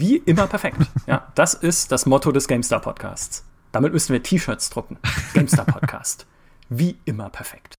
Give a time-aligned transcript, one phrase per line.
[0.00, 0.78] Wie immer perfekt.
[1.06, 3.44] Ja, das ist das Motto des GameStar Podcasts.
[3.70, 4.96] Damit müssen wir T-Shirts drucken.
[5.34, 6.24] GameStar Podcast.
[6.70, 7.74] Wie immer perfekt.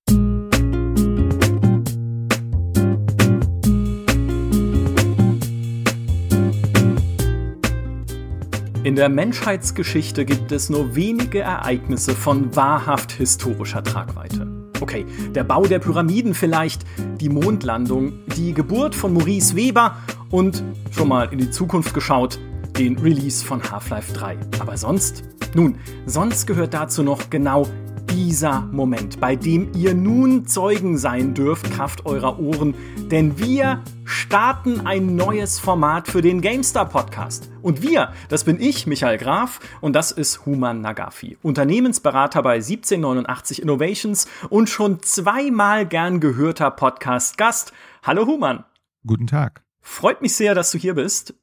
[8.83, 14.47] In der Menschheitsgeschichte gibt es nur wenige Ereignisse von wahrhaft historischer Tragweite.
[14.79, 16.83] Okay, der Bau der Pyramiden vielleicht,
[17.19, 19.97] die Mondlandung, die Geburt von Maurice Weber
[20.31, 22.39] und, schon mal in die Zukunft geschaut,
[22.77, 24.37] den Release von Half-Life 3.
[24.59, 25.23] Aber sonst?
[25.53, 27.67] Nun, sonst gehört dazu noch genau
[28.11, 32.73] dieser Moment, bei dem ihr nun Zeugen sein dürft, Kraft eurer Ohren,
[33.09, 37.49] denn wir starten ein neues Format für den GameStar Podcast.
[37.61, 43.61] Und wir, das bin ich, Michael Graf, und das ist Human Nagafi, Unternehmensberater bei 1789
[43.61, 47.71] Innovations und schon zweimal gern gehörter Podcast-Gast.
[48.03, 48.65] Hallo Human.
[49.05, 49.63] Guten Tag.
[49.81, 51.33] Freut mich sehr, dass du hier bist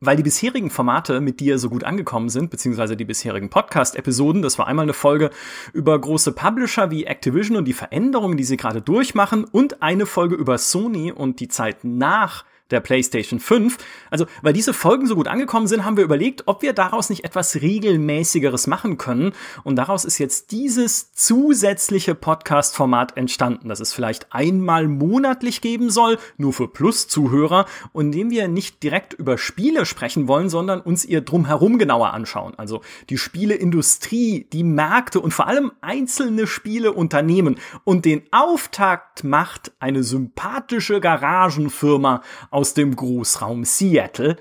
[0.00, 4.58] weil die bisherigen Formate mit dir so gut angekommen sind, beziehungsweise die bisherigen Podcast-Episoden, das
[4.58, 5.30] war einmal eine Folge
[5.72, 10.36] über große Publisher wie Activision und die Veränderungen, die sie gerade durchmachen und eine Folge
[10.36, 13.78] über Sony und die Zeit nach der PlayStation 5.
[14.10, 17.24] Also, weil diese Folgen so gut angekommen sind, haben wir überlegt, ob wir daraus nicht
[17.24, 19.32] etwas regelmäßigeres machen können.
[19.64, 26.18] Und daraus ist jetzt dieses zusätzliche Podcast-Format entstanden, das es vielleicht einmal monatlich geben soll,
[26.36, 31.20] nur für Plus-Zuhörer, und dem wir nicht direkt über Spiele sprechen wollen, sondern uns ihr
[31.20, 32.54] drumherum genauer anschauen.
[32.56, 37.56] Also die Spieleindustrie, die Märkte und vor allem einzelne Spieleunternehmen.
[37.84, 42.22] Und den Auftakt macht eine sympathische Garagenfirma
[42.58, 44.36] aus dem Großraum Seattle,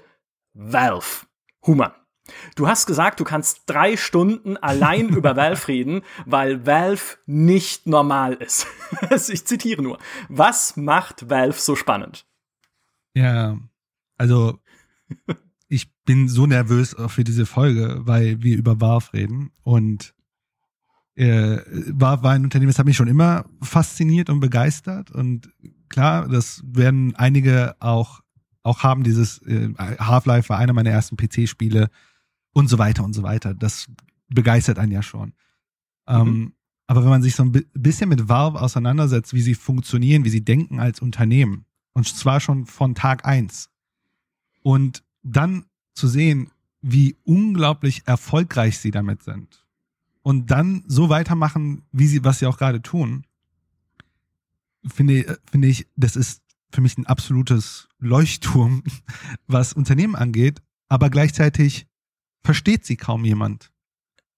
[0.55, 1.27] Valve.
[1.67, 1.91] Human.
[2.55, 8.33] Du hast gesagt, du kannst drei Stunden allein über Valve reden, weil Valve nicht normal
[8.33, 8.65] ist.
[9.29, 9.99] ich zitiere nur.
[10.29, 12.25] Was macht Valve so spannend?
[13.13, 13.59] Ja,
[14.17, 14.57] also
[15.67, 20.15] ich bin so nervös für diese Folge, weil wir über Valve reden und
[21.17, 21.61] äh,
[21.93, 25.49] war, war ein Unternehmen, das hat mich schon immer fasziniert und begeistert und
[25.89, 28.21] klar, das werden einige auch,
[28.61, 29.03] auch haben.
[29.03, 31.89] Dieses äh, Half-Life war einer meiner ersten PC-Spiele
[32.53, 33.55] und so weiter und so weiter.
[33.55, 33.87] Das
[34.29, 35.33] begeistert einen ja schon.
[36.07, 36.27] Ähm, mhm.
[36.27, 36.53] Ähm,
[36.89, 40.45] aber wenn man sich so ein bisschen mit Valve auseinandersetzt, wie sie funktionieren, wie sie
[40.45, 43.69] denken als Unternehmen, und zwar schon von Tag eins,
[44.61, 46.51] und dann zu sehen,
[46.81, 49.66] wie unglaublich erfolgreich sie damit sind,
[50.27, 53.25] und dann so weitermachen, wie sie, was sie auch gerade tun,
[54.85, 58.83] finde, finde ich, das ist für mich ein absolutes Leuchtturm,
[59.47, 61.87] was Unternehmen angeht, aber gleichzeitig
[62.43, 63.71] versteht sie kaum jemand.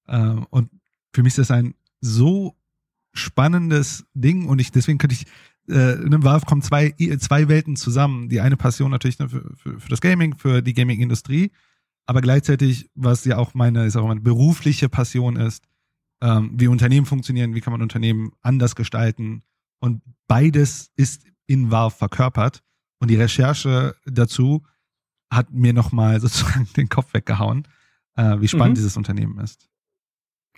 [0.07, 0.69] Ähm, und
[1.11, 2.55] für mich ist das ein so
[3.13, 5.25] spannendes Ding und ich, deswegen könnte ich,
[5.73, 8.29] äh, in einem Valve kommen zwei, zwei Welten zusammen.
[8.29, 11.49] Die eine Passion natürlich für, für, für das Gaming, für die Gaming-Industrie,
[12.05, 15.68] aber gleichzeitig, was ja auch meine, ist auch meine berufliche Passion ist,
[16.21, 19.43] ähm, wie Unternehmen funktionieren, wie kann man Unternehmen anders gestalten,
[19.79, 22.61] und beides ist in Valve verkörpert.
[22.99, 24.63] Und die Recherche dazu
[25.31, 27.67] hat mir nochmal sozusagen den Kopf weggehauen,
[28.15, 28.81] äh, wie spannend mhm.
[28.81, 29.67] dieses Unternehmen ist.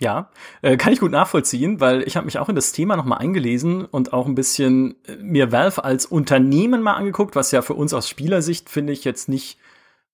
[0.00, 0.30] Ja,
[0.62, 3.84] äh, kann ich gut nachvollziehen, weil ich habe mich auch in das Thema nochmal eingelesen
[3.84, 7.92] und auch ein bisschen äh, mir Valve als Unternehmen mal angeguckt, was ja für uns
[7.92, 9.58] aus Spielersicht finde ich jetzt nicht,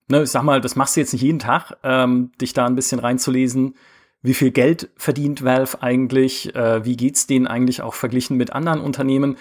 [0.09, 2.75] ne, ich sag mal, das machst du jetzt nicht jeden Tag, ähm, dich da ein
[2.75, 3.77] bisschen reinzulesen
[4.23, 8.81] wie viel Geld verdient Valve eigentlich, äh, wie geht's denen eigentlich auch verglichen mit anderen
[8.81, 9.37] Unternehmen.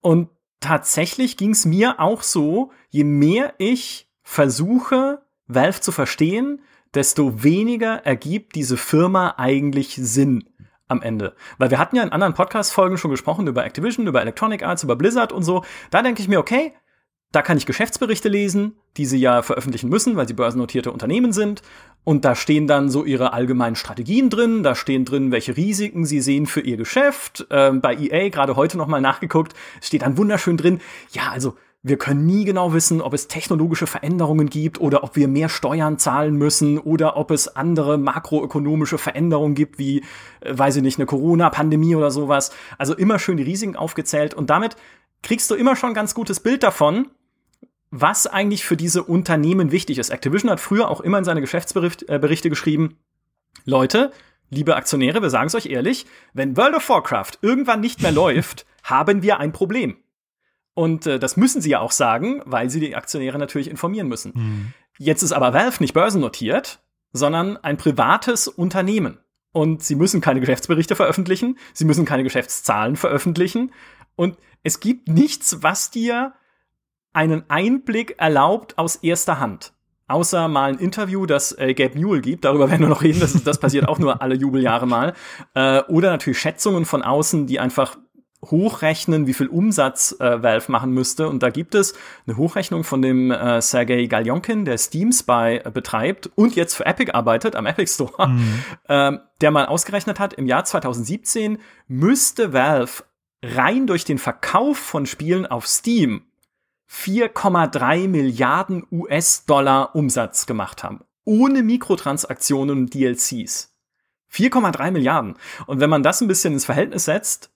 [0.00, 0.28] Und
[0.60, 6.60] tatsächlich ging's mir auch so, je mehr ich versuche, Valve zu verstehen,
[6.94, 10.48] desto weniger ergibt diese Firma eigentlich Sinn
[10.88, 11.34] am Ende.
[11.58, 14.96] Weil wir hatten ja in anderen Podcast-Folgen schon gesprochen über Activision, über Electronic Arts, über
[14.96, 15.64] Blizzard und so.
[15.90, 16.72] Da denke ich mir, okay,
[17.32, 21.62] da kann ich Geschäftsberichte lesen, die sie ja veröffentlichen müssen, weil sie börsennotierte Unternehmen sind.
[22.04, 26.22] Und da stehen dann so ihre allgemeinen Strategien drin, da stehen drin, welche Risiken sie
[26.22, 27.46] sehen für ihr Geschäft.
[27.50, 29.52] Ähm, bei EA, gerade heute nochmal nachgeguckt,
[29.82, 30.80] steht dann wunderschön drin,
[31.12, 35.28] ja, also wir können nie genau wissen, ob es technologische Veränderungen gibt oder ob wir
[35.28, 39.98] mehr Steuern zahlen müssen oder ob es andere makroökonomische Veränderungen gibt, wie,
[40.40, 42.52] äh, weiß ich nicht, eine Corona-Pandemie oder sowas.
[42.78, 44.76] Also immer schön die Risiken aufgezählt und damit
[45.22, 47.08] kriegst du immer schon ein ganz gutes Bild davon,
[47.90, 50.10] was eigentlich für diese Unternehmen wichtig ist.
[50.10, 52.98] Activision hat früher auch immer in seine Geschäftsberichte äh, geschrieben,
[53.64, 54.12] Leute,
[54.50, 58.66] liebe Aktionäre, wir sagen es euch ehrlich, wenn World of Warcraft irgendwann nicht mehr läuft,
[58.82, 59.96] haben wir ein Problem.
[60.74, 64.32] Und äh, das müssen sie ja auch sagen, weil sie die Aktionäre natürlich informieren müssen.
[64.34, 64.72] Mhm.
[64.98, 66.80] Jetzt ist aber Valve nicht börsennotiert,
[67.12, 69.18] sondern ein privates Unternehmen.
[69.52, 73.72] Und sie müssen keine Geschäftsberichte veröffentlichen, sie müssen keine Geschäftszahlen veröffentlichen.
[74.14, 76.34] Und es gibt nichts, was dir
[77.18, 79.72] einen Einblick erlaubt aus erster Hand.
[80.06, 83.42] außer mal ein Interview, das äh, Gabe Newell gibt, darüber werden wir noch reden, das,
[83.42, 85.14] das passiert auch nur alle Jubeljahre mal,
[85.54, 87.98] äh, oder natürlich Schätzungen von außen, die einfach
[88.42, 91.28] hochrechnen, wie viel Umsatz äh, Valve machen müsste.
[91.28, 91.94] Und da gibt es
[92.26, 96.86] eine Hochrechnung von dem äh, Sergei Galjonkin, der Steam Spy äh, betreibt und jetzt für
[96.86, 98.62] Epic arbeitet, am Epic Store, mhm.
[98.86, 103.02] äh, der mal ausgerechnet hat, im Jahr 2017 müsste Valve
[103.42, 106.22] rein durch den Verkauf von Spielen auf Steam
[106.90, 111.00] 4,3 Milliarden US-Dollar Umsatz gemacht haben.
[111.24, 113.74] Ohne Mikrotransaktionen und DLCs.
[114.32, 115.34] 4,3 Milliarden.
[115.66, 117.50] Und wenn man das ein bisschen ins Verhältnis setzt,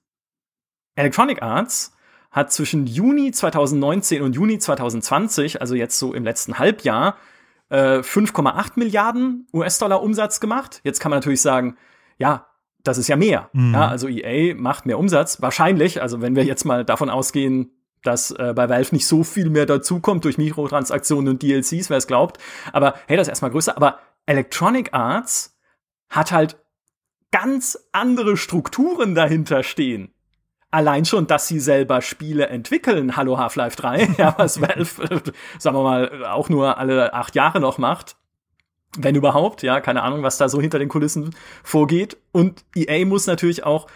[0.97, 1.97] Electronic Arts
[2.31, 7.17] hat zwischen Juni 2019 und Juni 2020, also jetzt so im letzten Halbjahr,
[7.69, 10.81] äh, 5,8 Milliarden US-Dollar Umsatz gemacht.
[10.85, 11.77] Jetzt kann man natürlich sagen,
[12.19, 12.47] ja,
[12.85, 13.49] das ist ja mehr.
[13.53, 13.75] Mhm.
[13.75, 15.41] Ja, also EA macht mehr Umsatz.
[15.41, 17.71] Wahrscheinlich, also wenn wir jetzt mal davon ausgehen,
[18.03, 22.07] dass äh, bei Valve nicht so viel mehr dazukommt durch Mikrotransaktionen und DLCs, wer es
[22.07, 22.39] glaubt.
[22.73, 23.77] Aber hey, das ist erstmal größer.
[23.77, 25.57] Aber Electronic Arts
[26.09, 26.57] hat halt
[27.31, 30.15] ganz andere Strukturen dahinter stehen.
[30.71, 35.23] Allein schon, dass sie selber Spiele entwickeln, Hallo Half-Life 3, ja, was Valve,
[35.59, 38.17] sagen wir mal, auch nur alle acht Jahre noch macht.
[38.97, 42.19] Wenn überhaupt, ja, keine Ahnung, was da so hinter den Kulissen vorgeht.
[42.31, 43.87] Und EA muss natürlich auch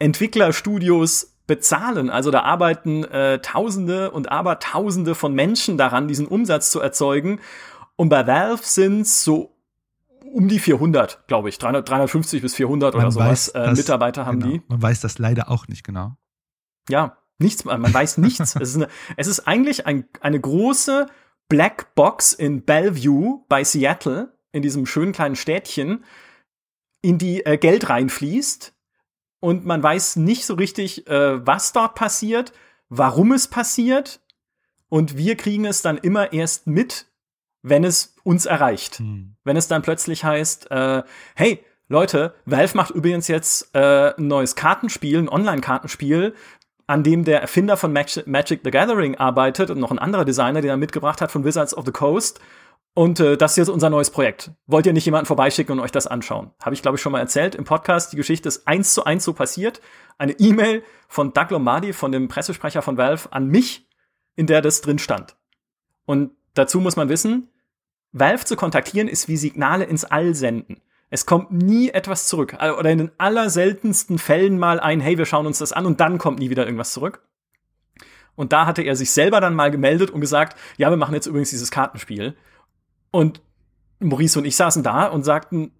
[0.00, 2.10] Entwicklerstudios bezahlen.
[2.10, 7.40] Also da arbeiten äh, Tausende und Abertausende von Menschen daran, diesen Umsatz zu erzeugen.
[7.96, 9.52] Und bei Valve sind so
[10.32, 11.58] um die 400, glaube ich.
[11.58, 14.52] 300, 350 bis 400 man oder sowas äh, das, Mitarbeiter haben genau.
[14.52, 14.62] die.
[14.68, 16.16] Man weiß das leider auch nicht genau.
[16.88, 18.56] Ja, nichts, man weiß nichts.
[18.56, 21.06] es, ist eine, es ist eigentlich ein, eine große
[21.48, 26.04] Black Box in Bellevue bei Seattle, in diesem schönen kleinen Städtchen,
[27.02, 28.74] in die äh, Geld reinfließt.
[29.42, 32.52] Und man weiß nicht so richtig, äh, was dort passiert,
[32.88, 34.20] warum es passiert.
[34.88, 37.06] Und wir kriegen es dann immer erst mit,
[37.60, 39.00] wenn es uns erreicht.
[39.00, 39.34] Hm.
[39.42, 41.02] Wenn es dann plötzlich heißt, äh,
[41.34, 46.36] hey, Leute, Valve macht übrigens jetzt äh, ein neues Kartenspiel, ein Online-Kartenspiel,
[46.86, 50.60] an dem der Erfinder von Mag Magic the Gathering arbeitet und noch ein anderer Designer,
[50.60, 52.38] den er mitgebracht hat von Wizards of the Coast.
[52.94, 54.50] Und äh, das ist jetzt unser neues Projekt.
[54.66, 56.50] Wollt ihr nicht jemanden vorbeischicken und euch das anschauen?
[56.62, 58.12] Habe ich, glaube ich, schon mal erzählt im Podcast.
[58.12, 59.80] Die Geschichte ist eins zu eins so passiert.
[60.18, 63.88] Eine E-Mail von Doug Lombardi, von dem Pressesprecher von Valve, an mich,
[64.36, 65.36] in der das drin stand.
[66.04, 67.48] Und dazu muss man wissen,
[68.12, 70.82] Valve zu kontaktieren ist wie Signale ins All senden.
[71.08, 72.56] Es kommt nie etwas zurück.
[72.78, 76.18] Oder in den allerseltensten Fällen mal ein, hey, wir schauen uns das an und dann
[76.18, 77.22] kommt nie wieder irgendwas zurück.
[78.34, 81.26] Und da hatte er sich selber dann mal gemeldet und gesagt, ja, wir machen jetzt
[81.26, 82.34] übrigens dieses Kartenspiel.
[83.12, 83.40] Und
[84.00, 85.70] Maurice und ich saßen da und sagten,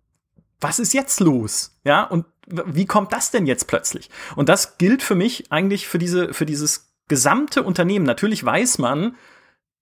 [0.61, 1.77] was ist jetzt los?
[1.83, 4.11] Ja, und wie kommt das denn jetzt plötzlich?
[4.37, 8.07] Und das gilt für mich eigentlich für diese, für dieses gesamte Unternehmen.
[8.07, 9.17] Natürlich weiß man,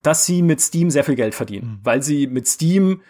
[0.02, 1.80] dass sie mit Steam sehr viel Geld verdienen, mhm.
[1.82, 3.02] weil sie mit Steam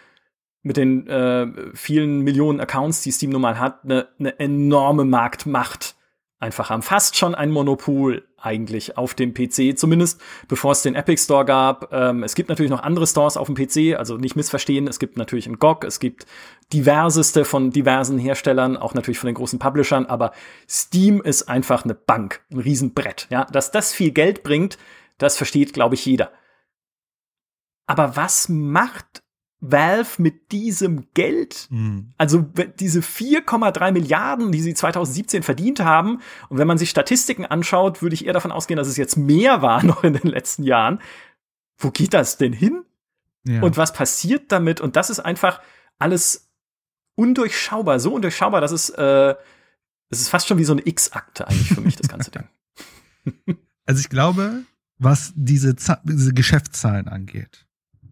[0.63, 5.95] mit den äh, vielen Millionen Accounts, die Steam nun mal hat, eine ne enorme Marktmacht
[6.41, 6.81] einfach haben.
[6.81, 11.93] Fast schon ein Monopol eigentlich auf dem PC, zumindest bevor es den Epic Store gab.
[11.93, 14.87] Ähm, es gibt natürlich noch andere Stores auf dem PC, also nicht missverstehen.
[14.87, 16.25] Es gibt natürlich einen GOG, es gibt
[16.73, 20.31] diverseste von diversen Herstellern, auch natürlich von den großen Publishern, aber
[20.67, 23.27] Steam ist einfach eine Bank, ein Riesenbrett.
[23.29, 24.77] Ja, dass das viel Geld bringt,
[25.17, 26.31] das versteht, glaube ich, jeder.
[27.85, 29.21] Aber was macht
[29.61, 31.67] Valve mit diesem Geld?
[31.69, 32.11] Mhm.
[32.17, 32.45] Also
[32.79, 36.19] diese 4,3 Milliarden, die sie 2017 verdient haben.
[36.49, 39.61] Und wenn man sich Statistiken anschaut, würde ich eher davon ausgehen, dass es jetzt mehr
[39.61, 40.99] war noch in den letzten Jahren.
[41.77, 42.83] Wo geht das denn hin?
[43.47, 43.61] Ja.
[43.61, 44.81] Und was passiert damit?
[44.81, 45.61] Und das ist einfach
[45.97, 46.49] alles
[47.15, 49.35] undurchschaubar, so undurchschaubar, dass es, äh,
[50.09, 52.47] es ist fast schon wie so eine X-Akte eigentlich für mich, das ganze Ding.
[53.85, 54.63] Also ich glaube,
[54.99, 57.65] was diese, diese Geschäftszahlen angeht,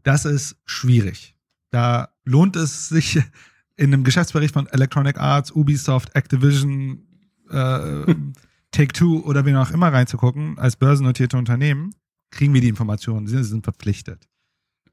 [0.04, 1.36] das ist schwierig.
[1.72, 3.16] Da lohnt es sich
[3.76, 7.08] in einem Geschäftsbericht von Electronic Arts, Ubisoft, Activision,
[7.50, 8.16] äh,
[8.72, 11.96] Take-Two oder wen auch immer reinzugucken, als börsennotierte Unternehmen,
[12.30, 13.26] kriegen wir die Informationen.
[13.28, 14.30] Sie sind verpflichtet.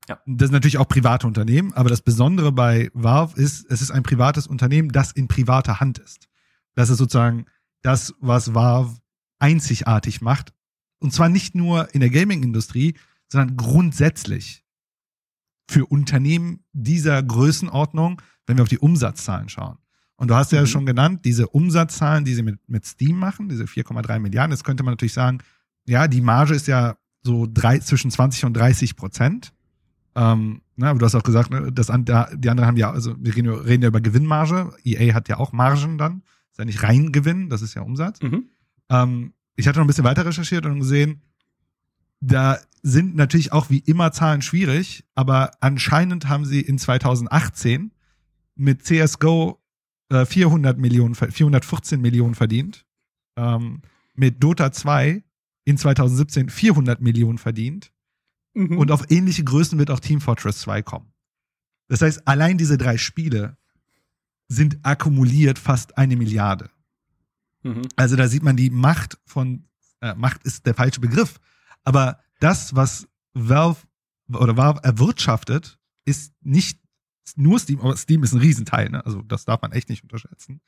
[0.09, 0.21] Ja.
[0.25, 4.02] Das sind natürlich auch private Unternehmen, aber das Besondere bei Valve ist, es ist ein
[4.02, 6.28] privates Unternehmen, das in privater Hand ist.
[6.75, 7.47] Das ist sozusagen
[7.83, 8.97] das, was Valve
[9.38, 10.52] einzigartig macht.
[10.99, 12.97] Und zwar nicht nur in der Gaming-Industrie,
[13.28, 14.64] sondern grundsätzlich
[15.69, 19.79] für Unternehmen dieser Größenordnung, wenn wir auf die Umsatzzahlen schauen.
[20.17, 20.67] Und du hast ja mhm.
[20.67, 24.83] schon genannt, diese Umsatzzahlen, die sie mit, mit Steam machen, diese 4,3 Milliarden, jetzt könnte
[24.83, 25.39] man natürlich sagen,
[25.87, 29.53] ja, die Marge ist ja so drei, zwischen 20 und 30 Prozent.
[30.15, 33.37] Ähm, na, aber du hast auch gesagt, ne, das, die anderen haben ja, also wir
[33.37, 34.73] reden, reden ja über Gewinnmarge.
[34.85, 36.23] EA hat ja auch Margen dann.
[36.51, 38.23] Ist ja nicht rein Gewinn, das ist ja Umsatz.
[38.23, 38.47] Mhm.
[38.89, 41.23] Ähm, ich hatte noch ein bisschen weiter recherchiert und gesehen,
[42.21, 47.93] da sind natürlich auch wie immer Zahlen schwierig, aber anscheinend haben sie in 2018
[48.55, 49.61] mit CSGO
[50.09, 52.87] äh, 400 Millionen, 414 Millionen verdient,
[53.37, 53.83] ähm,
[54.15, 55.23] mit Dota 2
[55.65, 57.93] in 2017 400 Millionen verdient
[58.55, 58.79] mhm.
[58.79, 61.13] und auf ähnliche Größen wird auch Team Fortress 2 kommen.
[61.89, 63.57] Das heißt, allein diese drei Spiele
[64.49, 66.71] sind akkumuliert fast eine Milliarde.
[67.63, 67.83] Mhm.
[67.97, 69.65] Also da sieht man die Macht von,
[70.01, 71.41] äh, Macht ist der falsche Begriff,
[71.87, 73.87] aber das, was Valve
[74.28, 76.81] oder Valve erwirtschaftet, ist nicht
[77.37, 79.05] nur Steam, aber Steam ist ein Riesenteil, ne?
[79.07, 80.61] also das darf man echt nicht unterschätzen.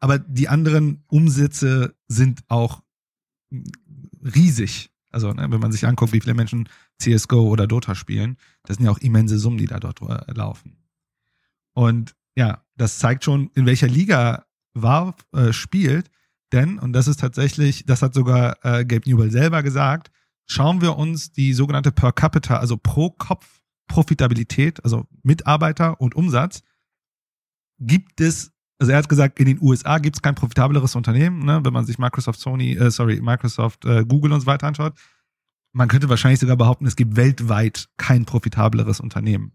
[0.00, 2.82] Aber die anderen Umsätze sind auch
[4.22, 4.90] riesig.
[5.10, 6.68] Also, ne, wenn man sich anguckt, wie viele Menschen
[6.98, 10.76] CSGO oder Dota spielen, das sind ja auch immense Summen, die da dort äh, laufen.
[11.72, 16.10] Und ja, das zeigt schon, in welcher Liga Valve äh, spielt.
[16.52, 20.10] Denn, und das ist tatsächlich, das hat sogar äh, Gabe Newell selber gesagt,
[20.46, 23.56] schauen wir uns die sogenannte Per Capita, also pro Kopf
[23.88, 26.62] Profitabilität, also Mitarbeiter und Umsatz,
[27.78, 31.60] gibt es, also er hat gesagt, in den USA gibt es kein profitableres Unternehmen, ne,
[31.64, 34.94] wenn man sich Microsoft, Sony, äh, sorry, Microsoft, äh, Google und so weiter anschaut.
[35.72, 39.52] Man könnte wahrscheinlich sogar behaupten, es gibt weltweit kein profitableres Unternehmen,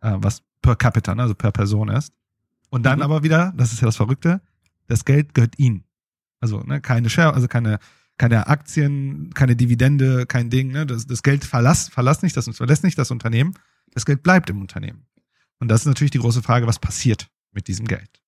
[0.00, 2.12] äh, was per capita, ne, also per Person ist.
[2.70, 3.04] Und dann mhm.
[3.04, 4.42] aber wieder, das ist ja das Verrückte,
[4.88, 5.84] das Geld gehört ihnen.
[6.40, 7.78] Also ne, keine Share, also keine
[8.20, 10.70] keine Aktien, keine Dividende, kein Ding.
[10.70, 10.84] Ne?
[10.84, 13.54] Das, das Geld verlass, verlass nicht, das verlässt nicht das Unternehmen.
[13.94, 15.06] Das Geld bleibt im Unternehmen.
[15.58, 18.20] Und das ist natürlich die große Frage, was passiert mit diesem Geld?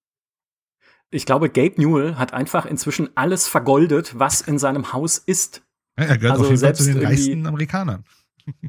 [1.11, 5.63] Ich glaube, Gabe Newell hat einfach inzwischen alles vergoldet, was in seinem Haus ist.
[5.99, 8.05] Ja, er gehört also auf jeden Fall zu den reichsten Amerikanern.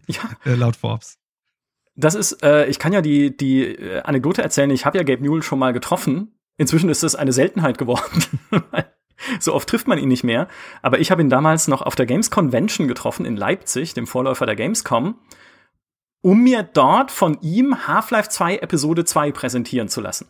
[0.08, 0.30] Ja.
[0.46, 1.18] Äh, laut Forbes.
[1.96, 5.24] Das ist, äh, ich kann ja die, die äh, Anekdote erzählen, ich habe ja Gabe
[5.24, 6.38] Newell schon mal getroffen.
[6.58, 8.24] Inzwischen ist es eine Seltenheit geworden.
[9.39, 10.48] So oft trifft man ihn nicht mehr.
[10.82, 14.46] Aber ich habe ihn damals noch auf der Games Convention getroffen in Leipzig, dem Vorläufer
[14.46, 15.15] der Gamescom,
[16.22, 20.29] um mir dort von ihm Half-Life 2 Episode 2 präsentieren zu lassen.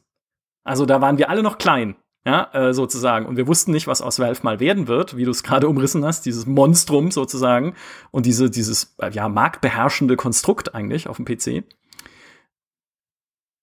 [0.64, 3.26] Also da waren wir alle noch klein, ja, äh, sozusagen.
[3.26, 6.06] Und wir wussten nicht, was aus Valve mal werden wird, wie du es gerade umrissen
[6.06, 7.76] hast, dieses Monstrum sozusagen
[8.12, 11.64] und diese, dieses, äh, ja, marktbeherrschende Konstrukt eigentlich auf dem PC.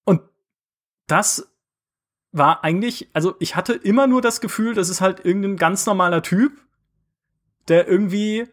[0.05, 0.23] Und
[1.07, 1.50] das
[2.33, 6.23] war eigentlich, also ich hatte immer nur das Gefühl, das ist halt irgendein ganz normaler
[6.23, 6.53] Typ,
[7.69, 8.47] der irgendwie,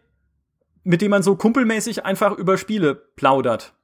[0.84, 3.74] mit dem man so kumpelmäßig einfach über Spiele plaudert.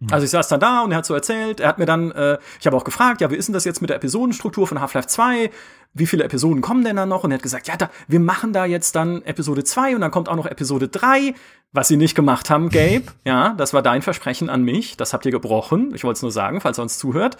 [0.00, 0.08] Mhm.
[0.12, 2.38] Also ich saß dann da und er hat so erzählt, er hat mir dann, äh,
[2.60, 5.08] ich habe auch gefragt, ja, wie ist denn das jetzt mit der Episodenstruktur von Half-Life
[5.08, 5.50] 2?
[5.94, 7.24] Wie viele Episoden kommen denn da noch?
[7.24, 10.10] Und er hat gesagt, ja, da, wir machen da jetzt dann Episode 2 und dann
[10.10, 11.34] kommt auch noch Episode 3,
[11.72, 13.04] was sie nicht gemacht haben, Gabe.
[13.24, 15.92] ja, das war dein Versprechen an mich, das habt ihr gebrochen.
[15.94, 17.36] Ich wollte es nur sagen, falls er uns zuhört.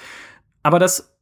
[0.62, 1.17] Aber das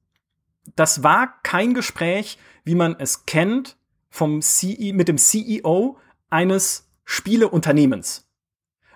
[0.75, 3.77] das war kein Gespräch, wie man es kennt
[4.11, 5.99] vom CE, mit dem CEO
[6.31, 8.29] eines Spieleunternehmens.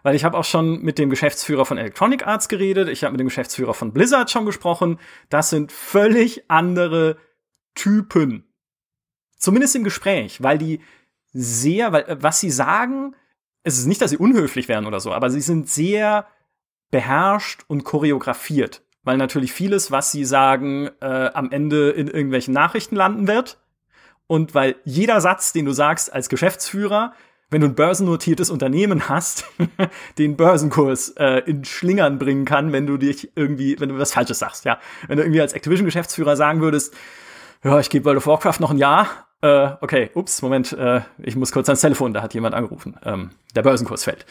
[0.02, 3.20] Weil ich habe auch schon mit dem Geschäftsführer von Electronic Arts geredet, ich habe mit
[3.20, 4.98] dem Geschäftsführer von Blizzard schon gesprochen.
[5.28, 7.18] Das sind völlig andere
[7.74, 8.50] Typen.
[9.36, 10.80] Zumindest im Gespräch, weil die
[11.32, 13.14] sehr, weil was sie sagen,
[13.62, 16.26] es ist nicht, dass sie unhöflich wären oder so, aber sie sind sehr
[16.90, 22.96] beherrscht und choreografiert weil natürlich vieles, was sie sagen, äh, am Ende in irgendwelchen Nachrichten
[22.96, 23.58] landen wird.
[24.26, 27.12] Und weil jeder Satz, den du sagst als Geschäftsführer,
[27.50, 29.44] wenn du ein börsennotiertes Unternehmen hast,
[30.18, 34.38] den Börsenkurs äh, in Schlingern bringen kann, wenn du dich irgendwie, wenn du was Falsches
[34.38, 34.78] sagst, ja.
[35.08, 36.94] Wenn du irgendwie als Activision-Geschäftsführer sagen würdest,
[37.64, 39.08] ja, ich gebe World of Warcraft noch ein Jahr,
[39.42, 43.30] äh, okay, ups, Moment, äh, ich muss kurz ans Telefon, da hat jemand angerufen, ähm,
[43.54, 44.26] der Börsenkurs fällt.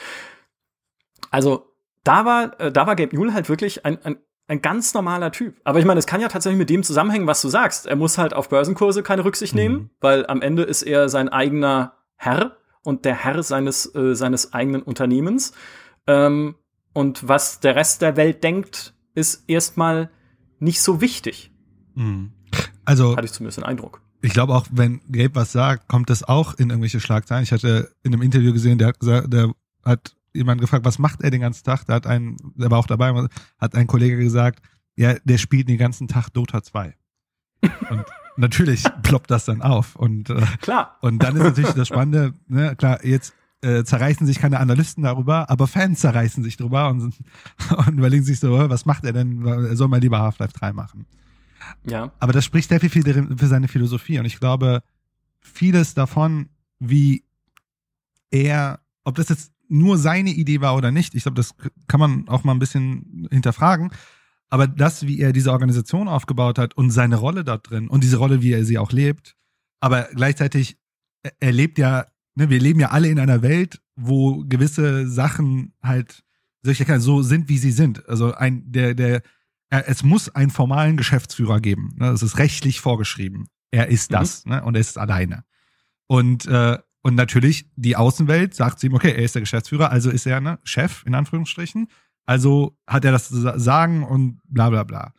[1.30, 1.74] Also
[2.04, 4.18] da war, äh, da war Gabe Newell halt wirklich ein, ein
[4.50, 5.62] ein ganz normaler Typ.
[5.64, 7.86] Aber ich meine, es kann ja tatsächlich mit dem zusammenhängen, was du sagst.
[7.86, 9.60] Er muss halt auf Börsenkurse keine Rücksicht mhm.
[9.60, 14.52] nehmen, weil am Ende ist er sein eigener Herr und der Herr seines, äh, seines
[14.52, 15.54] eigenen Unternehmens.
[16.08, 16.56] Ähm,
[16.94, 20.10] und was der Rest der Welt denkt, ist erstmal
[20.58, 21.52] nicht so wichtig.
[21.94, 22.32] Mhm.
[22.86, 23.16] Also.
[23.16, 24.02] Hatte ich zumindest den Eindruck.
[24.22, 27.44] Ich glaube auch, wenn Gabe was sagt, kommt das auch in irgendwelche Schlagzeilen.
[27.44, 29.54] Ich hatte in einem Interview gesehen, der hat gesagt, der
[29.86, 31.86] hat jemand gefragt, was macht er den ganzen Tag?
[31.86, 33.28] Da hat ein, der war auch dabei,
[33.60, 34.62] hat ein Kollege gesagt,
[34.96, 36.96] ja, der spielt den ganzen Tag Dota 2.
[37.90, 38.06] Und
[38.38, 39.96] natürlich ploppt das dann auf.
[39.96, 40.98] Und, äh, klar.
[41.02, 45.50] Und dann ist natürlich das Spannende, ne, klar, jetzt äh, zerreißen sich keine Analysten darüber,
[45.50, 47.14] aber Fans zerreißen sich drüber und,
[47.88, 49.46] und überlegen sich so, was macht er denn?
[49.46, 51.06] Er soll mal lieber Half-Life 3 machen.
[51.86, 52.12] Ja.
[52.20, 54.20] Aber das spricht sehr viel für seine Philosophie.
[54.20, 54.82] Und ich glaube,
[55.42, 57.24] vieles davon, wie
[58.32, 61.16] er, ob das jetzt nur seine Idee war oder nicht.
[61.16, 61.56] Ich glaube, das
[61.88, 63.92] kann man auch mal ein bisschen hinterfragen.
[64.50, 68.18] Aber das, wie er diese Organisation aufgebaut hat und seine Rolle dort drin und diese
[68.18, 69.36] Rolle, wie er sie auch lebt,
[69.80, 70.78] aber gleichzeitig,
[71.40, 72.08] er lebt ja
[72.40, 76.24] ne, wir leben ja alle in einer Welt, wo gewisse Sachen halt
[76.64, 78.08] solche so sind, wie sie sind.
[78.10, 79.22] Also ein, der, der,
[79.70, 81.94] es muss einen formalen Geschäftsführer geben.
[81.98, 82.08] Ne?
[82.12, 83.48] Das ist rechtlich vorgeschrieben.
[83.72, 84.16] Er ist mhm.
[84.16, 84.52] das, mhm.
[84.52, 84.64] ne?
[84.64, 85.44] Und er ist alleine.
[86.08, 90.12] Und, äh, und natürlich, die Außenwelt sagt zu ihm, okay, er ist der Geschäftsführer, also
[90.12, 91.88] ist er ne, Chef, in Anführungsstrichen.
[92.28, 95.16] Also hat er das zu sagen und bla bla bla.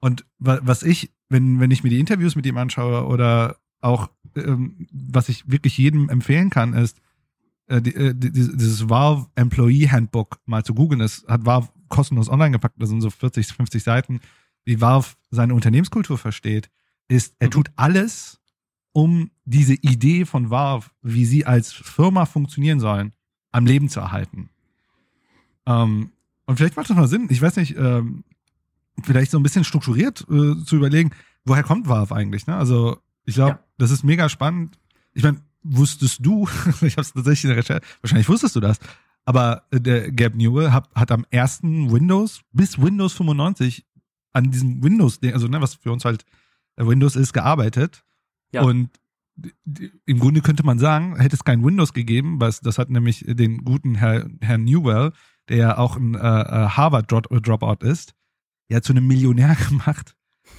[0.00, 4.88] Und was ich, wenn, wenn ich mir die Interviews mit ihm anschaue oder auch, ähm,
[4.90, 7.00] was ich wirklich jedem empfehlen kann, ist,
[7.68, 10.98] äh, die, äh, dieses Valve Employee Handbook mal zu googeln.
[10.98, 14.20] Das hat Valve kostenlos online gepackt, das sind so 40, 50 Seiten,
[14.64, 16.70] wie Valve seine Unternehmenskultur versteht,
[17.06, 17.52] ist, er mhm.
[17.52, 18.39] tut alles,
[18.92, 23.12] um diese Idee von Valve, wie sie als Firma funktionieren sollen,
[23.52, 24.50] am Leben zu erhalten.
[25.66, 26.12] Ähm,
[26.46, 28.24] und vielleicht macht das mal Sinn, ich weiß nicht, ähm,
[29.02, 31.10] vielleicht so ein bisschen strukturiert äh, zu überlegen,
[31.44, 32.46] woher kommt Valve eigentlich?
[32.46, 32.56] Ne?
[32.56, 33.64] Also ich glaube, ja.
[33.78, 34.78] das ist mega spannend.
[35.12, 36.48] Ich meine, wusstest du,
[36.80, 38.78] ich habe es tatsächlich in der Recherche, wahrscheinlich wusstest du das,
[39.24, 43.86] aber äh, der Gab Newell hat, hat am ersten Windows bis Windows 95
[44.32, 46.24] an diesem Windows, also ne, was für uns halt
[46.76, 48.04] äh, Windows ist, gearbeitet.
[48.52, 48.62] Ja.
[48.62, 48.90] Und
[50.06, 53.64] im Grunde könnte man sagen, hätte es kein Windows gegeben, was das hat nämlich den
[53.64, 55.12] guten Herr, Herr Newell,
[55.48, 58.14] der ja auch ein äh, äh Harvard Dropout ist,
[58.68, 60.14] ja zu einem Millionär gemacht,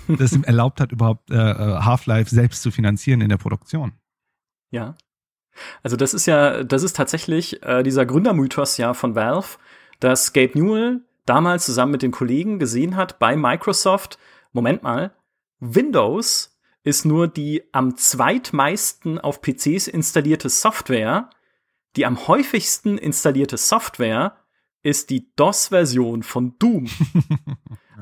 [0.07, 3.93] das ihm erlaubt hat, überhaupt äh, Half-Life selbst zu finanzieren in der Produktion.
[4.71, 4.95] Ja.
[5.83, 9.57] Also das ist ja, das ist tatsächlich äh, dieser Gründermythos ja von Valve,
[9.99, 14.17] dass Gabe Newell damals zusammen mit den Kollegen gesehen hat bei Microsoft,
[14.53, 15.13] Moment mal,
[15.59, 16.50] Windows
[16.83, 21.29] ist nur die am zweitmeisten auf PCs installierte Software.
[21.95, 24.37] Die am häufigsten installierte Software
[24.81, 26.87] ist die DOS-Version von Doom.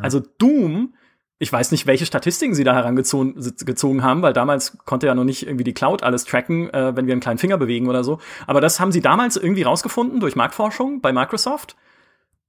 [0.02, 0.94] Also Doom
[1.42, 5.48] ich weiß nicht, welche Statistiken sie da herangezogen haben, weil damals konnte ja noch nicht
[5.48, 8.20] irgendwie die Cloud alles tracken, äh, wenn wir einen kleinen Finger bewegen oder so.
[8.46, 11.78] Aber das haben sie damals irgendwie rausgefunden durch Marktforschung bei Microsoft.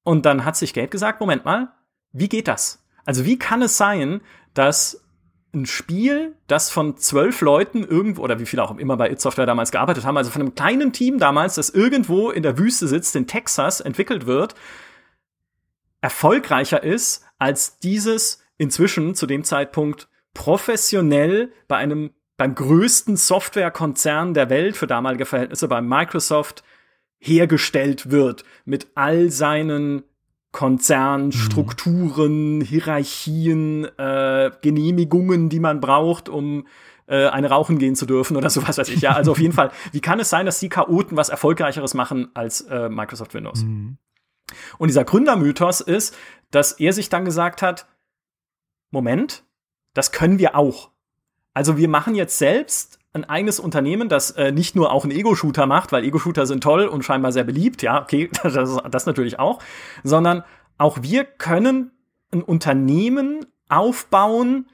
[0.03, 1.73] Und dann hat sich Gabe gesagt, Moment mal,
[2.13, 2.85] wie geht das?
[3.05, 4.23] Also wie kann es sein,
[4.55, 5.05] dass
[5.53, 9.47] ein Spiel, das von zwölf Leuten irgendwo, oder wie viele auch immer bei It Software
[9.47, 13.17] damals gearbeitet haben, also von einem kleinen Team damals, das irgendwo in der Wüste sitzt,
[13.17, 14.55] in Texas entwickelt wird,
[16.01, 24.49] erfolgreicher ist als dieses inzwischen zu dem Zeitpunkt professionell bei einem beim größten Softwarekonzern der
[24.49, 26.63] Welt für damalige Verhältnisse bei Microsoft
[27.19, 30.05] hergestellt wird mit all seinen
[30.53, 32.63] Konzernstrukturen, mhm.
[32.63, 36.67] Hierarchien, äh, Genehmigungen, die man braucht, um
[37.07, 39.01] äh, eine rauchen gehen zu dürfen oder sowas weiß ich.
[39.01, 39.71] Ja, also auf jeden Fall.
[39.93, 43.65] Wie kann es sein, dass die Chaoten was erfolgreicheres machen als äh, Microsoft Windows?
[43.65, 43.99] Mhm.
[44.79, 46.17] Und dieser Gründermythos ist,
[46.51, 47.87] dass er sich dann gesagt hat,
[48.91, 49.45] Moment,
[49.95, 50.91] das können wir auch.
[51.55, 55.67] Also wir machen jetzt selbst ein eigenes Unternehmen, das äh, nicht nur auch einen Ego-Shooter
[55.67, 59.61] macht, weil Ego-Shooter sind toll und scheinbar sehr beliebt, ja, okay, das, das natürlich auch,
[60.05, 60.45] sondern
[60.79, 61.91] auch wir können
[62.33, 64.67] ein Unternehmen aufbauen,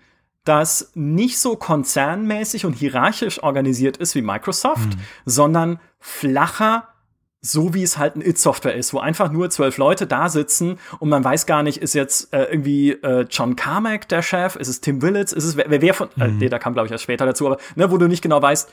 [0.45, 5.01] das nicht so konzernmäßig und hierarchisch organisiert ist wie Microsoft, mhm.
[5.25, 6.89] sondern flacher
[7.47, 11.09] so wie es halt ein It-Software ist, wo einfach nur zwölf Leute da sitzen und
[11.09, 14.81] man weiß gar nicht, ist jetzt äh, irgendwie äh, John Carmack der Chef, ist es
[14.81, 16.37] Tim Willits, ist es wer, wer von, äh, mhm.
[16.37, 18.43] äh, nee, da kam glaube ich erst später dazu, aber ne, wo du nicht genau
[18.43, 18.73] weißt,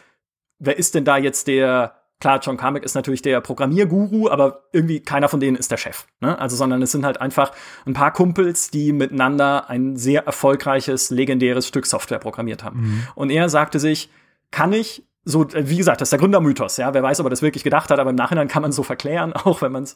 [0.59, 5.01] wer ist denn da jetzt der, klar, John Carmack ist natürlich der Programmierguru, aber irgendwie
[5.01, 6.39] keiner von denen ist der Chef, ne?
[6.39, 7.51] Also, sondern es sind halt einfach
[7.85, 12.81] ein paar Kumpels, die miteinander ein sehr erfolgreiches, legendäres Stück Software programmiert haben.
[12.81, 13.07] Mhm.
[13.15, 14.09] Und er sagte sich,
[14.51, 16.93] kann ich so, äh, wie gesagt, das ist der Gründermythos, ja.
[16.93, 19.33] Wer weiß, ob er das wirklich gedacht hat, aber im Nachhinein kann man so verklären,
[19.33, 19.95] auch wenn man es,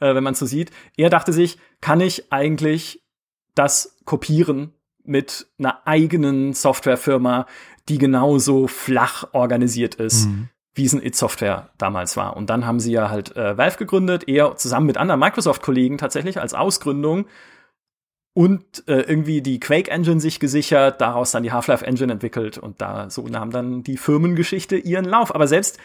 [0.00, 0.70] äh, wenn man so sieht.
[0.96, 3.02] Er dachte sich, kann ich eigentlich
[3.54, 4.72] das kopieren
[5.04, 7.46] mit einer eigenen Softwarefirma,
[7.88, 10.50] die genauso flach organisiert ist, mhm.
[10.74, 12.36] wie es ein It-Software damals war.
[12.36, 16.40] Und dann haben sie ja halt äh, Valve gegründet, eher zusammen mit anderen Microsoft-Kollegen tatsächlich
[16.40, 17.26] als Ausgründung
[18.38, 22.80] und äh, irgendwie die Quake Engine sich gesichert, daraus dann die Half-Life Engine entwickelt und
[22.80, 25.34] da so nahm dann die Firmengeschichte ihren Lauf.
[25.34, 25.80] Aber selbst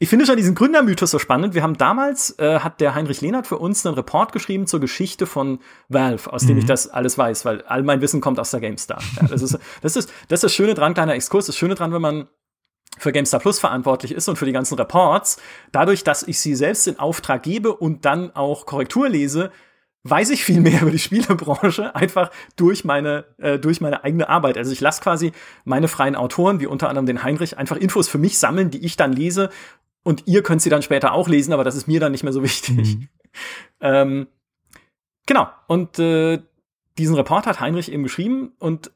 [0.00, 1.54] ich finde schon diesen Gründermythos so spannend.
[1.54, 5.26] Wir haben damals, äh, hat der Heinrich Lehnert für uns einen Report geschrieben zur Geschichte
[5.26, 6.62] von Valve, aus dem mhm.
[6.62, 9.00] ich das alles weiß, weil all mein Wissen kommt aus der GameStar.
[9.20, 11.92] Ja, das, ist, das, ist, das ist das Schöne dran, kleiner Exkurs, das Schöne dran,
[11.92, 12.26] wenn man
[12.98, 15.40] für GameStar Plus verantwortlich ist und für die ganzen Reports.
[15.70, 19.52] Dadurch, dass ich sie selbst in Auftrag gebe und dann auch Korrektur lese,
[20.02, 24.56] weiß ich viel mehr über die Spielebranche einfach durch meine äh, durch meine eigene Arbeit.
[24.56, 25.32] Also ich lasse quasi
[25.64, 28.96] meine freien Autoren, wie unter anderem den Heinrich, einfach Infos für mich sammeln, die ich
[28.96, 29.50] dann lese
[30.02, 32.32] und ihr könnt sie dann später auch lesen, aber das ist mir dann nicht mehr
[32.32, 32.96] so wichtig.
[32.96, 33.08] Mhm.
[33.80, 34.26] Ähm,
[35.26, 35.48] genau.
[35.66, 36.40] Und äh,
[36.98, 38.92] diesen Report hat Heinrich eben geschrieben und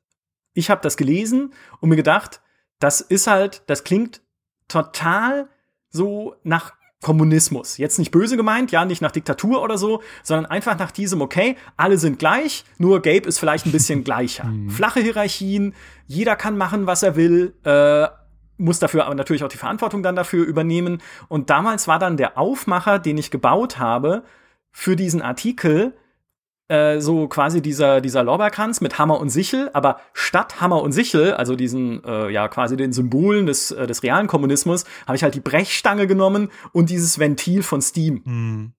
[0.54, 2.40] ich habe das gelesen und mir gedacht,
[2.78, 4.22] das ist halt, das klingt
[4.68, 5.48] total
[5.90, 7.76] so nach Kommunismus.
[7.76, 11.56] Jetzt nicht böse gemeint, ja, nicht nach Diktatur oder so, sondern einfach nach diesem, okay,
[11.76, 14.44] alle sind gleich, nur Gabe ist vielleicht ein bisschen gleicher.
[14.44, 14.70] Mhm.
[14.70, 15.74] Flache Hierarchien,
[16.06, 18.08] jeder kann machen, was er will, äh,
[18.56, 21.02] muss dafür aber natürlich auch die Verantwortung dann dafür übernehmen.
[21.28, 24.22] Und damals war dann der Aufmacher, den ich gebaut habe,
[24.70, 25.92] für diesen Artikel,
[26.68, 31.34] äh, so quasi dieser, dieser Lorbeerkranz mit Hammer und Sichel, aber statt Hammer und Sichel,
[31.34, 35.34] also diesen, äh, ja, quasi den Symbolen des, äh, des realen Kommunismus, habe ich halt
[35.34, 38.22] die Brechstange genommen und dieses Ventil von Steam.
[38.24, 38.72] Mhm.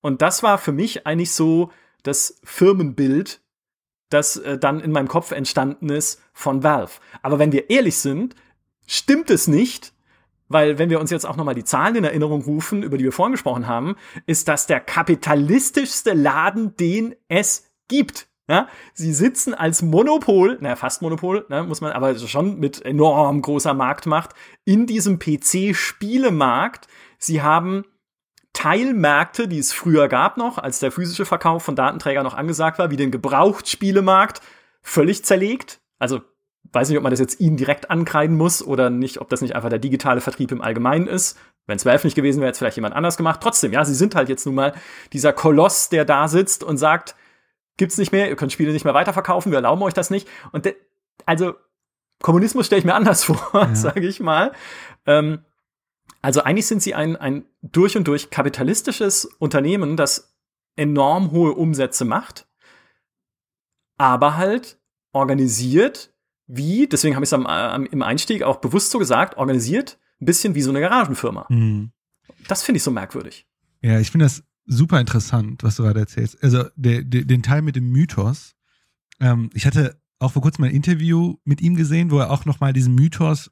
[0.00, 1.70] Und das war für mich eigentlich so
[2.02, 3.40] das Firmenbild,
[4.08, 7.00] das äh, dann in meinem Kopf entstanden ist von Valve.
[7.22, 8.36] Aber wenn wir ehrlich sind,
[8.86, 9.91] stimmt es nicht,
[10.52, 13.12] weil wenn wir uns jetzt auch nochmal die Zahlen in Erinnerung rufen, über die wir
[13.12, 18.28] vorhin gesprochen haben, ist das der kapitalistischste Laden, den es gibt.
[18.48, 23.40] Ja, sie sitzen als Monopol, naja, fast Monopol, ne, muss man, aber schon mit enorm
[23.40, 24.30] großer Marktmacht
[24.64, 26.88] in diesem PC-Spielemarkt.
[27.18, 27.84] Sie haben
[28.52, 32.90] Teilmärkte, die es früher gab noch, als der physische Verkauf von Datenträgern noch angesagt war,
[32.90, 34.40] wie den Gebrauchtspielemarkt,
[34.82, 35.80] völlig zerlegt.
[35.98, 36.20] Also
[36.72, 39.54] weiß nicht, ob man das jetzt ihnen direkt ankreiden muss oder nicht, ob das nicht
[39.54, 41.38] einfach der digitale Vertrieb im Allgemeinen ist.
[41.66, 43.40] Wenn es Valve nicht gewesen wäre, hätte es vielleicht jemand anders gemacht.
[43.42, 44.74] Trotzdem, ja, sie sind halt jetzt nun mal
[45.12, 47.14] dieser Koloss, der da sitzt und sagt,
[47.76, 50.28] gibt's nicht mehr, ihr könnt Spiele nicht mehr weiterverkaufen, wir erlauben euch das nicht.
[50.52, 50.72] Und
[51.26, 51.54] also
[52.22, 53.74] Kommunismus stelle ich mir anders vor, ja.
[53.74, 54.52] sage ich mal.
[55.06, 55.44] Ähm,
[56.20, 60.36] also eigentlich sind sie ein, ein durch und durch kapitalistisches Unternehmen, das
[60.76, 62.46] enorm hohe Umsätze macht,
[63.98, 64.78] aber halt
[65.12, 66.11] organisiert
[66.54, 70.26] wie, deswegen habe ich es am, am, im Einstieg auch bewusst so gesagt, organisiert, ein
[70.26, 71.46] bisschen wie so eine Garagenfirma.
[71.48, 71.92] Mhm.
[72.46, 73.46] Das finde ich so merkwürdig.
[73.80, 76.42] Ja, ich finde das super interessant, was du gerade erzählst.
[76.42, 78.54] Also der, der, den Teil mit dem Mythos.
[79.18, 82.72] Ähm, ich hatte auch vor kurzem ein Interview mit ihm gesehen, wo er auch nochmal
[82.72, 83.50] diesen Mythos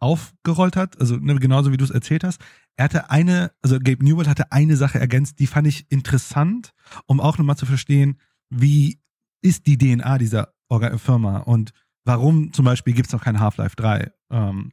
[0.00, 2.40] aufgerollt hat, also ne, genauso wie du es erzählt hast.
[2.76, 6.72] Er hatte eine, also Gabe Newell hatte eine Sache ergänzt, die fand ich interessant,
[7.06, 8.18] um auch nochmal zu verstehen,
[8.50, 8.98] wie
[9.42, 10.54] ist die DNA dieser
[10.96, 11.72] Firma und
[12.04, 14.10] warum zum Beispiel gibt es noch kein Half-Life 3.
[14.30, 14.72] Ähm,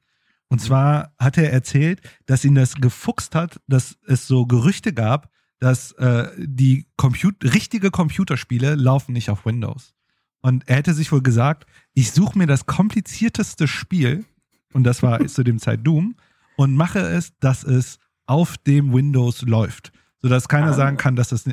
[0.50, 5.32] und zwar hat er erzählt, dass ihn das gefuchst hat, dass es so Gerüchte gab,
[5.60, 9.94] dass äh, die Comput richtige Computerspiele laufen nicht auf Windows.
[10.42, 14.26] Und er hätte sich wohl gesagt, ich suche mir das komplizierteste Spiel,
[14.74, 16.16] und das war zu dem Zeit Doom,
[16.56, 21.50] und mache es, dass es auf dem Windows läuft, sodass keiner sagen kann, dass das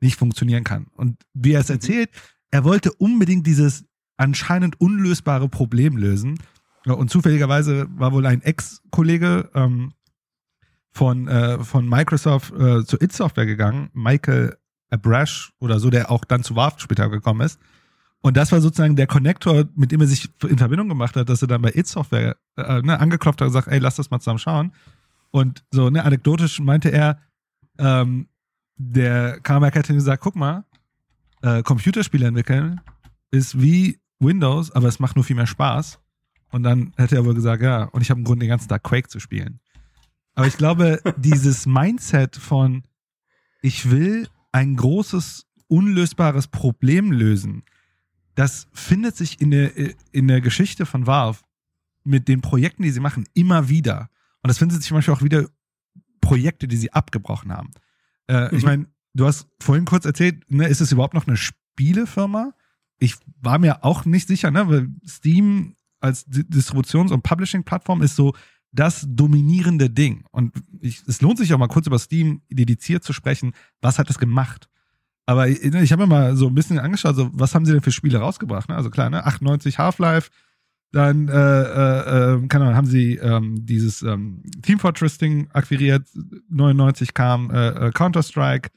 [0.00, 0.86] nicht funktionieren kann.
[0.94, 1.74] Und wie er es mhm.
[1.74, 2.10] erzählt,
[2.50, 3.84] er wollte unbedingt dieses
[4.16, 6.38] anscheinend unlösbare Problem lösen.
[6.84, 9.92] Und zufälligerweise war wohl ein Ex-Kollege ähm,
[10.92, 14.56] von, äh, von Microsoft äh, zu It Software gegangen, Michael
[14.90, 17.58] Abrash oder so, der auch dann zu Valve später gekommen ist.
[18.20, 21.42] Und das war sozusagen der Connector, mit dem er sich in Verbindung gemacht hat, dass
[21.42, 24.20] er dann bei It Software äh, ne, angeklopft hat und gesagt, ey, lass das mal
[24.20, 24.72] zusammen schauen.
[25.30, 27.20] Und so, ne, anekdotisch meinte er,
[27.78, 28.28] ähm,
[28.76, 30.64] der Carmack hat gesagt, guck mal,
[31.42, 32.80] äh, Computerspiele entwickeln
[33.30, 36.00] ist wie Windows, aber es macht nur viel mehr Spaß.
[36.50, 38.82] Und dann hätte er wohl gesagt, ja, und ich habe im Grunde den ganzen Tag
[38.82, 39.60] Quake zu spielen.
[40.34, 42.84] Aber ich glaube, dieses Mindset von,
[43.62, 47.64] ich will ein großes, unlösbares Problem lösen,
[48.34, 49.72] das findet sich in der,
[50.12, 51.40] in der Geschichte von Valve
[52.04, 54.10] mit den Projekten, die sie machen, immer wieder.
[54.42, 55.48] Und das findet sich zum Beispiel auch wieder
[56.20, 57.70] Projekte, die sie abgebrochen haben.
[58.28, 58.58] Äh, mhm.
[58.58, 62.52] Ich meine, du hast vorhin kurz erzählt, ne, ist es überhaupt noch eine Spielefirma?
[62.98, 68.34] Ich war mir auch nicht sicher, ne, weil Steam als Distributions- und Publishing-Plattform ist so
[68.72, 70.24] das dominierende Ding.
[70.30, 73.52] Und ich, es lohnt sich auch mal kurz über Steam dediziert zu sprechen.
[73.80, 74.68] Was hat es gemacht?
[75.24, 77.82] Aber ich, ich habe mir mal so ein bisschen angeschaut, so, was haben sie denn
[77.82, 78.68] für Spiele rausgebracht?
[78.68, 78.76] Ne?
[78.76, 79.24] Also klar, ne?
[79.26, 80.30] 98 Half-Life,
[80.92, 86.06] dann äh, äh, äh, keine Ahnung, haben sie ähm, dieses ähm, Team Fortress-Ding akquiriert,
[86.48, 88.70] 99 kam äh, äh, Counter-Strike,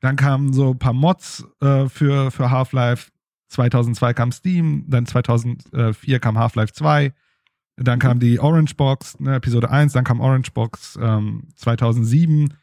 [0.00, 3.10] dann kamen so ein paar Mods äh, für, für Half-Life,
[3.48, 7.12] 2002 kam Steam, dann 2004 kam Half-Life 2,
[7.76, 12.54] dann kam die Orange Box, ne, Episode 1, dann kam Orange Box ähm, 2007,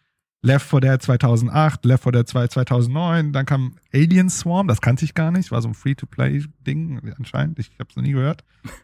[0.41, 5.05] Left 4 Dead 2008, Left 4 Dead 2 2009, dann kam Alien Swarm, das kannte
[5.05, 8.43] ich gar nicht, war so ein Free-to-Play-Ding anscheinend, ich habe es noch nie gehört.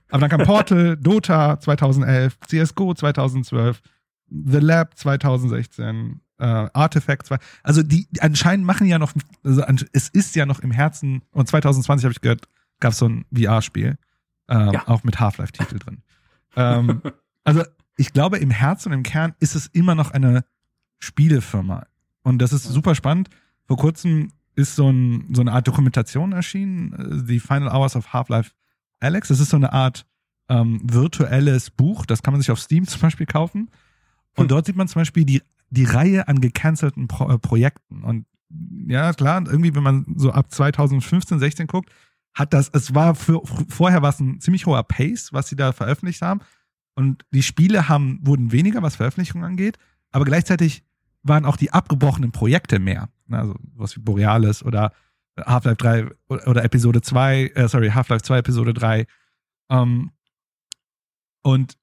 [0.10, 3.82] Aber dann kam Portal, Dota 2011, CSGO 2012,
[4.30, 7.38] The Lab 2016, äh, Artifact 2.
[7.64, 11.48] Also die, die anscheinend machen ja noch, also es ist ja noch im Herzen, und
[11.48, 12.48] 2020 habe ich gehört,
[12.80, 13.98] gab es so ein VR-Spiel,
[14.50, 14.88] ähm, ja.
[14.88, 16.02] auch mit Half-Life-Titel drin.
[16.56, 17.02] ähm,
[17.44, 17.64] also
[17.96, 20.44] ich glaube, im Herzen und im Kern ist es immer noch eine
[20.98, 21.86] Spielefirma.
[22.24, 23.30] Und das ist super spannend.
[23.68, 28.14] Vor kurzem ist so, ein, so eine Art Dokumentation erschienen, äh, The Final Hours of
[28.14, 28.52] Half-Life
[29.00, 29.28] Alex.
[29.28, 30.06] Das ist so eine Art
[30.50, 33.70] ähm, virtuelles Buch, das kann man sich auf Steam zum Beispiel kaufen.
[34.36, 34.48] Und hm.
[34.48, 38.04] dort sieht man zum Beispiel die, die Reihe an gecancelten Pro äh, Projekten.
[38.04, 38.26] Und
[38.88, 41.90] ja, klar, irgendwie, wenn man so ab 2015, 16 guckt,
[42.34, 45.72] hat das, es war für, vorher war es ein ziemlich hoher Pace, was sie da
[45.72, 46.42] veröffentlicht haben.
[46.96, 49.78] Und die Spiele haben, wurden weniger, was Veröffentlichung angeht,
[50.12, 50.84] aber gleichzeitig
[51.24, 53.10] waren auch die abgebrochenen Projekte mehr.
[53.30, 54.92] Also was wie Borealis oder
[55.40, 59.06] Half-Life 3 oder Episode 2, äh, sorry, Half-Life 2, Episode 3.
[59.70, 60.12] Ähm,
[61.44, 61.78] und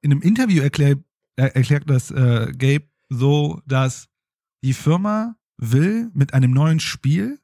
[0.00, 1.04] in einem Interview erklärt, er,
[1.36, 4.08] erklärt das äh, Gabe so, dass
[4.62, 7.40] die Firma will mit einem neuen Spiel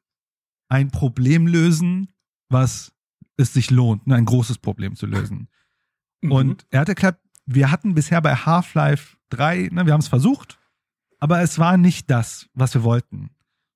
[0.69, 2.13] ein Problem lösen,
[2.49, 2.93] was
[3.37, 5.49] es sich lohnt, ne, ein großes Problem zu lösen.
[6.21, 6.31] Mhm.
[6.31, 10.59] Und er hat erklärt, wir hatten bisher bei Half-Life 3, ne, wir haben es versucht,
[11.19, 13.31] aber es war nicht das, was wir wollten.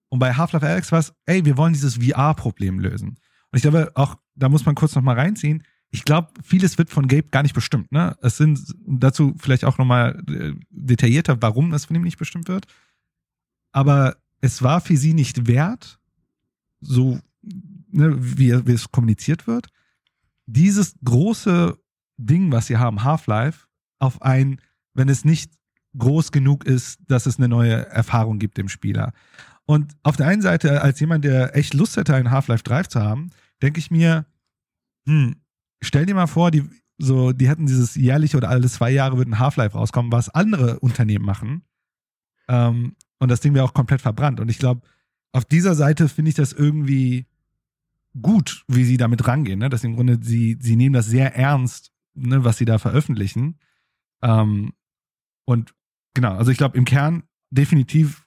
[0.09, 3.09] Und bei Half-Life Alex war es, ey, wir wollen dieses VR-Problem lösen.
[3.09, 5.63] Und ich glaube auch, da muss man kurz noch mal reinziehen.
[5.91, 7.91] Ich glaube, vieles wird von Gabe gar nicht bestimmt.
[7.91, 8.17] Ne?
[8.21, 12.47] Es sind dazu vielleicht auch noch mal äh, detaillierter, warum es von ihm nicht bestimmt
[12.47, 12.65] wird.
[13.73, 15.99] Aber es war für sie nicht wert,
[16.79, 19.67] so ne, wie, wie es kommuniziert wird,
[20.45, 21.77] dieses große
[22.17, 23.67] Ding, was sie haben, Half-Life,
[23.99, 24.59] auf ein,
[24.93, 25.53] wenn es nicht
[25.97, 29.13] groß genug ist, dass es eine neue Erfahrung gibt dem Spieler.
[29.65, 33.01] Und auf der einen Seite, als jemand, der echt Lust hätte, einen Half-Life Drive zu
[33.01, 33.29] haben,
[33.61, 34.25] denke ich mir,
[35.05, 35.35] hm,
[35.81, 36.63] stell dir mal vor, die,
[36.97, 41.25] so, die hätten dieses jährliche oder alle zwei Jahre würden Half-Life rauskommen, was andere Unternehmen
[41.25, 41.63] machen.
[42.47, 44.39] Ähm, und das Ding wäre auch komplett verbrannt.
[44.39, 44.81] Und ich glaube,
[45.31, 47.27] auf dieser Seite finde ich das irgendwie
[48.19, 49.59] gut, wie sie damit rangehen.
[49.59, 49.69] Ne?
[49.69, 53.59] Dass im Grunde sie, sie nehmen das sehr ernst, ne, was sie da veröffentlichen.
[54.21, 54.73] Ähm,
[55.45, 55.73] und
[56.13, 58.25] genau, also ich glaube, im Kern definitiv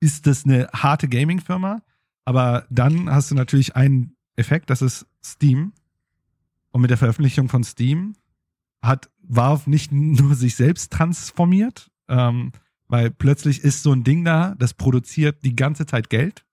[0.00, 1.82] ist das eine harte Gaming-Firma,
[2.24, 5.72] aber dann hast du natürlich einen Effekt, das ist Steam.
[6.76, 8.16] Und mit der Veröffentlichung von Steam
[8.82, 12.52] hat Valve nicht nur sich selbst transformiert, ähm,
[12.86, 16.44] weil plötzlich ist so ein Ding da, das produziert die ganze Zeit Geld,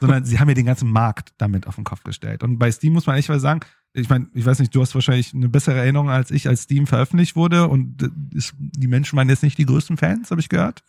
[0.00, 2.42] sondern sie haben ja den ganzen Markt damit auf den Kopf gestellt.
[2.42, 3.60] Und bei Steam muss man echt mal sagen,
[3.94, 6.86] ich meine, ich weiß nicht, du hast wahrscheinlich eine bessere Erinnerung als ich, als Steam
[6.86, 8.10] veröffentlicht wurde und
[8.58, 10.82] die Menschen waren jetzt nicht die größten Fans, habe ich gehört.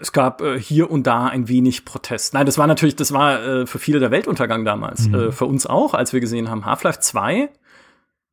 [0.00, 2.34] Es gab äh, hier und da ein wenig Protest.
[2.34, 5.08] Nein, das war natürlich, das war äh, für viele der Weltuntergang damals.
[5.08, 5.14] Mhm.
[5.14, 7.50] Äh, für uns auch, als wir gesehen haben, Half-Life 2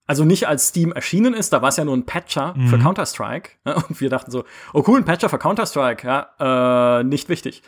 [0.07, 2.67] also nicht als Steam erschienen ist, da war es ja nur ein Patcher mhm.
[2.69, 3.51] für Counter-Strike.
[3.65, 3.75] Ne?
[3.75, 7.61] Und wir dachten so, oh cool, ein Patcher für Counter-Strike, ja, äh, nicht wichtig.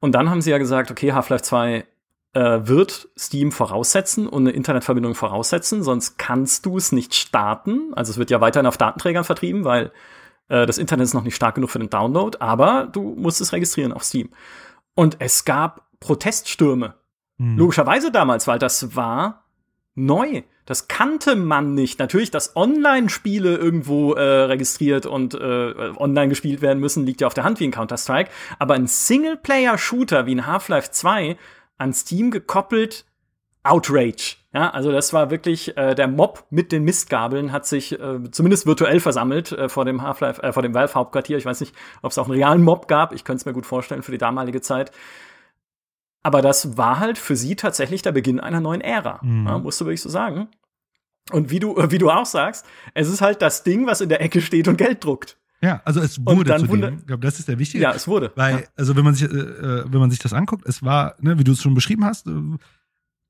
[0.00, 1.86] Und dann haben sie ja gesagt, okay, Half-Life 2
[2.34, 7.92] äh, wird Steam voraussetzen und eine Internetverbindung voraussetzen, sonst kannst du es nicht starten.
[7.94, 9.92] Also es wird ja weiterhin auf Datenträgern vertrieben, weil
[10.48, 13.52] äh, das Internet ist noch nicht stark genug für den Download, aber du musst es
[13.52, 14.30] registrieren auf Steam.
[14.94, 16.94] Und es gab Proteststürme.
[17.38, 17.56] Mhm.
[17.56, 19.44] Logischerweise damals, weil das war
[19.94, 20.42] neu.
[20.66, 21.98] Das kannte man nicht.
[21.98, 27.34] Natürlich, dass Online-Spiele irgendwo äh, registriert und äh, online gespielt werden müssen, liegt ja auf
[27.34, 28.30] der Hand wie in Counter-Strike.
[28.58, 31.36] Aber ein Singleplayer-Shooter wie in Half-Life 2
[31.78, 33.04] an Steam gekoppelt,
[33.64, 34.36] Outrage.
[34.52, 38.66] Ja, also das war wirklich äh, der Mob mit den Mistgabeln hat sich äh, zumindest
[38.66, 41.38] virtuell versammelt äh, vor dem Half-Life, äh, vor dem Valve Hauptquartier.
[41.38, 43.12] Ich weiß nicht, ob es auch einen realen Mob gab.
[43.12, 44.92] Ich könnte es mir gut vorstellen für die damalige Zeit.
[46.22, 49.46] Aber das war halt für sie tatsächlich der Beginn einer neuen Ära, mhm.
[49.46, 50.48] ja, musst du wirklich so sagen.
[51.32, 54.20] Und wie du, wie du auch sagst, es ist halt das Ding, was in der
[54.20, 55.38] Ecke steht und Geld druckt.
[55.64, 56.98] Ja, also es wurde zu dem.
[56.98, 57.82] Ich glaube, das ist der wichtige.
[57.82, 58.32] Ja, es wurde.
[58.36, 58.66] Weil, ja.
[58.76, 61.52] also wenn man sich, äh, wenn man sich das anguckt, es war, ne, wie du
[61.52, 62.32] es schon beschrieben hast, äh,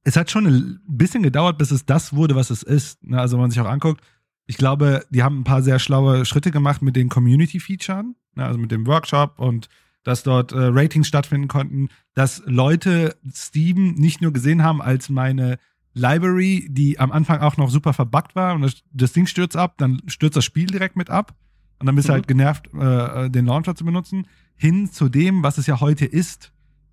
[0.03, 3.05] es hat schon ein bisschen gedauert, bis es das wurde, was es ist.
[3.05, 3.21] Ne?
[3.21, 4.03] Also wenn man sich auch anguckt,
[4.47, 8.45] ich glaube, die haben ein paar sehr schlaue Schritte gemacht mit den Community-Features, ne?
[8.45, 9.69] also mit dem Workshop und
[10.03, 15.59] dass dort äh, Ratings stattfinden konnten, dass Leute Steam nicht nur gesehen haben als meine
[15.95, 19.79] Library, die am Anfang auch noch super verbuggt war und das, das Ding stürzt ab,
[19.79, 21.35] dann stürzt das Spiel direkt mit ab
[21.79, 22.17] und dann bist du mhm.
[22.17, 26.53] halt genervt, äh, den Launcher zu benutzen, hin zu dem, was es ja heute ist.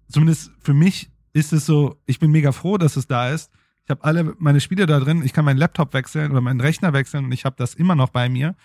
[0.10, 3.52] Zumindest für mich ist es so, ich bin mega froh, dass es da ist.
[3.86, 6.94] Ich habe alle meine Spiele da drin, ich kann meinen Laptop wechseln oder meinen Rechner
[6.94, 8.56] wechseln und ich habe das immer noch bei mir.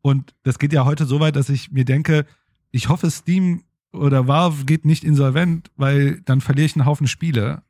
[0.00, 2.26] Und das geht ja heute so weit, dass ich mir denke,
[2.70, 7.62] ich hoffe, Steam oder Valve geht nicht insolvent, weil dann verliere ich einen Haufen Spiele.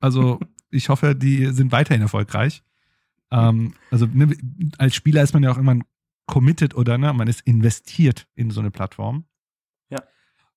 [0.00, 2.62] Also ich hoffe, die sind weiterhin erfolgreich.
[3.30, 4.36] Ähm, also ne,
[4.78, 5.76] als Spieler ist man ja auch immer
[6.26, 9.24] committed oder ne, man ist investiert in so eine Plattform.
[9.90, 10.02] Ja.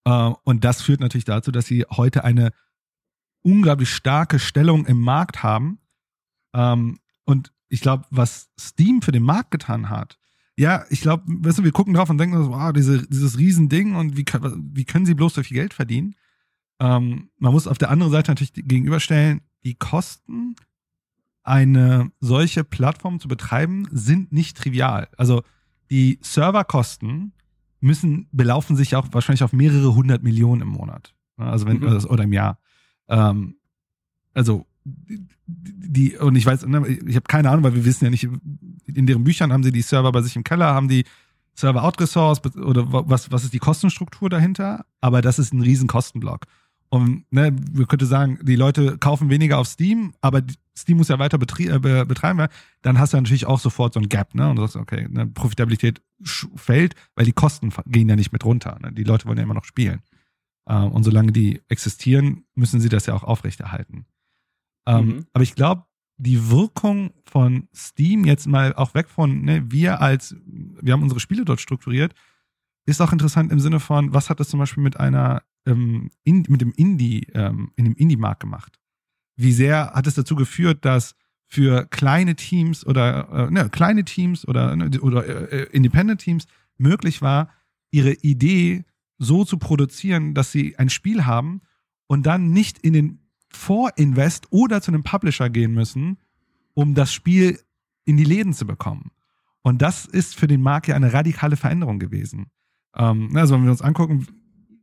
[0.05, 2.51] Äh, und das führt natürlich dazu, dass sie heute eine
[3.41, 5.79] unglaublich starke Stellung im Markt haben.
[6.53, 10.17] Ähm, und ich glaube, was Steam für den Markt getan hat,
[10.57, 13.95] ja, ich glaube, weißt du, wir gucken drauf und denken so, wow, diese, dieses Riesending
[13.95, 14.25] und wie,
[14.73, 16.15] wie können sie bloß so viel Geld verdienen?
[16.81, 20.55] Ähm, man muss auf der anderen Seite natürlich gegenüberstellen, die Kosten,
[21.43, 25.07] eine solche Plattform zu betreiben, sind nicht trivial.
[25.17, 25.43] Also
[25.89, 27.33] die Serverkosten
[27.79, 31.13] müssen, belaufen sich auch wahrscheinlich auf mehrere hundert Millionen im Monat.
[31.37, 32.05] Also wenn, mhm.
[32.09, 32.59] oder im Jahr.
[33.07, 33.55] Ähm,
[34.33, 38.27] also die, und ich weiß, ne, ich habe keine Ahnung, weil wir wissen ja nicht,
[38.85, 41.05] in deren Büchern haben sie die Server bei sich im Keller, haben die
[41.53, 44.85] Server outgesourced oder was, was ist die Kostenstruktur dahinter?
[45.01, 46.45] Aber das ist ein riesen Kostenblock.
[46.89, 50.41] Und ne, wir könnte sagen, die Leute kaufen weniger auf Steam, aber
[50.75, 52.47] Steam muss ja weiter äh, betreiben,
[52.81, 54.49] dann hast du natürlich auch sofort so ein Gap, ne?
[54.49, 56.01] Und du sagst, okay, ne, Profitabilität
[56.55, 58.77] fällt, weil die Kosten gehen ja nicht mit runter.
[58.81, 58.91] Ne?
[58.91, 60.01] Die Leute wollen ja immer noch spielen.
[60.67, 64.05] Ähm, und solange die existieren, müssen sie das ja auch aufrechterhalten.
[64.87, 65.25] Ähm, mhm.
[65.33, 65.83] Aber ich glaube,
[66.17, 71.19] die Wirkung von Steam jetzt mal auch weg von, ne, wir als, wir haben unsere
[71.19, 72.13] Spiele dort strukturiert,
[72.85, 76.45] ist auch interessant im Sinne von, was hat das zum Beispiel mit einer, ähm, in,
[76.47, 78.79] mit dem Indie, ähm, in dem Indie-Markt gemacht?
[79.35, 81.15] Wie sehr hat es dazu geführt, dass
[81.47, 86.45] für kleine Teams oder äh, ne, kleine Teams oder, ne, oder äh, Independent Teams
[86.77, 87.49] möglich war,
[87.91, 88.85] ihre Idee
[89.17, 91.61] so zu produzieren, dass sie ein Spiel haben
[92.07, 93.19] und dann nicht in den
[93.51, 96.17] Vorinvest oder zu einem Publisher gehen müssen,
[96.73, 97.59] um das Spiel
[98.05, 99.11] in die Läden zu bekommen.
[99.61, 102.47] Und das ist für den Markt ja eine radikale Veränderung gewesen.
[102.95, 104.27] Ähm, also wenn wir uns angucken,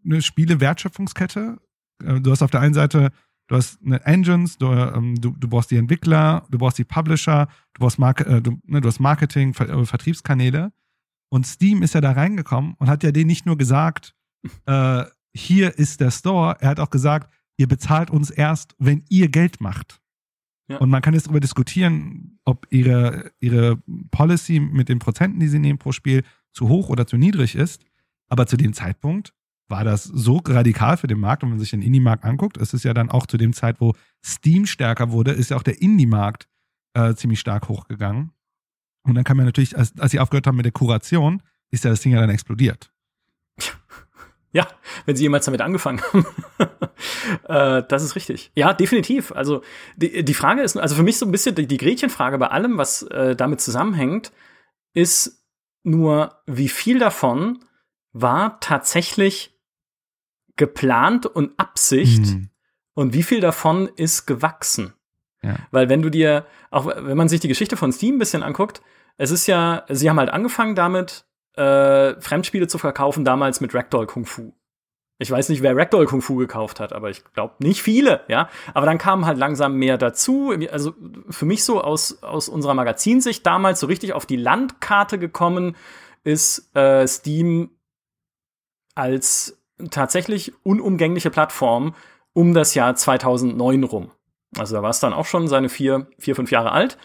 [0.07, 1.59] eine Spiele-Wertschöpfungskette,
[2.05, 3.11] äh, du hast auf der einen Seite,
[3.49, 7.49] du hast eine Engines, du, ähm, du, du brauchst die Entwickler, du brauchst die Publisher,
[7.75, 10.73] du brauchst Marke, äh, du, ne, du hast Marketing, äh, Vertriebskanäle.
[11.29, 14.15] Und Steam ist ja da reingekommen und hat ja denen nicht nur gesagt,
[14.67, 19.29] äh, hier ist der Store, er hat auch gesagt, ihr bezahlt uns erst, wenn ihr
[19.29, 20.01] Geld macht.
[20.69, 20.79] Ja.
[20.79, 23.77] Und man kann jetzt darüber diskutieren, ob ihre, ihre
[24.11, 27.85] Policy mit den Prozenten, die sie nehmen pro Spiel, zu hoch oder zu niedrig ist.
[28.29, 29.33] Aber zu dem Zeitpunkt
[29.69, 31.43] war das so radikal für den Markt.
[31.43, 33.81] Und wenn man sich den Indie-Markt anguckt, ist es ja dann auch zu dem Zeit,
[33.81, 36.49] wo Steam stärker wurde, ist ja auch der Indie-Markt
[36.95, 38.33] äh, ziemlich stark hochgegangen.
[39.03, 41.91] Und dann kann man natürlich, als, als sie aufgehört haben mit der Kuration, ist ja
[41.91, 42.91] das Ding ja dann explodiert.
[44.53, 44.67] Ja,
[45.05, 46.25] wenn sie jemals damit angefangen haben.
[47.45, 48.51] äh, das ist richtig.
[48.55, 49.33] Ja, definitiv.
[49.33, 49.63] Also
[49.97, 52.79] die, die Frage ist, also für mich so ein bisschen die, die Gretchenfrage bei allem,
[52.79, 54.33] was äh, damit zusammenhängt,
[54.95, 55.45] ist
[55.83, 57.65] nur, wie viel davon
[58.13, 59.56] war tatsächlich
[60.57, 62.51] geplant und Absicht mhm.
[62.95, 64.93] und wie viel davon ist gewachsen.
[65.43, 65.57] Ja.
[65.71, 68.83] Weil wenn du dir, auch wenn man sich die Geschichte von Steam ein bisschen anguckt,
[69.17, 74.07] es ist ja, sie haben halt angefangen damit, äh, Fremdspiele zu verkaufen, damals mit Ragdoll
[74.07, 74.53] Kung Fu.
[75.19, 78.51] Ich weiß nicht, wer Ragdoll Kung Fu gekauft hat, aber ich glaube nicht viele, ja.
[78.75, 80.53] Aber dann kamen halt langsam mehr dazu.
[80.71, 80.95] Also
[81.31, 85.77] für mich so aus, aus unserer Magazinsicht damals so richtig auf die Landkarte gekommen
[86.25, 87.71] ist äh, Steam
[88.95, 91.95] als tatsächlich unumgängliche Plattform
[92.33, 94.11] um das Jahr 2009 rum.
[94.57, 96.99] Also da war es dann auch schon seine vier, vier, fünf Jahre alt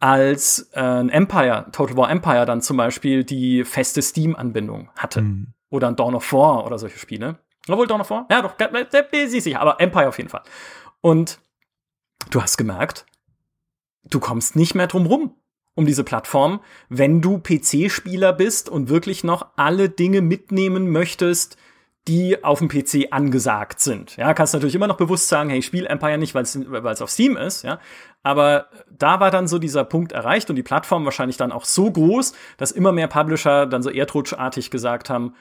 [0.00, 5.22] als äh, ein Empire, Total War Empire dann zum Beispiel die feste Steam-Anbindung hatte.
[5.22, 5.52] Mhm.
[5.68, 7.38] Oder ein Dawn of War oder solche Spiele.
[7.68, 8.26] Obwohl Dawn of War?
[8.30, 8.54] Ja, doch,
[9.28, 10.42] sie sicher, aber Empire auf jeden Fall.
[11.02, 11.38] Und
[12.30, 13.06] du hast gemerkt,
[14.04, 15.36] du kommst nicht mehr drum rum
[15.80, 21.56] um diese Plattform, wenn du PC-Spieler bist und wirklich noch alle Dinge mitnehmen möchtest,
[22.06, 24.16] die auf dem PC angesagt sind.
[24.18, 27.10] Ja, kannst natürlich immer noch bewusst sagen, hey, ich spiele Empire nicht, weil es auf
[27.10, 27.78] Steam ist, ja.
[28.22, 31.90] Aber da war dann so dieser Punkt erreicht und die Plattform wahrscheinlich dann auch so
[31.90, 35.34] groß, dass immer mehr Publisher dann so erdrutschartig gesagt haben,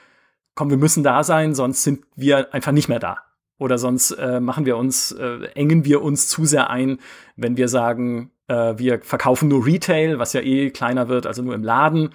[0.56, 3.17] komm, wir müssen da sein, sonst sind wir einfach nicht mehr da.
[3.58, 6.99] Oder sonst äh, machen wir uns, äh, engen wir uns zu sehr ein,
[7.36, 11.55] wenn wir sagen, äh, wir verkaufen nur Retail, was ja eh kleiner wird, also nur
[11.55, 12.09] im Laden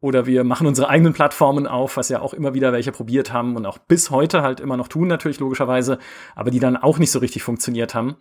[0.00, 3.56] oder wir machen unsere eigenen Plattformen auf, was ja auch immer wieder welche probiert haben
[3.56, 5.98] und auch bis heute halt immer noch tun, natürlich logischerweise,
[6.36, 8.16] aber die dann auch nicht so richtig funktioniert haben.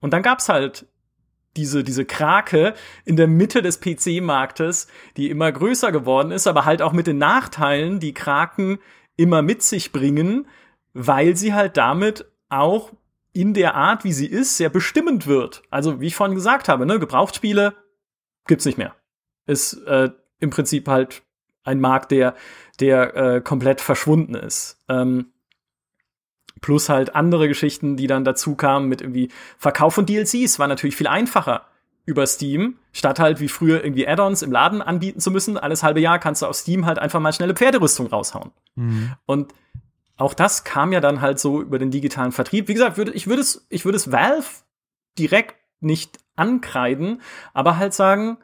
[0.00, 0.86] Und dann gab's halt
[1.56, 2.74] diese, diese Krake
[3.04, 7.18] in der Mitte des PC-Marktes, die immer größer geworden ist, aber halt auch mit den
[7.18, 8.78] Nachteilen, die Kraken
[9.16, 10.46] immer mit sich bringen,
[10.92, 12.92] weil sie halt damit auch
[13.32, 15.62] in der Art, wie sie ist, sehr bestimmend wird.
[15.70, 17.74] Also, wie ich vorhin gesagt habe, ne, Gebrauchtspiele
[18.46, 18.94] gibt's nicht mehr.
[19.46, 21.22] Ist äh, im Prinzip halt
[21.62, 22.34] ein Markt, der,
[22.80, 24.78] der äh, komplett verschwunden ist.
[24.88, 25.32] Ähm,
[26.60, 30.96] plus halt andere Geschichten, die dann dazu kamen mit irgendwie Verkauf von DLCs war natürlich
[30.96, 31.66] viel einfacher
[32.06, 35.56] über Steam, statt halt wie früher irgendwie Add-ons im Laden anbieten zu müssen.
[35.56, 38.50] Alles halbe Jahr kannst du auf Steam halt einfach mal schnelle Pferderüstung raushauen.
[38.74, 39.12] Mhm.
[39.26, 39.54] Und
[40.20, 42.68] auch das kam ja dann halt so über den digitalen Vertrieb.
[42.68, 44.46] Wie gesagt, würde, ich würde es, ich würde es Valve
[45.18, 47.22] direkt nicht ankreiden,
[47.54, 48.38] aber halt sagen,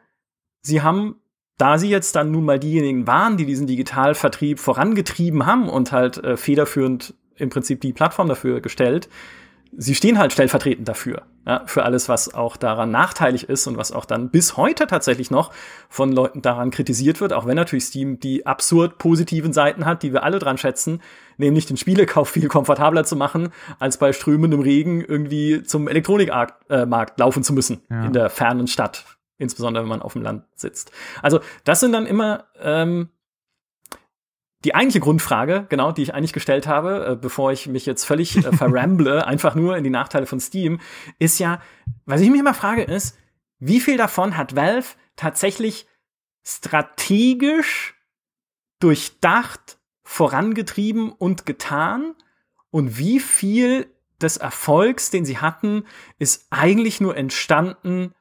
[0.62, 1.20] sie haben
[1.58, 6.18] da sie jetzt dann nun mal diejenigen waren, die diesen Digitalvertrieb vorangetrieben haben und halt
[6.18, 9.08] äh, federführend im Prinzip die Plattform dafür gestellt,
[9.76, 13.92] sie stehen halt stellvertretend dafür, ja, für alles, was auch daran nachteilig ist und was
[13.92, 15.52] auch dann bis heute tatsächlich noch
[15.88, 20.12] von Leuten daran kritisiert wird, auch wenn natürlich Steam die absurd positiven Seiten hat, die
[20.12, 21.00] wir alle dran schätzen,
[21.36, 27.06] nämlich den Spielekauf viel komfortabler zu machen, als bei strömendem Regen irgendwie zum Elektronikmarkt äh,
[27.16, 28.06] laufen zu müssen ja.
[28.06, 29.04] in der fernen Stadt,
[29.38, 30.90] insbesondere wenn man auf dem Land sitzt.
[31.22, 33.10] Also das sind dann immer ähm,
[34.64, 38.36] die eigentliche Grundfrage, genau, die ich eigentlich gestellt habe, äh, bevor ich mich jetzt völlig
[38.36, 40.80] äh, verramble, einfach nur in die Nachteile von Steam,
[41.18, 41.60] ist ja,
[42.04, 43.16] was ich mich immer frage, ist,
[43.58, 45.86] wie viel davon hat Valve tatsächlich
[46.42, 47.94] strategisch
[48.80, 52.14] durchdacht, vorangetrieben und getan?
[52.70, 53.90] Und wie viel
[54.20, 55.84] des Erfolgs, den sie hatten,
[56.18, 58.12] ist eigentlich nur entstanden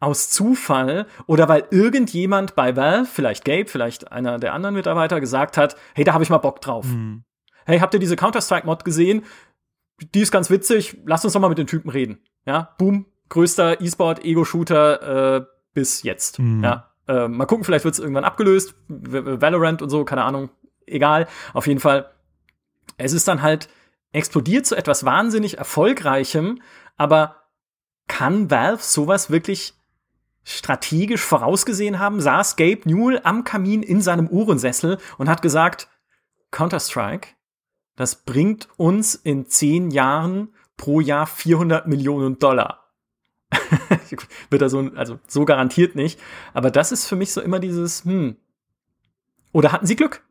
[0.00, 5.56] aus Zufall oder weil irgendjemand bei Valve, vielleicht Gabe, vielleicht einer der anderen Mitarbeiter, gesagt
[5.56, 6.86] hat, hey, da habe ich mal Bock drauf.
[6.86, 7.24] Mhm.
[7.64, 9.24] Hey, habt ihr diese Counter-Strike-Mod gesehen?
[10.14, 12.18] Die ist ganz witzig, lasst uns doch mal mit den Typen reden.
[12.46, 16.38] Ja, boom, größter E-Sport-Ego-Shooter äh, bis jetzt.
[16.38, 16.62] Mhm.
[16.62, 18.74] Ja, äh, mal gucken, vielleicht wird es irgendwann abgelöst.
[18.88, 20.50] Valorant und so, keine Ahnung,
[20.86, 21.26] egal.
[21.54, 22.10] Auf jeden Fall,
[22.98, 23.68] es ist dann halt
[24.12, 26.60] explodiert zu etwas wahnsinnig Erfolgreichem,
[26.96, 27.36] aber
[28.06, 29.74] kann Valve sowas wirklich
[30.44, 35.88] strategisch vorausgesehen haben, saß Gabe Newell am Kamin in seinem Uhrensessel und hat gesagt,
[36.50, 37.28] Counter-Strike,
[37.96, 42.92] das bringt uns in zehn Jahren pro Jahr 400 Millionen Dollar.
[44.50, 46.20] Wird er so, also so garantiert nicht.
[46.52, 48.36] Aber das ist für mich so immer dieses, hm.
[49.52, 50.24] Oder hatten sie Glück?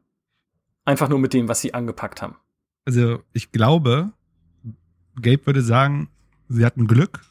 [0.85, 2.35] Einfach nur mit dem, was sie angepackt haben.
[2.85, 4.11] Also, ich glaube,
[5.15, 6.09] Gabe würde sagen,
[6.49, 7.21] sie hatten Glück.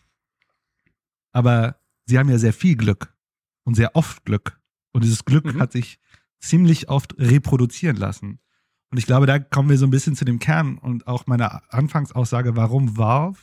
[1.32, 1.76] Aber
[2.12, 3.14] sie haben ja sehr viel Glück
[3.64, 4.60] und sehr oft Glück.
[4.92, 5.58] Und dieses Glück mhm.
[5.58, 5.98] hat sich
[6.38, 8.38] ziemlich oft reproduzieren lassen.
[8.90, 11.62] Und ich glaube, da kommen wir so ein bisschen zu dem Kern und auch meiner
[11.72, 13.38] Anfangsaussage, warum Valve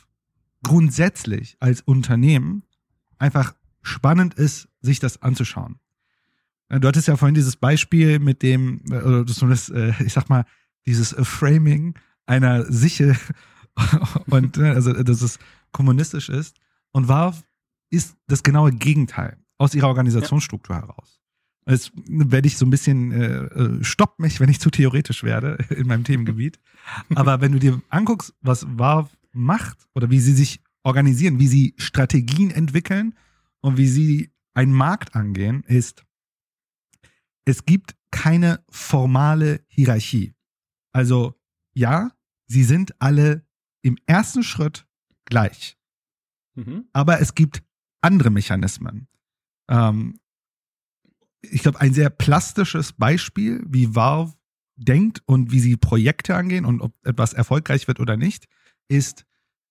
[0.62, 2.62] grundsätzlich als Unternehmen
[3.18, 5.80] einfach spannend ist, sich das anzuschauen.
[6.68, 10.44] Du hattest ja vorhin dieses Beispiel mit dem, äh, oder das, äh, ich sag mal,
[10.86, 11.94] dieses Framing
[12.26, 13.16] einer Sichel
[14.26, 15.40] und also dass es
[15.72, 16.58] kommunistisch ist.
[16.92, 17.42] Und Valve
[17.90, 20.82] ist das genaue Gegenteil aus ihrer Organisationsstruktur ja.
[20.82, 21.20] heraus.
[21.66, 25.58] Jetzt werde ich so ein bisschen, äh, äh, stopp mich, wenn ich zu theoretisch werde
[25.70, 26.58] in meinem Themengebiet.
[27.14, 31.74] Aber wenn du dir anguckst, was Valve macht oder wie sie sich organisieren, wie sie
[31.76, 33.14] Strategien entwickeln
[33.60, 36.04] und wie sie einen Markt angehen, ist,
[37.44, 40.34] es gibt keine formale Hierarchie.
[40.92, 41.34] Also
[41.74, 42.10] ja,
[42.46, 43.46] sie sind alle
[43.82, 44.86] im ersten Schritt
[45.24, 45.78] gleich.
[46.54, 46.86] Mhm.
[46.92, 47.62] Aber es gibt
[48.00, 49.08] andere Mechanismen.
[49.68, 50.18] Ähm,
[51.42, 54.34] ich glaube, ein sehr plastisches Beispiel, wie Valve
[54.76, 58.46] denkt und wie sie Projekte angehen und ob etwas erfolgreich wird oder nicht,
[58.88, 59.24] ist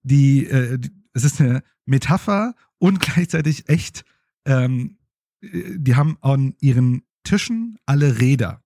[0.03, 4.03] die, äh, die es ist eine Metapher und gleichzeitig echt,
[4.45, 4.97] ähm,
[5.41, 8.63] die haben an ihren Tischen alle Räder.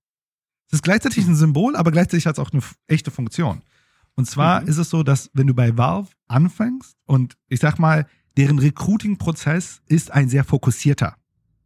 [0.68, 3.62] Es ist gleichzeitig ein Symbol, aber gleichzeitig hat es auch eine echte Funktion.
[4.16, 4.68] Und zwar mhm.
[4.68, 8.06] ist es so, dass wenn du bei Valve anfängst und ich sag mal,
[8.36, 11.16] deren Recruiting-Prozess ist ein sehr fokussierter.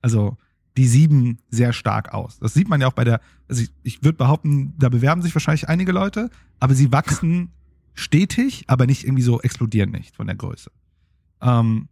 [0.03, 0.37] Also
[0.77, 2.39] die sieben sehr stark aus.
[2.39, 5.35] Das sieht man ja auch bei der, also ich, ich würde behaupten, da bewerben sich
[5.35, 7.51] wahrscheinlich einige Leute, aber sie wachsen
[7.95, 10.71] stetig, aber nicht irgendwie so explodieren nicht von der Größe.
[11.41, 11.89] Ähm,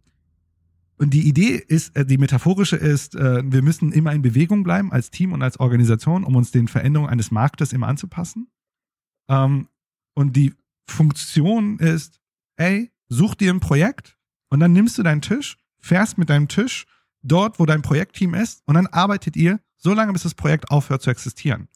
[0.97, 4.91] und die Idee ist, äh, die metaphorische ist, äh, wir müssen immer in Bewegung bleiben
[4.91, 8.47] als Team und als Organisation, um uns den Veränderungen eines Marktes immer anzupassen.
[9.27, 9.67] Ähm,
[10.15, 10.53] und die
[10.89, 12.19] Funktion ist,
[12.55, 14.16] ey, such dir ein Projekt,
[14.49, 16.85] und dann nimmst du deinen Tisch, fährst mit deinem Tisch
[17.21, 21.01] dort, wo dein Projektteam ist, und dann arbeitet ihr so lange, bis das Projekt aufhört
[21.01, 21.67] zu existieren.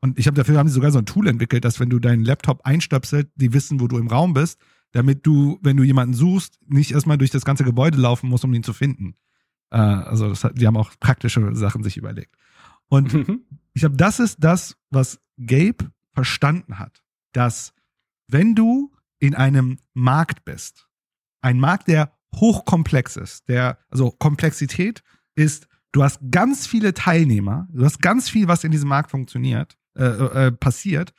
[0.00, 2.24] Und ich habe dafür haben sie sogar so ein Tool entwickelt, dass wenn du deinen
[2.24, 4.58] Laptop einstöpselt, die wissen, wo du im Raum bist,
[4.90, 8.52] damit du, wenn du jemanden suchst, nicht erstmal durch das ganze Gebäude laufen musst, um
[8.52, 9.14] ihn zu finden.
[9.70, 12.34] Äh, also das, die haben auch praktische Sachen sich überlegt.
[12.88, 13.40] Und mhm.
[13.72, 17.02] ich glaube, das ist das, was Gabe verstanden hat,
[17.32, 17.72] dass
[18.28, 20.88] wenn du in einem Markt bist
[21.42, 23.48] ein Markt, der hochkomplex ist.
[23.48, 25.02] Der, also Komplexität
[25.34, 29.76] ist, du hast ganz viele Teilnehmer, du hast ganz viel, was in diesem Markt funktioniert,
[29.94, 31.12] äh, äh, passiert.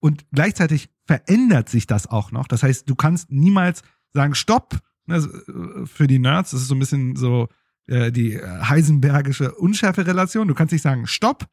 [0.00, 2.46] Und gleichzeitig verändert sich das auch noch.
[2.46, 3.82] Das heißt, du kannst niemals
[4.12, 7.48] sagen, stopp, ne, äh, für die Nerds, das ist so ein bisschen so
[7.86, 10.48] äh, die heisenbergische Unschärfe-Relation.
[10.48, 11.46] Du kannst nicht sagen, stopp,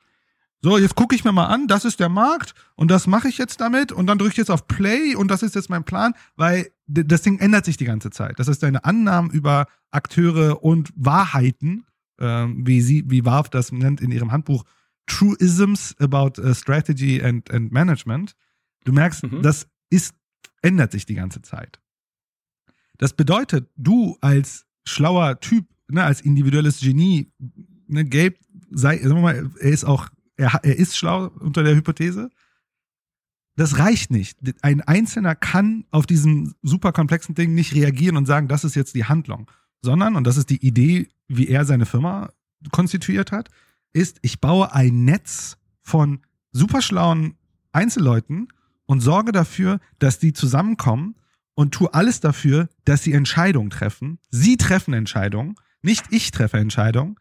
[0.64, 3.38] so, jetzt gucke ich mir mal an, das ist der Markt und das mache ich
[3.38, 6.14] jetzt damit und dann drücke ich jetzt auf Play und das ist jetzt mein Plan,
[6.38, 8.40] weil das Ding ändert sich die ganze Zeit.
[8.40, 11.86] Das ist deine Annahmen über Akteure und Wahrheiten,
[12.18, 14.64] äh, wie sie, wie Valve das nennt in ihrem Handbuch,
[15.06, 18.36] Truisms about uh, Strategy and, and Management.
[18.86, 19.42] Du merkst, mhm.
[19.42, 20.16] das ist,
[20.62, 21.82] ändert sich die ganze Zeit.
[22.98, 27.32] Das bedeutet, du als schlauer Typ, ne, als individuelles Genie,
[27.88, 28.36] ne, Gabe,
[28.72, 30.08] sei, sagen wir mal, er ist auch,
[30.38, 32.30] er, er ist schlau unter der Hypothese.
[33.56, 34.40] Das reicht nicht.
[34.62, 38.96] Ein Einzelner kann auf diesem super komplexen Ding nicht reagieren und sagen, das ist jetzt
[38.96, 39.50] die Handlung,
[39.82, 42.32] sondern, und das ist die Idee, wie er seine Firma
[42.72, 43.50] konstituiert hat,
[43.94, 46.22] ist, ich baue ein Netz von
[46.52, 47.36] superschlauen
[47.72, 48.48] Einzelleuten
[48.86, 51.16] und sorge dafür, dass die zusammenkommen
[51.56, 54.20] und tue alles dafür, dass sie Entscheidungen treffen.
[54.32, 57.18] Sie treffen Entscheidungen, nicht ich treffe Entscheidungen.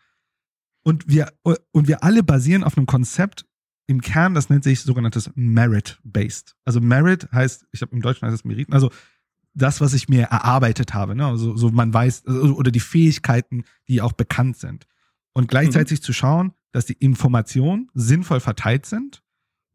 [0.83, 3.47] Und wir, und wir alle basieren auf einem Konzept
[3.87, 6.57] im Kern, das nennt sich sogenanntes Merit-Based.
[6.65, 8.91] Also Merit heißt, ich habe im Deutschen heißt es Meriten, also
[9.55, 11.27] das, was ich mir erarbeitet habe, ne?
[11.27, 14.87] also so man weiß, also, oder die Fähigkeiten, die auch bekannt sind.
[15.35, 16.05] Und gleichzeitig mhm.
[16.05, 19.23] zu schauen, dass die Informationen sinnvoll verteilt sind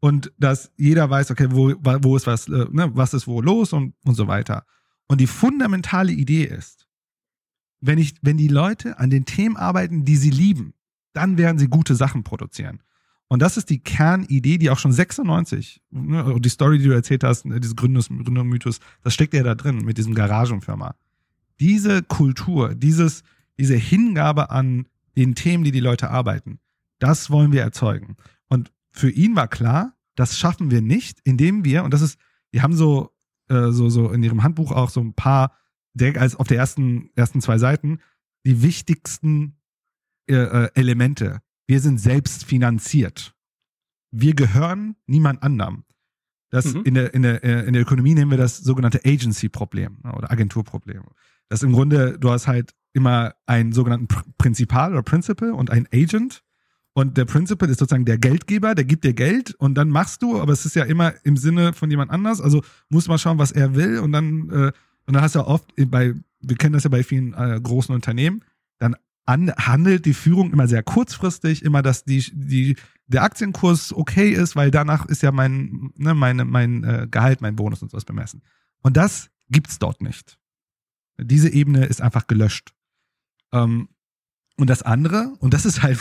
[0.00, 3.72] und dass jeder weiß, okay, wo, wo ist was, äh, ne, was ist wo los
[3.72, 4.66] und, und so weiter.
[5.06, 6.88] Und die fundamentale Idee ist,
[7.80, 10.74] wenn ich, wenn die Leute an den Themen arbeiten, die sie lieben,
[11.12, 12.80] dann werden sie gute Sachen produzieren.
[13.28, 17.24] Und das ist die Kernidee, die auch schon 96, ne, die Story, die du erzählt
[17.24, 20.94] hast, ne, dieses Gründungs Gründungsmythos, das steckt ja da drin mit diesem Garagenfirma.
[21.60, 23.22] Diese Kultur, dieses,
[23.58, 24.86] diese Hingabe an
[25.16, 26.58] den Themen, die die Leute arbeiten,
[27.00, 28.16] das wollen wir erzeugen.
[28.48, 32.18] Und für ihn war klar, das schaffen wir nicht, indem wir, und das ist,
[32.54, 33.10] die haben so,
[33.48, 35.52] äh, so, so in ihrem Handbuch auch so ein paar,
[35.92, 37.98] direkt als auf der ersten, ersten zwei Seiten,
[38.46, 39.57] die wichtigsten
[40.28, 41.40] äh, äh, Elemente.
[41.66, 43.34] Wir sind selbst finanziert.
[44.10, 45.84] Wir gehören niemand anderem.
[46.50, 46.82] Das mhm.
[46.84, 50.30] in, der, in, der, äh, in der Ökonomie nennen wir das sogenannte Agency-Problem ne, oder
[50.30, 51.02] Agenturproblem.
[51.48, 54.08] Das im Grunde, du hast halt immer einen sogenannten
[54.38, 56.42] Prinzipal oder Principal und einen Agent.
[56.94, 60.40] Und der Principal ist sozusagen der Geldgeber, der gibt dir Geld und dann machst du,
[60.40, 62.40] aber es ist ja immer im Sinne von jemand anders.
[62.40, 64.72] Also muss man schauen, was er will und dann, äh,
[65.06, 67.94] und dann hast du ja oft bei, wir kennen das ja bei vielen äh, großen
[67.94, 68.42] Unternehmen,
[69.28, 72.76] an, handelt die Führung immer sehr kurzfristig, immer, dass die, die,
[73.08, 77.54] der Aktienkurs okay ist, weil danach ist ja mein, ne, meine, mein äh, Gehalt, mein
[77.54, 78.42] Bonus und sowas bemessen.
[78.82, 80.38] Und das gibt's dort nicht.
[81.20, 82.72] Diese Ebene ist einfach gelöscht.
[83.52, 83.90] Ähm,
[84.56, 85.98] und das andere, und das ist halt,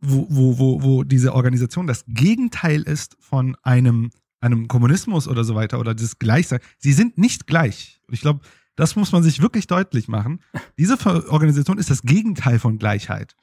[0.00, 5.54] wo, wo, wo, wo diese Organisation das Gegenteil ist von einem, einem Kommunismus oder so
[5.54, 6.60] weiter oder das Gleichsein.
[6.78, 8.00] Sie sind nicht gleich.
[8.10, 8.40] Ich glaube,
[8.76, 10.40] das muss man sich wirklich deutlich machen.
[10.78, 10.94] Diese
[11.30, 13.36] Organisation ist das Gegenteil von Gleichheit.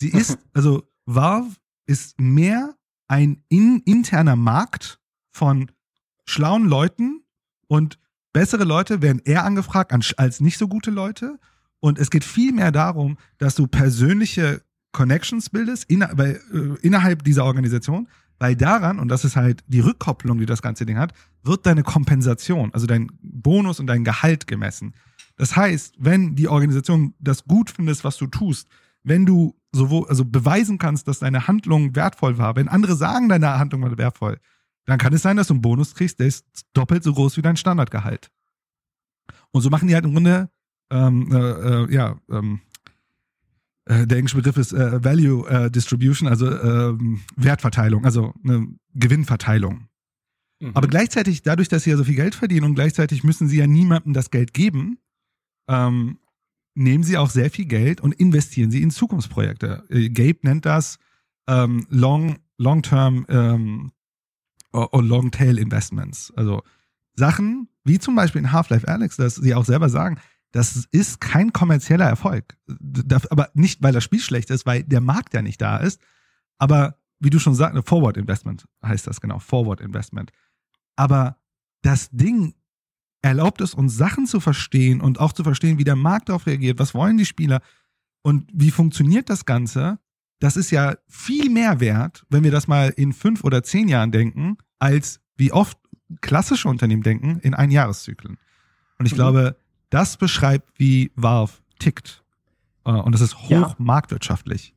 [0.00, 1.56] Sie ist, also Valve
[1.86, 2.76] ist mehr
[3.08, 5.00] ein in, interner Markt
[5.32, 5.70] von
[6.24, 7.24] schlauen Leuten
[7.66, 7.98] und
[8.32, 11.38] bessere Leute werden eher angefragt als nicht so gute Leute.
[11.80, 14.62] Und es geht viel mehr darum, dass du persönliche
[14.92, 18.08] Connections bildest inner, weil, äh, innerhalb dieser Organisation,
[18.40, 21.12] weil daran, und das ist halt die Rückkopplung, die das ganze Ding hat,
[21.42, 24.94] wird deine Kompensation, also dein Bonus und dein Gehalt gemessen.
[25.36, 28.68] Das heißt, wenn die Organisation das gut findest, was du tust,
[29.02, 33.58] wenn du sowohl, also beweisen kannst, dass deine Handlung wertvoll war, wenn andere sagen, deine
[33.58, 34.38] Handlung war wertvoll,
[34.86, 37.42] dann kann es sein, dass du einen Bonus kriegst, der ist doppelt so groß wie
[37.42, 38.30] dein Standardgehalt.
[39.52, 40.48] Und so machen die halt im Grunde,
[40.90, 42.60] ähm, äh, äh, ja, ähm,
[43.90, 49.88] äh, der englische Begriff ist äh, Value äh, Distribution, also ähm, Wertverteilung, also eine Gewinnverteilung.
[50.60, 50.70] Mhm.
[50.74, 53.66] Aber gleichzeitig, dadurch, dass sie ja so viel Geld verdienen und gleichzeitig müssen sie ja
[53.66, 54.98] niemandem das Geld geben,
[55.68, 56.18] ähm,
[56.74, 59.84] nehmen sie auch sehr viel Geld und investieren sie in Zukunftsprojekte.
[59.90, 60.98] Äh, Gabe nennt das
[61.48, 63.92] ähm, Long, Long-Term ähm,
[64.72, 66.32] oder Long-Tail Investments.
[66.36, 66.62] Also
[67.16, 70.20] Sachen, wie zum Beispiel in Half-Life Alex, dass sie auch selber sagen,
[70.52, 72.56] das ist kein kommerzieller Erfolg.
[73.30, 76.00] Aber nicht, weil das Spiel schlecht ist, weil der Markt ja nicht da ist.
[76.58, 80.32] Aber wie du schon sagst, Forward Investment heißt das genau, Forward Investment.
[80.96, 81.36] Aber
[81.82, 82.54] das Ding
[83.22, 86.78] erlaubt es uns Sachen zu verstehen und auch zu verstehen, wie der Markt darauf reagiert,
[86.78, 87.60] was wollen die Spieler
[88.22, 89.98] und wie funktioniert das Ganze.
[90.40, 94.10] Das ist ja viel mehr wert, wenn wir das mal in fünf oder zehn Jahren
[94.10, 95.78] denken, als wie oft
[96.22, 98.38] klassische Unternehmen denken in Einjahreszyklen.
[98.98, 99.16] Und ich mhm.
[99.16, 99.56] glaube,
[99.90, 102.22] das beschreibt, wie Valve tickt.
[102.84, 103.74] Äh, und das ist hoch ja.
[103.78, 104.74] marktwirtschaftlich.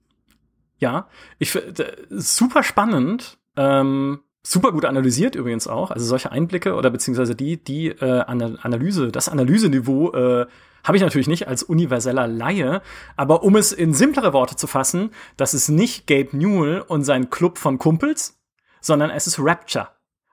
[0.79, 1.07] Ja,
[1.39, 3.37] ich finde super spannend.
[3.55, 5.91] Ähm, super gut analysiert übrigens auch.
[5.91, 10.45] Also solche Einblicke oder beziehungsweise die, die äh, Analyse, das Analyseniveau äh,
[10.83, 12.81] habe ich natürlich nicht als universeller Laie,
[13.15, 17.29] aber um es in simplere Worte zu fassen, das ist nicht Gabe Newell und sein
[17.29, 18.37] Club von Kumpels,
[18.81, 19.87] sondern es ist Rapture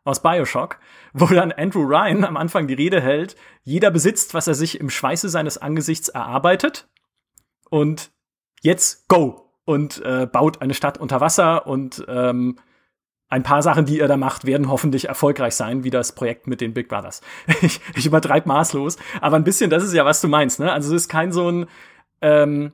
[0.04, 0.78] aus Bioshock,
[1.12, 4.90] wo dann Andrew Ryan am Anfang die Rede hält, jeder besitzt, was er sich im
[4.90, 6.88] Schweiße seines Angesichts erarbeitet
[7.68, 8.10] und
[8.62, 12.58] jetzt go und äh, baut eine Stadt unter Wasser und ähm,
[13.28, 16.60] ein paar Sachen, die ihr da macht, werden hoffentlich erfolgreich sein, wie das Projekt mit
[16.60, 17.20] den Big Brothers.
[17.62, 20.72] ich, ich übertreibe maßlos, aber ein bisschen, das ist ja, was du meinst, ne?
[20.72, 21.66] Also es ist kein so ein,
[22.20, 22.72] ähm,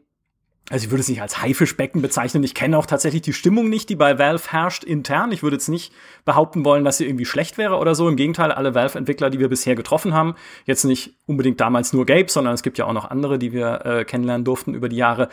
[0.68, 2.42] also ich würde es nicht als Haifischbecken bezeichnen.
[2.42, 5.30] Ich kenne auch tatsächlich die Stimmung nicht, die bei Valve herrscht intern.
[5.30, 5.92] Ich würde jetzt nicht
[6.24, 8.08] behaupten wollen, dass sie irgendwie schlecht wäre oder so.
[8.08, 12.28] Im Gegenteil, alle Valve-Entwickler, die wir bisher getroffen haben, jetzt nicht unbedingt damals nur Gabe,
[12.28, 15.28] sondern es gibt ja auch noch andere, die wir äh, kennenlernen durften über die Jahre,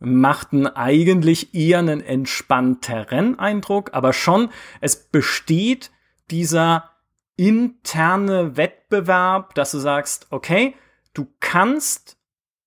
[0.00, 4.48] machten eigentlich eher einen entspannteren Eindruck, aber schon,
[4.80, 5.92] es besteht
[6.32, 6.90] dieser
[7.36, 10.74] interne Wettbewerb, dass du sagst, okay,
[11.14, 12.16] du kannst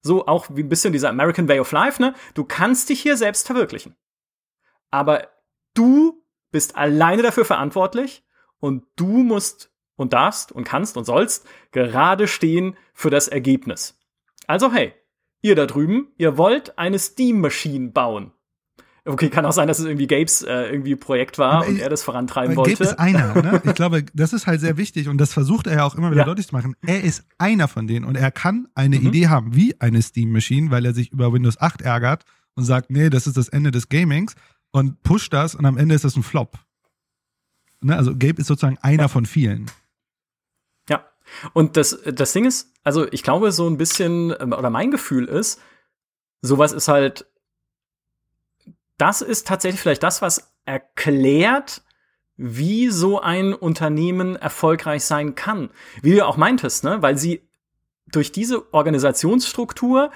[0.06, 2.14] so auch wie ein bisschen dieser American Way of Life, ne?
[2.36, 3.96] Du kannst dich hier selbst verwirklichen.
[4.92, 5.28] Aber
[5.74, 8.24] du bist alleine dafür verantwortlich
[8.60, 14.00] und du musst und darfst und kannst und sollst gerade stehen für das Ergebnis.
[14.46, 14.94] Also hey,
[15.42, 18.32] ihr da drüben, ihr wollt eine Steam Machine bauen.
[19.08, 21.90] Okay, kann auch sein, dass es irgendwie Gabes äh, irgendwie Projekt war aber und er
[21.90, 22.72] das vorantreiben wollte.
[22.72, 23.62] Gabe ist einer, ne?
[23.66, 26.22] Ich glaube, das ist halt sehr wichtig und das versucht er ja auch immer wieder
[26.22, 26.26] ja.
[26.26, 26.76] deutlich zu machen.
[26.82, 29.08] Er ist einer von denen und er kann eine mhm.
[29.08, 32.26] Idee haben wie eine Steam Machine, weil er sich über Windows 8 ärgert
[32.56, 34.34] und sagt, nee, das ist das Ende des Gamings
[34.72, 36.58] und pusht das und am Ende ist das ein Flop.
[37.82, 37.96] Ne?
[37.96, 39.08] Also Gabe ist sozusagen einer ja.
[39.08, 39.70] von vielen.
[40.90, 41.06] Ja.
[41.54, 45.26] Und das, das Ding ist, also ich glaube, so ein bisschen, ähm, oder mein Gefühl
[45.26, 45.62] ist,
[46.42, 47.28] sowas ist halt,
[48.98, 51.84] das ist tatsächlich vielleicht das, was erklärt,
[52.38, 55.70] wie so ein Unternehmen erfolgreich sein kann.
[56.02, 57.02] Wie du auch meintest, ne?
[57.02, 57.48] Weil sie
[58.08, 60.12] durch diese Organisationsstruktur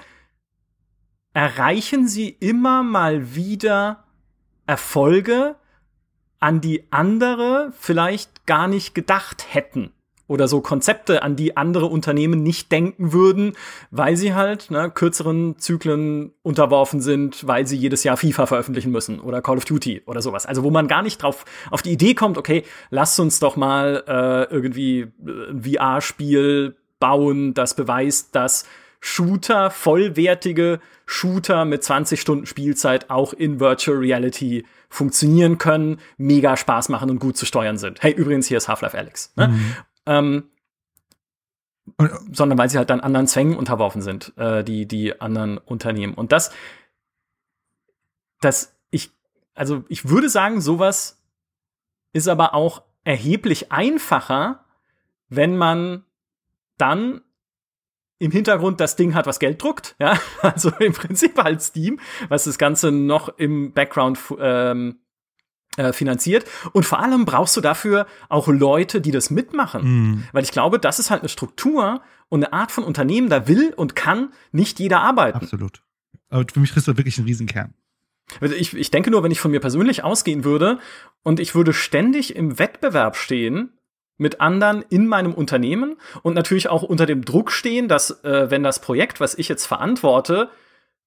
[1.32, 4.04] erreichen sie immer mal wieder
[4.66, 5.56] Erfolge,
[6.38, 9.92] an die andere vielleicht gar nicht gedacht hätten
[10.30, 13.54] oder so Konzepte, an die andere Unternehmen nicht denken würden,
[13.90, 19.18] weil sie halt ne, kürzeren Zyklen unterworfen sind, weil sie jedes Jahr FIFA veröffentlichen müssen
[19.18, 20.46] oder Call of Duty oder sowas.
[20.46, 24.04] Also wo man gar nicht drauf auf die Idee kommt, okay, lasst uns doch mal
[24.06, 28.66] äh, irgendwie ein VR-Spiel bauen, das beweist, dass
[29.00, 36.88] Shooter, vollwertige Shooter mit 20 Stunden Spielzeit auch in Virtual Reality funktionieren können, mega Spaß
[36.88, 38.02] machen und gut zu steuern sind.
[38.02, 39.32] Hey, übrigens, hier ist Half-Life Alex.
[39.36, 39.48] Ne?
[39.48, 39.74] Mhm
[40.10, 40.50] ähm,
[42.32, 46.14] sondern weil sie halt dann anderen Zwängen unterworfen sind, äh, die, die anderen Unternehmen.
[46.14, 46.52] Und das,
[48.40, 49.12] das, ich,
[49.54, 51.22] also ich würde sagen, sowas
[52.12, 54.64] ist aber auch erheblich einfacher,
[55.28, 56.04] wenn man
[56.76, 57.20] dann
[58.18, 62.44] im Hintergrund das Ding hat, was Geld druckt, ja, also im Prinzip halt Steam, was
[62.44, 64.98] das Ganze noch im Background ähm,
[65.76, 66.44] äh, finanziert.
[66.72, 69.82] Und vor allem brauchst du dafür auch Leute, die das mitmachen.
[69.84, 70.24] Mhm.
[70.32, 73.72] Weil ich glaube, das ist halt eine Struktur und eine Art von Unternehmen, da will
[73.76, 75.38] und kann nicht jeder arbeiten.
[75.38, 75.82] Absolut.
[76.28, 77.74] Aber für mich ist das wirklich ein Riesenkern.
[78.40, 80.78] Also ich, ich denke nur, wenn ich von mir persönlich ausgehen würde
[81.22, 83.72] und ich würde ständig im Wettbewerb stehen
[84.16, 88.62] mit anderen in meinem Unternehmen und natürlich auch unter dem Druck stehen, dass äh, wenn
[88.62, 90.50] das Projekt, was ich jetzt verantworte,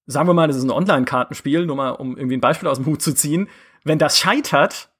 [0.06, 2.86] sagen wir mal, das ist ein Online-Kartenspiel, nur mal um irgendwie ein Beispiel aus dem
[2.86, 3.48] Hut zu ziehen,
[3.84, 4.90] wenn das scheitert,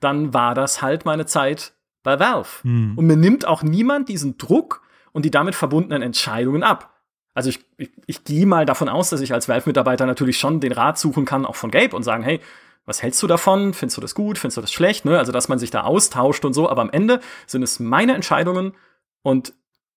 [0.00, 2.48] dann war das halt meine Zeit bei Valve.
[2.62, 2.96] Hm.
[2.96, 6.94] Und mir nimmt auch niemand diesen Druck und die damit verbundenen Entscheidungen ab.
[7.34, 10.72] Also ich, ich, ich gehe mal davon aus, dass ich als Valve-Mitarbeiter natürlich schon den
[10.72, 12.40] Rat suchen kann, auch von Gabe und sagen, hey,
[12.86, 13.74] was hältst du davon?
[13.74, 14.38] Findest du das gut?
[14.38, 15.04] Findest du das schlecht?
[15.04, 15.18] Ne?
[15.18, 16.68] Also, dass man sich da austauscht und so.
[16.68, 18.74] Aber am Ende sind es meine Entscheidungen
[19.22, 19.52] und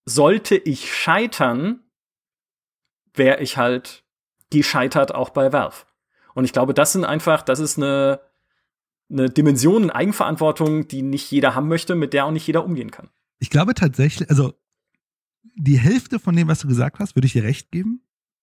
[0.06, 1.80] sollte ich scheitern,
[3.14, 4.04] wäre ich halt
[4.52, 5.86] gescheitert auch bei Valve.
[6.34, 8.20] Und ich glaube, das sind einfach, das ist eine,
[9.10, 12.92] eine Dimension, eine Eigenverantwortung, die nicht jeder haben möchte, mit der auch nicht jeder umgehen
[12.92, 13.10] kann.
[13.40, 14.54] Ich glaube tatsächlich, also
[15.56, 18.02] die Hälfte von dem, was du gesagt hast, würde ich dir recht geben.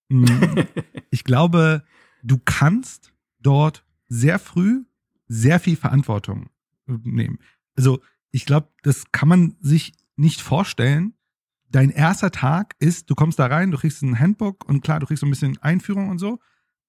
[0.09, 0.26] Mm,
[1.11, 1.82] ich glaube,
[2.22, 4.84] du kannst dort sehr früh
[5.30, 6.51] sehr viel Verantwortung
[6.86, 7.38] nehmen.
[7.76, 8.01] Also
[8.32, 11.14] ich glaube, das kann man sich nicht vorstellen.
[11.70, 15.07] Dein erster Tag ist, du kommst da rein, du kriegst ein Handbook und klar, du
[15.07, 16.41] kriegst so ein bisschen Einführung und so.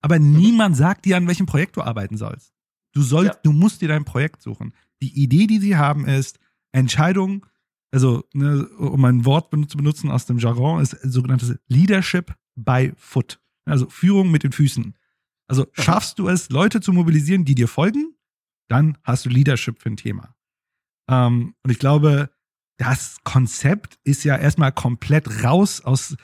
[0.02, 2.54] Aber niemand sagt dir, an welchem Projekt du arbeiten sollst.
[2.94, 3.40] Du sollst, ja.
[3.44, 4.74] du musst dir dein Projekt suchen.
[5.02, 6.40] Die Idee, die sie haben, ist
[6.72, 7.46] Entscheidung,
[7.92, 13.40] also ne, um ein Wort zu benutzen aus dem Jargon, ist sogenanntes Leadership by Foot.
[13.66, 14.96] Also Führung mit den Füßen.
[15.48, 18.16] Also schaffst du es, Leute zu mobilisieren, die dir folgen,
[18.70, 20.36] dann hast du Leadership für ein Thema.
[21.10, 22.30] Ähm, und ich glaube,
[22.78, 26.16] das Konzept ist ja erstmal komplett raus aus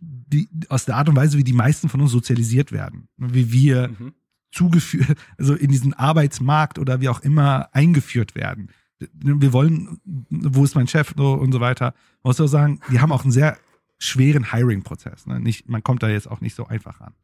[0.00, 3.08] die, aus der Art und Weise, wie die meisten von uns sozialisiert werden.
[3.16, 4.14] Wie wir mhm.
[4.50, 8.70] zugeführt, also in diesen Arbeitsmarkt oder wie auch immer eingeführt werden.
[9.12, 9.98] Wir wollen,
[10.28, 11.94] wo ist mein Chef und so weiter.
[12.22, 13.56] Man muss auch sagen, die haben auch einen sehr
[13.98, 15.26] schweren Hiring-Prozess.
[15.26, 15.40] Ne?
[15.40, 17.14] Nicht, man kommt da jetzt auch nicht so einfach ran.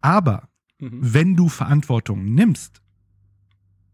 [0.00, 0.48] Aber
[0.78, 0.90] mhm.
[1.00, 2.82] wenn du Verantwortung nimmst,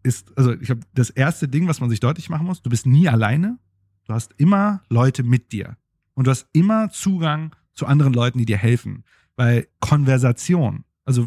[0.03, 2.87] ist, also ich glaube, das erste Ding, was man sich deutlich machen muss, du bist
[2.87, 3.59] nie alleine.
[4.07, 5.77] Du hast immer Leute mit dir.
[6.15, 9.05] Und du hast immer Zugang zu anderen Leuten, die dir helfen.
[9.37, 11.27] Weil Konversation, also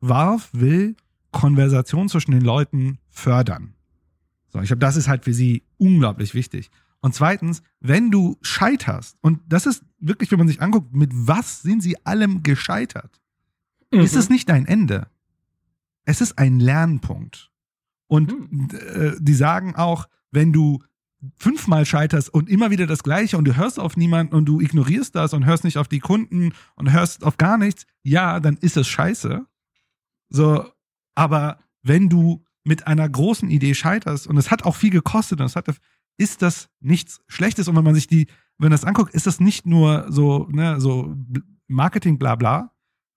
[0.00, 0.96] Valve will
[1.30, 3.74] Konversation zwischen den Leuten fördern.
[4.48, 6.70] So, ich glaube, das ist halt für sie unglaublich wichtig.
[7.00, 11.62] Und zweitens, wenn du scheiterst, und das ist wirklich, wenn man sich anguckt, mit was
[11.62, 13.20] sind sie allem gescheitert,
[13.92, 14.00] mhm.
[14.00, 15.08] ist es nicht dein Ende.
[16.04, 17.50] Es ist ein Lernpunkt.
[18.06, 18.68] Und mhm.
[18.72, 20.82] äh, die sagen auch, wenn du
[21.36, 25.14] fünfmal scheiterst und immer wieder das Gleiche und du hörst auf niemanden und du ignorierst
[25.14, 28.76] das und hörst nicht auf die Kunden und hörst auf gar nichts, ja, dann ist
[28.76, 29.46] es scheiße.
[30.30, 30.64] So,
[31.14, 35.46] aber wenn du mit einer großen Idee scheiterst und es hat auch viel gekostet und
[35.46, 35.66] es hat,
[36.16, 38.26] ist das nichts Schlechtes und wenn man sich die,
[38.58, 41.14] wenn das anguckt, ist das nicht nur so, ne, so
[41.66, 42.72] Marketing, bla, bla.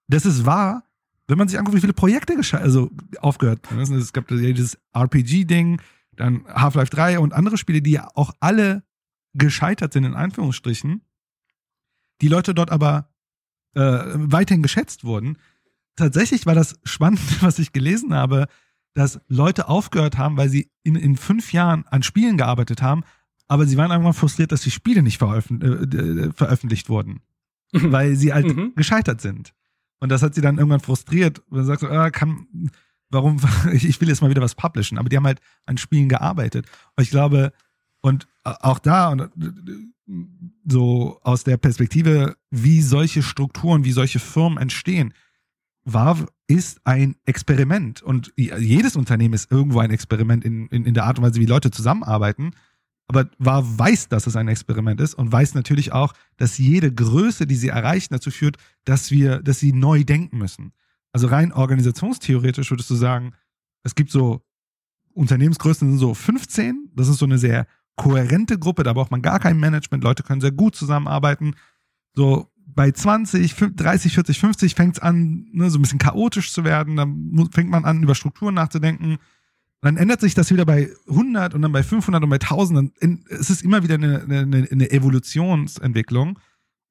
[0.08, 0.84] Das ist wahr,
[1.28, 2.90] wenn man sich anguckt, wie viele Projekte also
[3.20, 3.60] aufgehört.
[3.78, 5.82] Es gab dieses RPG-Ding,
[6.18, 8.84] dann Half-Life 3 und andere Spiele, die ja auch alle
[9.34, 11.02] gescheitert sind, in Anführungsstrichen,
[12.22, 13.10] die Leute dort aber
[13.76, 15.38] äh, weiterhin geschätzt wurden.
[15.96, 18.48] Tatsächlich war das spannend, was ich gelesen habe,
[18.94, 23.04] dass Leute aufgehört haben, weil sie in, in fünf Jahren an Spielen gearbeitet haben,
[23.48, 27.22] aber sie waren irgendwann frustriert, dass die Spiele nicht veröffent äh, veröffentlicht wurden,
[27.72, 27.92] mhm.
[27.92, 28.74] weil sie halt mhm.
[28.76, 29.54] gescheitert sind.
[30.00, 31.40] Und das hat sie dann irgendwann frustriert.
[31.48, 32.48] Und dann sagst du, ah, kann,
[33.10, 33.40] warum,
[33.74, 34.98] ich will jetzt mal wieder was publishen.
[34.98, 36.68] Aber die haben halt an Spielen gearbeitet.
[36.96, 37.54] Und ich glaube,
[38.02, 39.30] und auch da, und
[40.66, 45.14] so aus der Perspektive, wie solche Strukturen, wie solche Firmen entstehen,
[45.84, 48.02] Valve ist ein Experiment.
[48.02, 51.46] Und jedes Unternehmen ist irgendwo ein Experiment in, in, in der Art und Weise, wie
[51.46, 52.52] Leute zusammenarbeiten.
[53.08, 57.48] Aber Valve weiß, dass es ein Experiment ist und weiß natürlich auch, dass jede Größe,
[57.48, 60.74] die sie erreichen, dazu führt, dass wir, dass sie neu denken müssen.
[61.18, 63.34] Also rein organisationstheoretisch würdest du sagen,
[63.82, 64.46] es gibt so
[65.16, 66.92] Unternehmensgrößen sind so 15.
[66.94, 67.66] Das ist so eine sehr
[67.96, 68.84] kohärente Gruppe.
[68.84, 70.04] Da braucht man gar kein Management.
[70.04, 71.56] Leute können sehr gut zusammenarbeiten.
[72.14, 76.64] So bei 20, 30, 40, 50 fängt es an, ne, so ein bisschen chaotisch zu
[76.64, 76.98] werden.
[76.98, 79.18] Dann fängt man an, über Strukturen nachzudenken.
[79.82, 82.94] Dann ändert sich das wieder bei 100 und dann bei 500 und bei 1000.
[83.02, 86.38] Dann, es ist immer wieder eine, eine, eine Evolutionsentwicklung.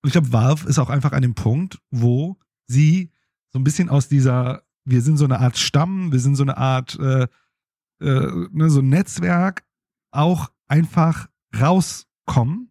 [0.02, 3.12] Und ich glaube, Valve ist auch einfach an dem Punkt, wo sie
[3.56, 6.58] so ein bisschen aus dieser, wir sind so eine Art Stamm, wir sind so eine
[6.58, 7.26] Art, äh,
[8.02, 9.64] äh, ne, so ein Netzwerk,
[10.10, 11.26] auch einfach
[11.58, 12.70] rauskommen,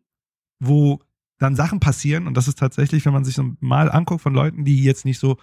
[0.59, 1.01] wo
[1.39, 2.27] dann Sachen passieren.
[2.27, 5.17] Und das ist tatsächlich, wenn man sich so mal anguckt von Leuten, die jetzt nicht
[5.17, 5.37] so,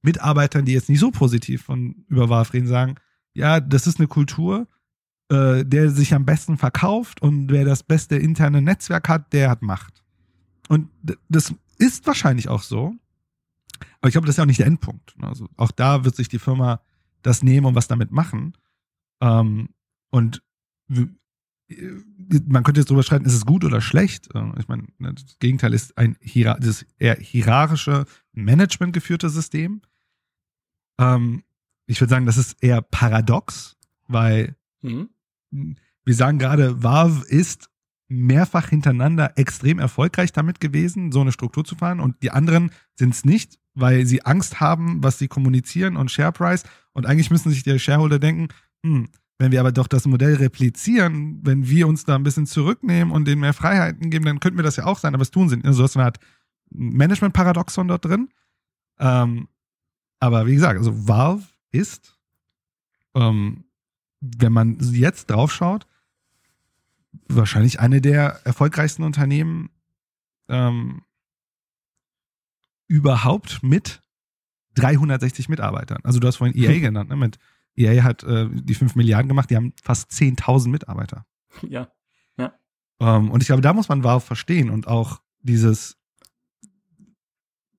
[0.00, 2.94] Mitarbeitern, die jetzt nicht so positiv von über Valve reden, sagen,
[3.34, 4.68] ja, das ist eine Kultur,
[5.28, 9.60] äh, der sich am besten verkauft und wer das beste interne Netzwerk hat, der hat
[9.60, 10.02] Macht.
[10.68, 10.88] Und
[11.28, 12.94] das ist wahrscheinlich auch so.
[14.06, 15.18] Aber ich glaube, das ist ja auch nicht der Endpunkt.
[15.18, 15.26] Ne?
[15.26, 16.80] Also auch da wird sich die Firma
[17.22, 18.56] das nehmen und was damit machen.
[19.20, 19.70] Ähm,
[20.10, 20.44] und
[20.88, 21.06] äh,
[22.46, 24.32] man könnte jetzt drüber streiten, ist es gut oder schlecht?
[24.32, 26.16] Äh, ich meine, ne, das Gegenteil ist ein
[26.60, 29.82] das eher hierarchische, managementgeführte System.
[31.00, 31.42] Ähm,
[31.86, 33.76] ich würde sagen, das ist eher paradox,
[34.06, 35.08] weil mhm.
[35.50, 37.70] wir sagen gerade, Valve ist
[38.06, 43.12] mehrfach hintereinander extrem erfolgreich damit gewesen, so eine Struktur zu fahren und die anderen sind
[43.12, 47.50] es nicht, weil sie Angst haben, was sie kommunizieren und Share Price und eigentlich müssen
[47.50, 48.48] sich die Shareholder denken,
[48.82, 49.08] hm,
[49.38, 53.26] wenn wir aber doch das Modell replizieren, wenn wir uns da ein bisschen zurücknehmen und
[53.26, 55.56] denen mehr Freiheiten geben, dann könnten wir das ja auch sein, aber es tun sie
[55.56, 55.66] nicht.
[55.66, 56.18] Also, du hast eine Art
[56.70, 58.30] Management-Paradoxon dort drin.
[58.98, 59.48] Ähm,
[60.20, 62.18] aber wie gesagt, also Valve ist,
[63.14, 63.64] ähm,
[64.20, 65.86] wenn man jetzt draufschaut,
[67.28, 69.70] wahrscheinlich eine der erfolgreichsten Unternehmen
[70.48, 71.02] ähm,
[72.88, 74.02] überhaupt mit
[74.74, 76.00] 360 Mitarbeitern.
[76.04, 77.16] Also du hast vorhin EA genannt, ne?
[77.16, 77.38] Mit
[77.76, 81.26] EA hat äh, die 5 Milliarden gemacht, die haben fast 10.000 Mitarbeiter.
[81.68, 81.88] Ja,
[82.38, 82.54] ja.
[83.00, 85.98] Ähm, und ich glaube, da muss man Valve verstehen und auch dieses,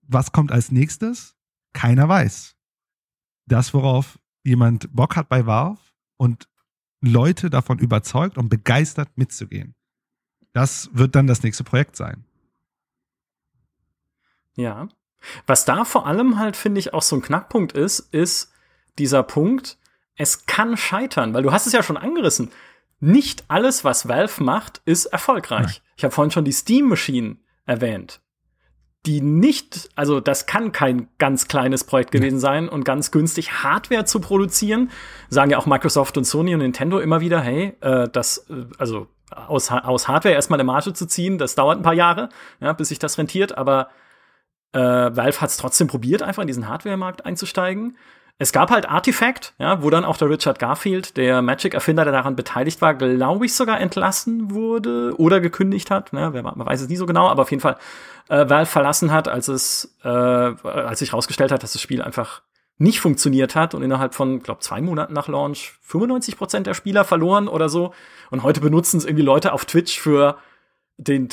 [0.01, 1.35] was kommt als nächstes?
[1.73, 2.55] Keiner weiß.
[3.47, 5.81] Das, worauf jemand Bock hat bei Valve
[6.17, 6.47] und
[7.01, 9.75] Leute davon überzeugt und begeistert mitzugehen.
[10.53, 12.26] Das wird dann das nächste Projekt sein.
[14.57, 14.89] Ja.
[15.45, 18.51] Was da vor allem halt, finde ich, auch so ein Knackpunkt ist, ist
[18.99, 19.77] dieser Punkt,
[20.15, 22.51] es kann scheitern, weil du hast es ja schon angerissen.
[22.99, 25.81] Nicht alles, was Valve macht, ist erfolgreich.
[25.95, 28.21] Ich habe vorhin schon die Steam-Maschinen erwähnt
[29.07, 34.05] die nicht, also das kann kein ganz kleines Projekt gewesen sein und ganz günstig Hardware
[34.05, 34.91] zu produzieren,
[35.29, 39.07] sagen ja auch Microsoft und Sony und Nintendo immer wieder, hey, äh, das, äh, also
[39.29, 42.29] aus, aus Hardware erstmal eine Marge zu ziehen, das dauert ein paar Jahre,
[42.59, 43.89] ja, bis sich das rentiert, aber
[44.77, 47.97] äh, Valve hat es trotzdem probiert, einfach in diesen Hardware-Markt einzusteigen.
[48.39, 52.35] Es gab halt Artifact, ja, wo dann auch der Richard Garfield, der Magic-Erfinder, der daran
[52.35, 56.13] beteiligt war, glaube ich sogar entlassen wurde oder gekündigt hat.
[56.13, 56.29] Ne?
[56.33, 57.77] Wer, man weiß es nie so genau, aber auf jeden Fall
[58.29, 62.43] äh, Valve verlassen hat, als es, äh, als sich herausgestellt hat, dass das Spiel einfach
[62.77, 67.05] nicht funktioniert hat und innerhalb von, glaube zwei Monaten nach Launch 95 Prozent der Spieler
[67.05, 67.91] verloren oder so.
[68.29, 70.37] Und heute benutzen es irgendwie Leute auf Twitch für
[70.97, 71.29] den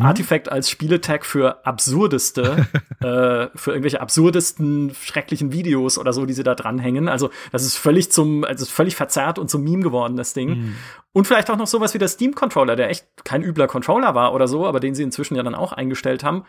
[0.00, 2.68] Artifact als Spieletag für absurdeste,
[3.00, 7.08] äh, für irgendwelche absurdesten, schrecklichen Videos oder so, die sie da dranhängen.
[7.08, 10.48] Also, das ist völlig zum, also völlig verzerrt und zum Meme geworden, das Ding.
[10.48, 10.76] Mhm.
[11.12, 14.46] Und vielleicht auch noch sowas wie der Steam-Controller, der echt kein übler Controller war oder
[14.46, 16.44] so, aber den sie inzwischen ja dann auch eingestellt haben.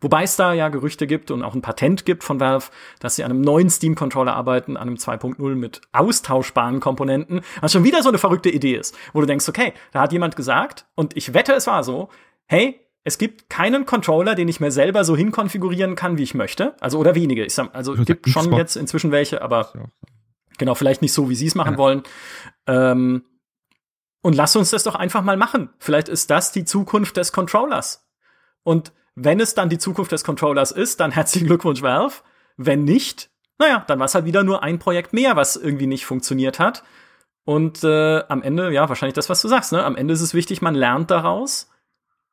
[0.00, 2.66] Wobei es da ja Gerüchte gibt und auch ein Patent gibt von Valve,
[3.00, 7.84] dass sie an einem neuen Steam-Controller arbeiten, an einem 2.0 mit austauschbaren Komponenten, was schon
[7.84, 11.16] wieder so eine verrückte Idee ist, wo du denkst, okay, da hat jemand gesagt, und
[11.16, 12.10] ich wette, es war so,
[12.46, 16.74] hey, es gibt keinen Controller, den ich mir selber so hinkonfigurieren kann, wie ich möchte.
[16.80, 17.44] Also oder wenige.
[17.44, 19.70] Ich sag, also es gibt schon jetzt inzwischen welche, aber
[20.58, 21.78] genau, vielleicht nicht so, wie sie es machen ja.
[21.78, 22.02] wollen.
[22.66, 23.24] Ähm,
[24.22, 25.70] und lass uns das doch einfach mal machen.
[25.78, 28.08] Vielleicht ist das die Zukunft des Controllers.
[28.64, 32.22] Und wenn es dann die Zukunft des Controllers ist, dann herzlichen Glückwunsch, Valve.
[32.56, 36.06] Wenn nicht, naja, dann war es halt wieder nur ein Projekt mehr, was irgendwie nicht
[36.06, 36.84] funktioniert hat.
[37.44, 39.84] Und äh, am Ende, ja, wahrscheinlich das, was du sagst, ne?
[39.84, 41.70] Am Ende ist es wichtig, man lernt daraus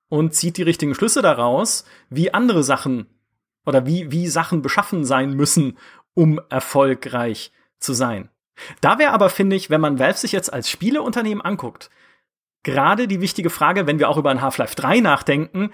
[0.10, 3.08] und zieht die richtigen Schlüsse daraus, wie andere Sachen
[3.66, 5.78] oder wie, wie Sachen beschaffen sein müssen,
[6.14, 8.30] um erfolgreich zu sein.
[8.82, 11.90] Da wäre aber, finde ich, wenn man Valve sich jetzt als Spieleunternehmen anguckt,
[12.64, 15.72] gerade die wichtige Frage, wenn wir auch über ein Half-Life 3 nachdenken,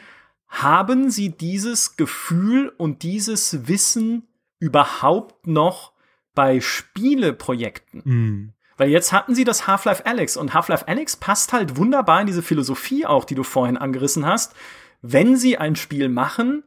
[0.50, 4.28] haben sie dieses Gefühl und dieses Wissen
[4.60, 5.94] überhaupt noch
[6.34, 8.02] bei Spieleprojekten?
[8.04, 8.54] Mm.
[8.76, 12.42] Weil jetzt hatten sie das Half-Life Alex und Half-Life Alex passt halt wunderbar in diese
[12.42, 14.56] Philosophie auch, die du vorhin angerissen hast.
[15.02, 16.64] Wenn sie ein Spiel machen,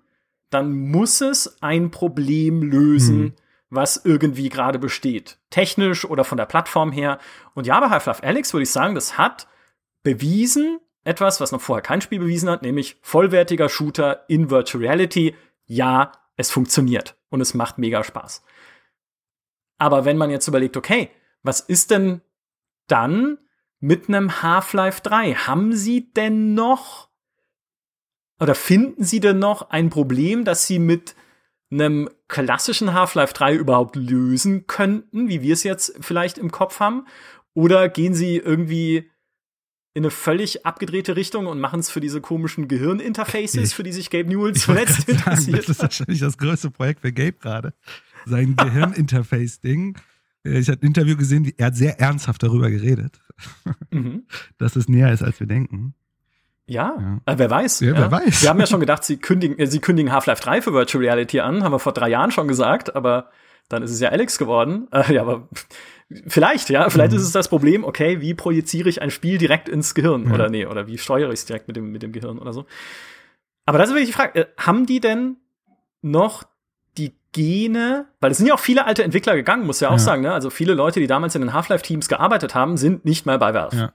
[0.51, 3.35] dann muss es ein Problem lösen, mm.
[3.71, 5.39] was irgendwie gerade besteht.
[5.51, 7.19] Technisch oder von der Plattform her.
[7.55, 9.49] Und ja, bei Half-Life Alex würde ich sagen, das hat
[10.03, 15.35] bewiesen, etwas, was noch vorher kein Spiel bewiesen hat, nämlich vollwertiger Shooter in Virtual Reality.
[15.67, 18.43] Ja, es funktioniert und es macht mega Spaß.
[19.79, 21.11] Aber wenn man jetzt überlegt, okay,
[21.43, 22.21] was ist denn
[22.87, 23.39] dann
[23.81, 25.35] mit einem Half-Life 3?
[25.35, 27.13] Haben Sie denn noch
[28.43, 31.15] oder finden Sie denn noch ein Problem, das Sie mit
[31.71, 37.07] einem klassischen Half-Life 3 überhaupt lösen könnten, wie wir es jetzt vielleicht im Kopf haben?
[37.55, 39.12] Oder gehen Sie irgendwie
[39.95, 44.09] in eine völlig abgedrehte Richtung und machen es für diese komischen Gehirninterfaces, für die sich
[44.09, 45.59] Gabe Newell zuletzt interessiert.
[45.59, 47.75] Das ist wahrscheinlich das größte Projekt für Gabe gerade.
[48.25, 49.99] Sein Gehirninterface-Ding.
[50.45, 53.21] Ich hatte ein Interview gesehen, er hat sehr ernsthaft darüber geredet,
[53.91, 54.25] mhm.
[54.59, 55.95] dass es näher ist, als wir denken.
[56.67, 57.33] Ja, ja.
[57.33, 57.81] Äh, wer weiß.
[57.81, 58.43] Ja, wer weiß.
[58.43, 61.41] Wir haben ja schon gedacht, sie kündigen, äh, sie kündigen Half-Life 3 für Virtual Reality
[61.41, 63.31] an, haben wir vor drei Jahren schon gesagt, aber
[63.73, 64.89] dann ist es ja Alex geworden.
[64.93, 65.49] Äh, ja, aber
[66.27, 66.91] Vielleicht, ja.
[66.91, 67.19] Vielleicht mhm.
[67.19, 70.29] ist es das Problem, okay, wie projiziere ich ein Spiel direkt ins Gehirn?
[70.29, 70.35] Ja.
[70.35, 72.67] Oder nee, oder wie steuere ich es direkt mit dem, mit dem Gehirn oder so.
[73.67, 75.37] Aber das ist wirklich die Frage, äh, haben die denn
[76.03, 76.45] noch
[76.99, 79.99] die Gene, weil es sind ja auch viele alte Entwickler gegangen, muss ja auch ja.
[79.99, 80.33] sagen, ne?
[80.33, 83.77] Also viele Leute, die damals in den Half-Life-Teams gearbeitet haben, sind nicht mehr bei Valve.
[83.77, 83.93] Ja.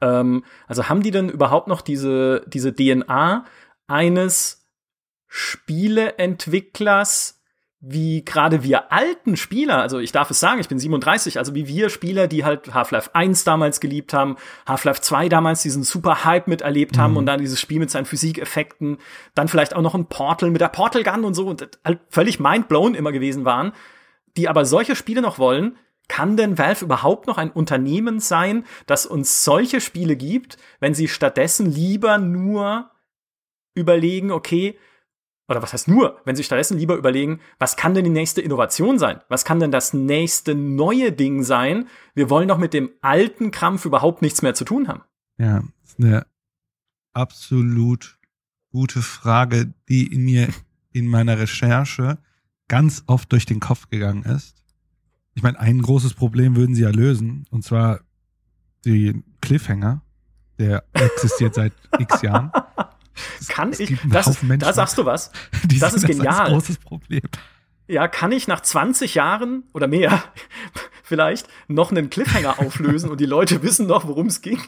[0.00, 3.44] Ähm, also haben die denn überhaupt noch diese, diese DNA
[3.86, 4.66] eines
[5.28, 7.37] Spieleentwicklers,
[7.80, 11.68] wie gerade wir alten Spieler, also ich darf es sagen, ich bin 37, also wie
[11.68, 16.48] wir Spieler, die halt Half-Life 1 damals geliebt haben, Half-Life 2 damals diesen super Hype
[16.48, 17.18] miterlebt haben mhm.
[17.18, 18.98] und dann dieses Spiel mit seinen Physikeffekten,
[19.36, 22.40] dann vielleicht auch noch ein Portal mit der Portal Gun und so und halt völlig
[22.40, 23.72] mindblown immer gewesen waren,
[24.36, 25.76] die aber solche Spiele noch wollen,
[26.08, 31.06] kann denn Valve überhaupt noch ein Unternehmen sein, das uns solche Spiele gibt, wenn sie
[31.06, 32.90] stattdessen lieber nur
[33.74, 34.76] überlegen, okay,
[35.48, 38.98] oder was heißt nur, wenn Sie stattdessen lieber überlegen, was kann denn die nächste Innovation
[38.98, 39.20] sein?
[39.28, 41.88] Was kann denn das nächste neue Ding sein?
[42.14, 45.02] Wir wollen doch mit dem alten Krampf überhaupt nichts mehr zu tun haben.
[45.38, 46.26] Ja, das ist eine
[47.14, 48.18] absolut
[48.70, 50.48] gute Frage, die in mir
[50.92, 52.18] in meiner Recherche
[52.68, 54.62] ganz oft durch den Kopf gegangen ist.
[55.34, 58.00] Ich meine, ein großes Problem würden sie ja lösen, und zwar
[58.84, 60.02] die Cliffhanger,
[60.58, 62.50] der existiert seit x Jahren.
[63.48, 65.30] Kann ich, das, da sagst du was.
[65.80, 66.24] Das ist genial.
[66.24, 67.22] Das ist ein großes Problem.
[67.90, 70.22] Ja, kann ich nach 20 Jahren oder mehr
[71.02, 74.60] vielleicht noch einen Cliffhanger auflösen und die Leute wissen noch, worum es ging?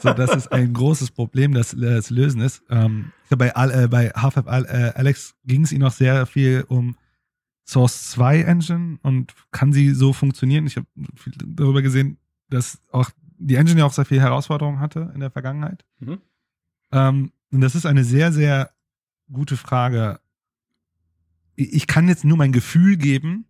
[0.00, 2.64] so, das ist ein großes Problem, das, das lösen ist.
[2.70, 6.96] Ähm, bei, äh, bei Half-Life äh, Alex ging es ihnen noch sehr viel um
[7.64, 10.66] Source 2 Engine und kann sie so funktionieren?
[10.66, 10.86] Ich habe
[11.46, 12.18] darüber gesehen,
[12.50, 15.84] dass auch die Engine ja auch sehr viele Herausforderungen hatte in der Vergangenheit.
[16.00, 16.18] Mhm.
[16.92, 18.72] Ähm, und das ist eine sehr, sehr
[19.32, 20.18] gute Frage.
[21.54, 23.44] Ich kann jetzt nur mein Gefühl geben,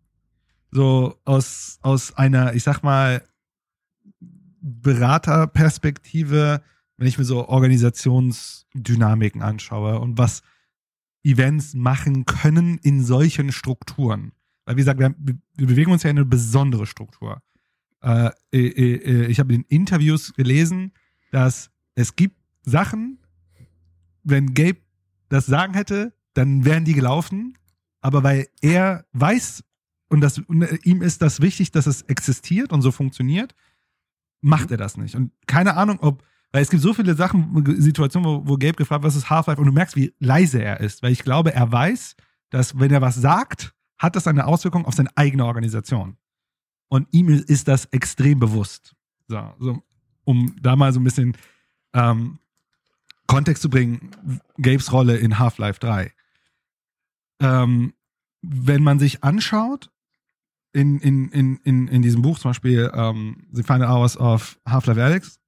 [0.71, 3.27] so aus, aus einer, ich sag mal,
[4.61, 6.61] Beraterperspektive,
[6.99, 10.43] wenn ich mir so Organisationsdynamiken anschaue und was
[11.23, 14.33] Events machen können in solchen Strukturen.
[14.67, 17.41] Weil, wie gesagt, wir, wir bewegen uns ja in eine besondere Struktur.
[18.03, 20.93] Äh, äh, äh, ich habe in Interviews gelesen,
[21.31, 22.37] dass es gibt
[22.67, 23.19] Sachen,
[24.25, 24.79] wenn Gabe
[25.29, 27.57] das Sagen hätte, dann wären die gelaufen.
[28.01, 29.65] Aber weil er weiß
[30.09, 33.55] und, das, und ihm ist das wichtig, dass es existiert und so funktioniert,
[34.41, 35.15] macht er das nicht.
[35.15, 36.23] Und keine Ahnung, ob,
[36.53, 39.67] weil es gibt so viele Sachen, Situationen, wo, wo Gabe gefragt, was ist Half-Life, und
[39.67, 42.15] du merkst, wie leise er ist, weil ich glaube, er weiß,
[42.51, 46.17] dass wenn er was sagt, hat das eine Auswirkung auf seine eigene Organisation.
[46.89, 48.95] Und ihm ist das extrem bewusst.
[49.27, 49.83] So, so
[50.25, 51.37] um da mal so ein bisschen
[51.95, 52.39] ähm,
[53.27, 54.11] Kontext zu bringen,
[54.61, 56.13] Gabes Rolle in Half-Life 3.
[57.41, 57.95] Ähm,
[58.43, 59.91] wenn man sich anschaut,
[60.73, 65.03] in, in, in, in, in diesem Buch zum Beispiel ähm, The Final Hours of Half-Life
[65.03, 65.41] Alex,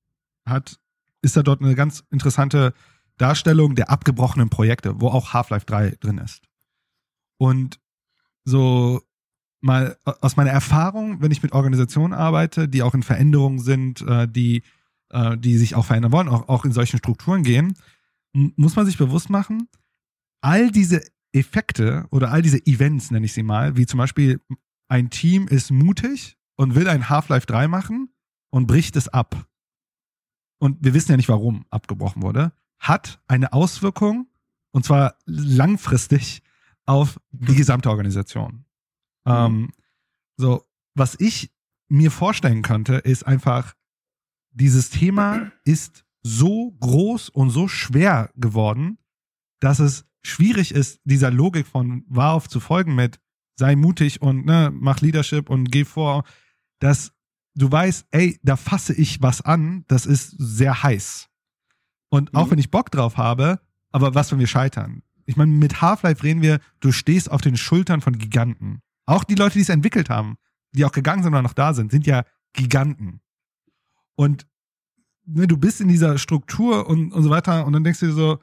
[0.49, 0.79] hat,
[1.21, 2.73] ist da dort eine ganz interessante
[3.19, 6.43] Darstellung der abgebrochenen Projekte, wo auch Half-Life 3 drin ist.
[7.39, 7.81] Und
[8.45, 9.03] so
[9.61, 14.29] mal aus meiner Erfahrung, wenn ich mit Organisationen arbeite, die auch in Veränderungen sind, äh,
[14.29, 14.63] die,
[15.11, 17.75] äh, die sich auch verändern wollen, auch, auch in solchen Strukturen gehen,
[18.33, 19.69] muss man sich bewusst machen,
[20.41, 21.03] all diese
[21.33, 24.41] Effekte oder all diese Events, nenne ich sie mal, wie zum Beispiel
[24.89, 28.11] ein Team ist mutig und will ein Half-Life 3 machen
[28.51, 29.47] und bricht es ab.
[30.59, 34.29] Und wir wissen ja nicht, warum abgebrochen wurde, hat eine Auswirkung,
[34.71, 36.43] und zwar langfristig,
[36.87, 38.65] auf die gesamte Organisation.
[39.25, 39.33] Mhm.
[39.33, 39.73] Ähm,
[40.37, 41.53] so, was ich
[41.89, 43.75] mir vorstellen könnte, ist einfach,
[44.57, 48.99] dieses Thema ist so groß und so schwer geworden,
[49.61, 53.21] dass es schwierig ist, dieser Logik von Valve zu folgen mit
[53.59, 56.25] sei mutig und ne, mach Leadership und geh vor,
[56.79, 57.13] dass
[57.55, 61.29] du weißt, ey, da fasse ich was an, das ist sehr heiß.
[62.11, 62.53] Und auch mhm.
[62.53, 63.61] wenn ich Bock drauf habe,
[63.93, 65.03] aber was, wenn wir scheitern?
[65.27, 68.81] Ich meine, mit Half-Life reden wir, du stehst auf den Schultern von Giganten.
[69.07, 70.37] Auch die Leute, die es entwickelt haben,
[70.73, 73.21] die auch gegangen sind oder noch da sind, sind ja Giganten.
[74.17, 74.47] Und
[75.25, 78.13] ne, du bist in dieser Struktur und, und so weiter und dann denkst du dir
[78.13, 78.39] so,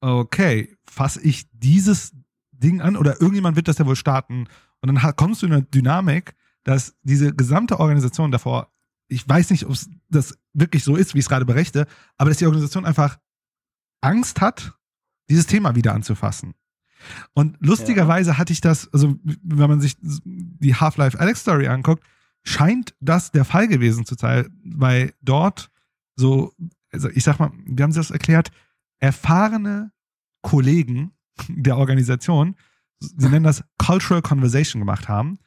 [0.00, 2.12] okay, fasse ich dieses
[2.50, 4.48] Ding an oder irgendjemand wird das ja wohl starten
[4.80, 6.34] und dann kommst du in eine Dynamik,
[6.64, 8.72] dass diese gesamte Organisation davor,
[9.08, 9.76] ich weiß nicht, ob
[10.08, 11.86] das wirklich so ist, wie ich es gerade berichte,
[12.16, 13.18] aber dass die Organisation einfach
[14.00, 14.76] Angst hat,
[15.28, 16.54] dieses Thema wieder anzufassen.
[17.32, 22.04] Und lustigerweise hatte ich das, also wenn man sich die Half-Life Alex Story anguckt,
[22.44, 25.70] scheint das der Fall gewesen zu sein, weil dort
[26.16, 26.52] so,
[26.90, 28.50] also ich sag mal, wie haben sie das erklärt,
[28.98, 29.92] erfahrene
[30.42, 31.12] Kollegen
[31.48, 32.56] der Organisation,
[33.00, 35.38] sie nennen das Cultural Conversation gemacht haben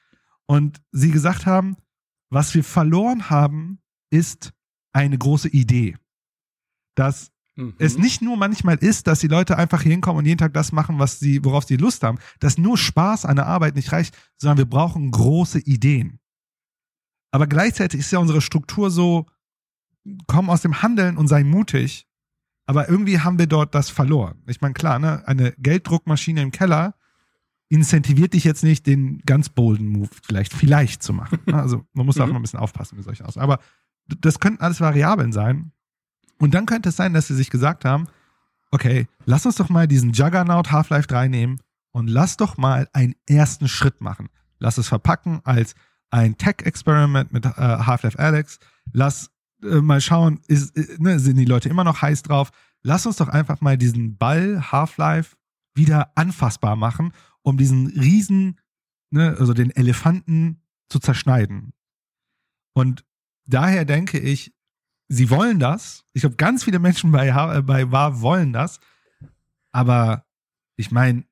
[0.45, 1.77] und sie gesagt haben,
[2.29, 3.79] was wir verloren haben,
[4.09, 4.53] ist
[4.93, 5.97] eine große Idee.
[6.95, 7.75] Dass mhm.
[7.77, 10.71] es nicht nur manchmal ist, dass die Leute einfach hier hinkommen und jeden Tag das
[10.71, 14.17] machen, was sie, worauf sie Lust haben, dass nur Spaß an der Arbeit nicht reicht,
[14.37, 16.19] sondern wir brauchen große Ideen.
[17.35, 19.25] Aber gleichzeitig ist ja unsere Struktur so,
[20.25, 22.07] komm aus dem Handeln und sei mutig.
[22.65, 24.41] Aber irgendwie haben wir dort das verloren.
[24.47, 26.95] Ich meine, klar, ne, eine Gelddruckmaschine im Keller
[27.67, 31.39] incentiviert dich jetzt nicht, den ganz bolden Move vielleicht, vielleicht zu machen.
[31.45, 31.61] Ne?
[31.61, 32.35] Also man muss da auch mhm.
[32.35, 33.37] noch ein bisschen aufpassen mit solchen aus.
[33.37, 33.59] Aber
[34.07, 35.73] das könnten alles Variablen sein.
[36.39, 38.07] Und dann könnte es sein, dass sie sich gesagt haben,
[38.71, 41.57] okay, lass uns doch mal diesen Juggernaut Half-Life 3 nehmen
[41.91, 44.29] und lass doch mal einen ersten Schritt machen.
[44.57, 45.75] Lass es verpacken als
[46.11, 48.59] ein Tech-Experiment mit äh, Half-Life Alex.
[48.93, 49.31] Lass
[49.63, 52.51] äh, mal schauen, ist, äh, ne, sind die Leute immer noch heiß drauf?
[52.83, 55.35] Lass uns doch einfach mal diesen Ball Half-Life
[55.75, 58.59] wieder anfassbar machen, um diesen riesen,
[59.11, 61.73] ne, also den Elefanten zu zerschneiden.
[62.73, 63.05] Und
[63.45, 64.53] daher denke ich,
[65.07, 66.05] sie wollen das.
[66.13, 68.79] Ich glaube, ganz viele Menschen bei, äh, bei WAR wollen das.
[69.71, 70.25] Aber
[70.77, 71.25] ich meine,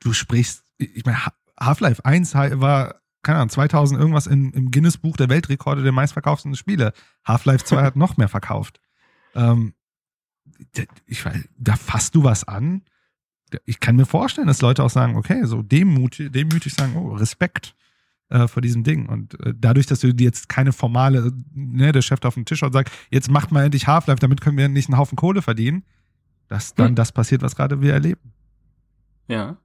[0.00, 1.18] du sprichst, ich meine,
[1.58, 6.92] Half-Life 1 war, keine Ahnung, 2000 irgendwas in, im Guinness-Buch der Weltrekorde der meistverkauften Spiele.
[7.24, 8.80] Half-Life 2 hat noch mehr verkauft.
[9.34, 9.74] Ähm,
[11.06, 11.24] ich,
[11.58, 12.82] da fasst du was an.
[13.64, 17.74] Ich kann mir vorstellen, dass Leute auch sagen, okay, so demütig, demütig sagen, oh, Respekt
[18.28, 19.06] äh, vor diesem Ding.
[19.08, 22.62] Und äh, dadurch, dass du jetzt keine formale, ne, der Chef da auf dem Tisch
[22.62, 25.84] und sagt, jetzt macht mal endlich Half-Life, damit können wir nicht einen Haufen Kohle verdienen,
[26.48, 26.94] dass dann hm.
[26.96, 28.32] das passiert, was gerade wir erleben.
[29.28, 29.58] Ja.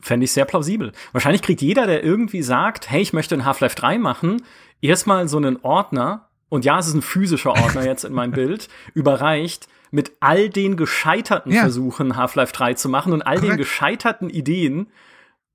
[0.00, 0.92] Fände ich sehr plausibel.
[1.12, 4.42] Wahrscheinlich kriegt jeder, der irgendwie sagt, hey, ich möchte ein Half-Life 3 machen,
[4.80, 8.68] erstmal so einen Ordner, und ja, es ist ein physischer Ordner jetzt in meinem Bild,
[8.94, 11.60] überreicht mit all den gescheiterten ja.
[11.60, 13.52] Versuchen, Half-Life 3 zu machen und all Korrekt.
[13.52, 14.88] den gescheiterten Ideen,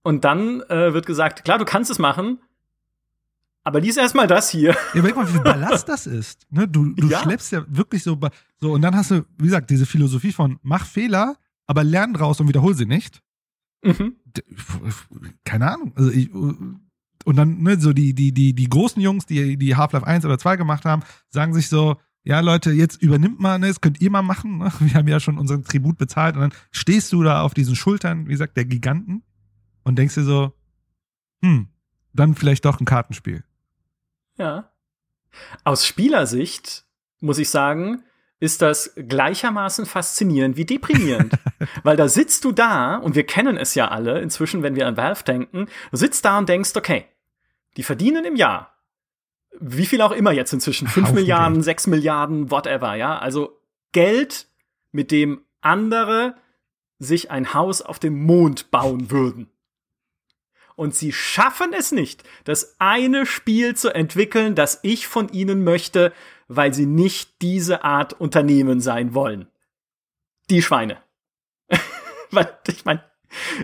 [0.02, 2.40] Und dann äh, wird gesagt, klar, du kannst es machen,
[3.64, 4.72] aber lies erstmal das hier.
[4.72, 6.48] Ja, überleg mal, wie viel Ballast das ist.
[6.50, 6.68] Ne?
[6.68, 7.20] Du, du ja.
[7.20, 8.18] schleppst ja wirklich so,
[8.58, 11.36] so, und dann hast du, wie gesagt, diese Philosophie von mach Fehler,
[11.68, 13.22] aber lern draus und wiederhol sie nicht.
[13.84, 14.16] Mhm.
[15.44, 15.94] Keine Ahnung.
[15.96, 20.06] Also ich, und dann, ne, so die, die, die, die großen Jungs, die, die Half-Life
[20.06, 23.82] 1 oder 2 gemacht haben, sagen sich so, ja, Leute, jetzt übernimmt mal, ne, das
[23.82, 24.60] könnt ihr mal machen.
[24.60, 24.72] Ne?
[24.80, 26.36] Wir haben ja schon unseren Tribut bezahlt.
[26.36, 29.24] Und dann stehst du da auf diesen Schultern, wie gesagt, der Giganten
[29.84, 30.54] und denkst dir so,
[31.42, 31.70] hm,
[32.14, 33.44] dann vielleicht doch ein Kartenspiel.
[34.38, 34.72] Ja.
[35.64, 36.86] Aus Spielersicht
[37.20, 38.04] muss ich sagen,
[38.40, 41.34] ist das gleichermaßen faszinierend wie deprimierend.
[41.84, 44.98] Weil da sitzt du da, und wir kennen es ja alle, inzwischen, wenn wir an
[44.98, 47.06] Valve denken, du sitzt da und denkst, okay,
[47.76, 48.76] die verdienen im Jahr,
[49.60, 51.66] wie viel auch immer jetzt inzwischen, 5 Milliarden, Geld.
[51.66, 53.60] 6 Milliarden, whatever, ja, also
[53.92, 54.48] Geld,
[54.92, 56.36] mit dem andere
[56.98, 59.50] sich ein Haus auf dem Mond bauen würden.
[60.76, 66.14] Und sie schaffen es nicht, das eine Spiel zu entwickeln, das ich von ihnen möchte,
[66.50, 69.48] weil sie nicht diese Art Unternehmen sein wollen.
[70.50, 70.98] Die Schweine.
[72.32, 73.04] weil, ich meine,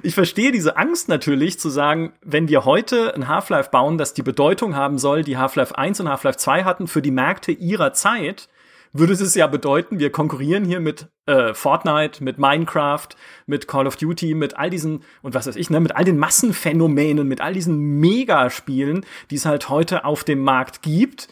[0.03, 4.21] ich verstehe diese Angst natürlich zu sagen, wenn wir heute ein Half-Life bauen, das die
[4.21, 8.47] Bedeutung haben soll, die Half-Life 1 und Half-Life 2 hatten für die Märkte ihrer Zeit,
[8.93, 13.09] würde es ja bedeuten, wir konkurrieren hier mit äh, Fortnite, mit Minecraft,
[13.47, 16.17] mit Call of Duty, mit all diesen und was weiß ich, ne, mit all den
[16.17, 21.27] Massenphänomenen, mit all diesen Megaspielen, die es halt heute auf dem Markt gibt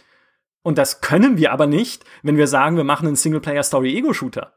[0.63, 4.53] und das können wir aber nicht, wenn wir sagen, wir machen einen Singleplayer-Story-Ego-Shooter.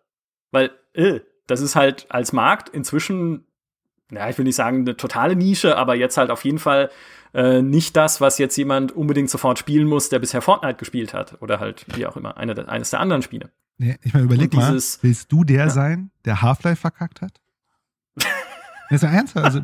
[0.52, 3.46] Weil, äh, das ist halt als Markt inzwischen,
[4.10, 6.90] ja, ich will nicht sagen eine totale Nische, aber jetzt halt auf jeden Fall
[7.34, 11.42] äh, nicht das, was jetzt jemand unbedingt sofort spielen muss, der bisher Fortnite gespielt hat.
[11.42, 13.50] Oder halt, wie auch immer, eine, eines der anderen Spiele.
[13.78, 15.70] Nee, ich meine, überleg dieses, mal, willst du der ja.
[15.70, 17.40] sein, der Half-Life verkackt hat?
[18.88, 19.44] Das ist ja ernsthaft.
[19.44, 19.60] Also,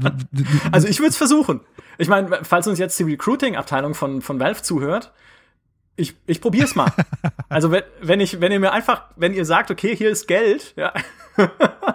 [0.72, 1.60] also ich würde es versuchen.
[1.96, 5.12] Ich meine, falls uns jetzt die Recruiting-Abteilung von, von Valve zuhört,
[5.96, 6.92] ich, ich probier's mal.
[7.48, 10.74] also wenn, wenn ich, wenn ihr mir einfach, wenn ihr sagt, okay, hier ist Geld,
[10.76, 10.92] ja.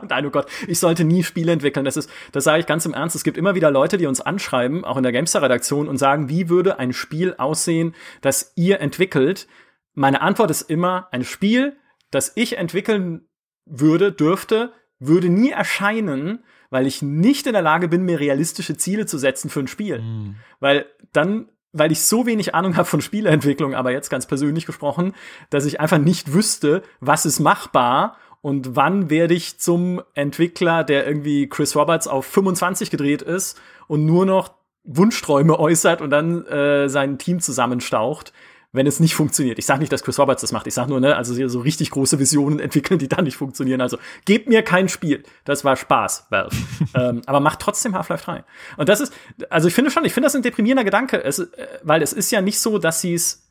[0.09, 1.85] Nein, oh Gott, ich sollte nie Spiele entwickeln.
[1.85, 3.15] Das ist, das sage ich ganz im Ernst.
[3.15, 6.49] Es gibt immer wieder Leute, die uns anschreiben, auch in der Gamestar-Redaktion, und sagen, wie
[6.49, 9.47] würde ein Spiel aussehen, das ihr entwickelt?
[9.93, 11.77] Meine Antwort ist immer, ein Spiel,
[12.11, 13.27] das ich entwickeln
[13.65, 19.05] würde, dürfte, würde nie erscheinen, weil ich nicht in der Lage bin, mir realistische Ziele
[19.05, 20.01] zu setzen für ein Spiel.
[20.01, 20.35] Mhm.
[20.59, 25.13] Weil dann weil ich so wenig Ahnung habe von Spieleentwicklung, aber jetzt ganz persönlich gesprochen,
[25.49, 31.07] dass ich einfach nicht wüsste, was ist machbar und wann werde ich zum Entwickler, der
[31.07, 34.53] irgendwie Chris Roberts auf 25 gedreht ist und nur noch
[34.83, 38.31] Wunschträume äußert und dann äh, sein Team zusammenstaucht
[38.77, 39.59] wenn es nicht funktioniert.
[39.59, 40.67] Ich sage nicht, dass Chris Roberts das macht.
[40.67, 43.81] Ich sage nur, ne, also so richtig große Visionen entwickeln, die dann nicht funktionieren.
[43.81, 45.23] Also gebt mir kein Spiel.
[45.43, 46.55] Das war Spaß, Valve.
[46.95, 48.43] ähm, aber macht trotzdem Half-Life 3.
[48.77, 49.13] Und das ist,
[49.49, 52.31] also ich finde schon, ich finde das ein deprimierender Gedanke, es, äh, weil es ist
[52.31, 53.47] ja nicht so, dass sie es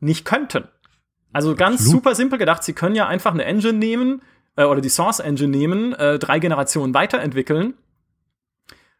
[0.00, 0.64] nicht könnten.
[1.32, 1.92] Also ganz Absolut.
[1.92, 4.22] super simpel gedacht, sie können ja einfach eine Engine nehmen
[4.56, 7.74] äh, oder die Source Engine nehmen, äh, drei Generationen weiterentwickeln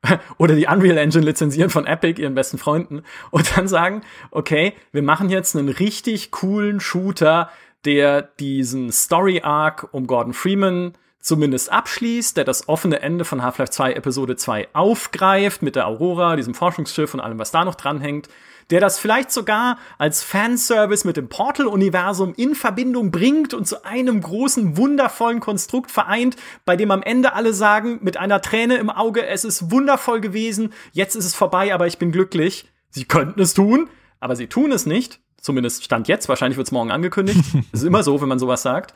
[0.38, 5.02] oder die Unreal Engine lizenzieren von Epic, ihren besten Freunden, und dann sagen, okay, wir
[5.02, 7.50] machen jetzt einen richtig coolen Shooter,
[7.84, 13.70] der diesen Story Arc um Gordon Freeman zumindest abschließt, der das offene Ende von Half-Life
[13.70, 18.28] 2 Episode 2 aufgreift mit der Aurora, diesem Forschungsschiff und allem, was da noch dranhängt,
[18.72, 24.22] der das vielleicht sogar als Fanservice mit dem Portal-Universum in Verbindung bringt und zu einem
[24.22, 29.26] großen, wundervollen Konstrukt vereint, bei dem am Ende alle sagen, mit einer Träne im Auge,
[29.26, 32.66] es ist wundervoll gewesen, jetzt ist es vorbei, aber ich bin glücklich.
[32.88, 33.90] Sie könnten es tun,
[34.20, 35.20] aber sie tun es nicht.
[35.38, 37.44] Zumindest stand jetzt, wahrscheinlich wird es morgen angekündigt.
[37.72, 38.94] Es ist immer so, wenn man sowas sagt.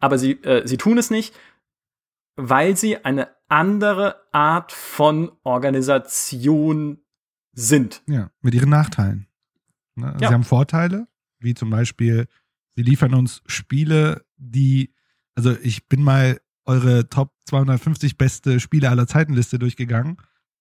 [0.00, 1.32] Aber sie, äh, sie tun es nicht,
[2.34, 6.98] weil sie eine andere Art von Organisation
[7.52, 8.02] sind.
[8.08, 9.26] Ja, mit ihren Nachteilen.
[9.94, 10.16] Ne?
[10.20, 10.28] Ja.
[10.28, 11.06] Sie haben Vorteile,
[11.38, 12.26] wie zum Beispiel,
[12.74, 14.94] sie liefern uns Spiele, die,
[15.34, 20.16] also ich bin mal eure Top 250 beste Spiele aller Zeitenliste durchgegangen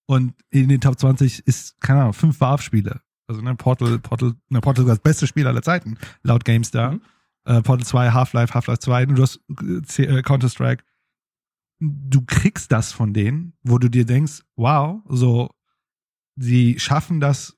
[0.07, 3.01] und in den Top 20 ist, keine Ahnung, fünf Valve-Spiele.
[3.27, 6.93] Also ne, Portal, Portal, ne, Portal ist das beste Spiel aller Zeiten, laut GameStar.
[6.93, 7.01] Mhm.
[7.45, 9.39] Äh, Portal 2, Half-Life, Half-Life 2, du hast
[9.97, 10.83] äh, Counter-Strike.
[11.79, 15.49] Du kriegst das von denen, wo du dir denkst, wow, so
[16.41, 17.57] sie schaffen das,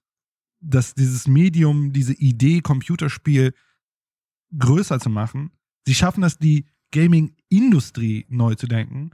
[0.59, 3.53] dass dieses Medium, diese Idee, Computerspiel
[4.57, 5.51] größer zu machen.
[5.85, 9.11] Sie schaffen das, die Gaming-Industrie neu zu denken.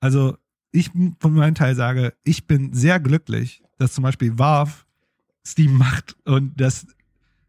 [0.00, 0.36] Also
[0.72, 4.84] ich von meinem Teil sage, ich bin sehr glücklich, dass zum Beispiel Valve
[5.46, 6.86] Steam macht und dass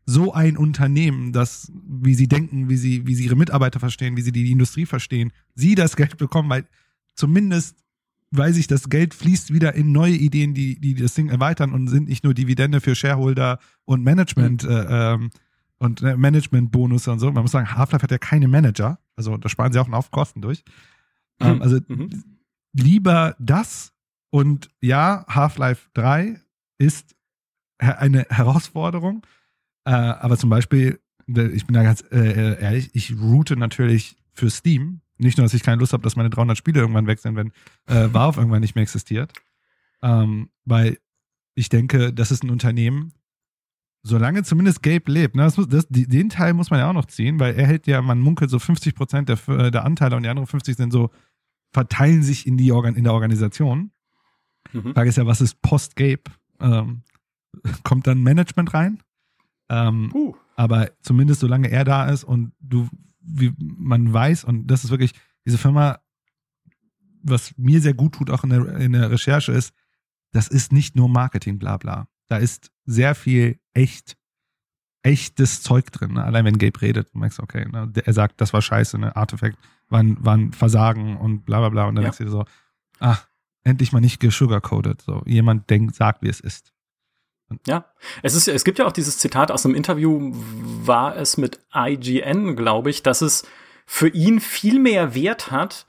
[0.05, 4.21] so ein Unternehmen, das, wie sie denken, wie sie, wie sie ihre Mitarbeiter verstehen, wie
[4.21, 6.67] sie die Industrie verstehen, sie das Geld bekommen, weil
[7.15, 7.77] zumindest
[8.31, 11.87] weiß ich, das Geld fließt wieder in neue Ideen, die, die das Ding erweitern und
[11.87, 14.69] sind nicht nur Dividende für Shareholder und Management mhm.
[14.69, 15.29] äh, ähm,
[15.77, 17.31] und äh, Management-Bonus und so.
[17.31, 20.41] Man muss sagen, Half-Life hat ja keine Manager, also da sparen sie auch auf Kosten
[20.41, 20.63] durch.
[21.39, 21.47] Mhm.
[21.47, 22.23] Ähm, also mhm.
[22.73, 23.91] lieber das
[24.29, 26.39] und ja, Half-Life 3
[26.77, 27.15] ist
[27.77, 29.25] eine Herausforderung,
[29.85, 35.01] äh, aber zum Beispiel, ich bin da ganz äh, ehrlich, ich route natürlich für Steam.
[35.21, 37.51] Nicht nur, dass ich keine Lust habe, dass meine 300 Spiele irgendwann weg sind, wenn
[37.87, 39.33] äh, Valve irgendwann nicht mehr existiert.
[40.01, 40.97] Ähm, weil
[41.53, 43.13] ich denke, das ist ein Unternehmen,
[44.03, 47.05] solange zumindest Gabe lebt, ne, das muss, das, den Teil muss man ja auch noch
[47.05, 50.23] ziehen, weil er hält ja, man munkelt so 50 Prozent der, äh, der Anteile und
[50.23, 51.11] die anderen 50 sind so,
[51.71, 53.91] verteilen sich in, die Organ in der Organisation.
[54.73, 54.93] Mhm.
[54.93, 56.23] Frage ist ja, was ist Post-Gabe?
[56.59, 57.03] Ähm,
[57.83, 59.03] kommt dann Management rein?
[59.69, 60.35] Ähm, uh.
[60.55, 62.89] Aber zumindest solange er da ist und du
[63.21, 65.13] wie man weiß, und das ist wirklich,
[65.45, 65.99] diese Firma,
[67.23, 69.73] was mir sehr gut tut, auch in der, in der Recherche, ist,
[70.31, 72.07] das ist nicht nur Marketing, bla bla.
[72.27, 74.17] Da ist sehr viel echt,
[75.03, 76.13] echtes Zeug drin.
[76.13, 76.23] Ne?
[76.23, 77.91] Allein wenn Gabe redet, du merkst, okay, ne?
[77.93, 79.15] er sagt, das war scheiße, ne?
[79.15, 79.57] Artefakt
[79.89, 81.85] war ein, war ein Versagen und bla bla bla.
[81.85, 82.09] Und dann ja.
[82.09, 82.45] denkst du so,
[82.99, 83.27] ach,
[83.63, 85.01] endlich mal nicht gesugarcoated.
[85.01, 86.73] So, jemand denkt, sagt, wie es ist.
[87.67, 87.85] Ja,
[88.23, 92.55] es ist, es gibt ja auch dieses Zitat aus einem Interview, war es mit IGN,
[92.55, 93.43] glaube ich, dass es
[93.85, 95.85] für ihn viel mehr Wert hat,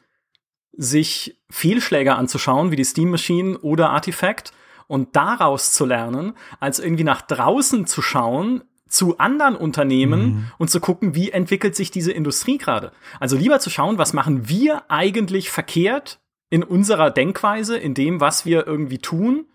[0.73, 4.53] sich Fehlschläge anzuschauen, wie die Steam Machine oder Artifact
[4.87, 10.45] und daraus zu lernen, als irgendwie nach draußen zu schauen, zu anderen Unternehmen mhm.
[10.59, 12.93] und zu gucken, wie entwickelt sich diese Industrie gerade.
[13.21, 16.21] Also lieber zu schauen, was machen wir eigentlich verkehrt
[16.51, 19.47] in unserer Denkweise, in dem, was wir irgendwie tun,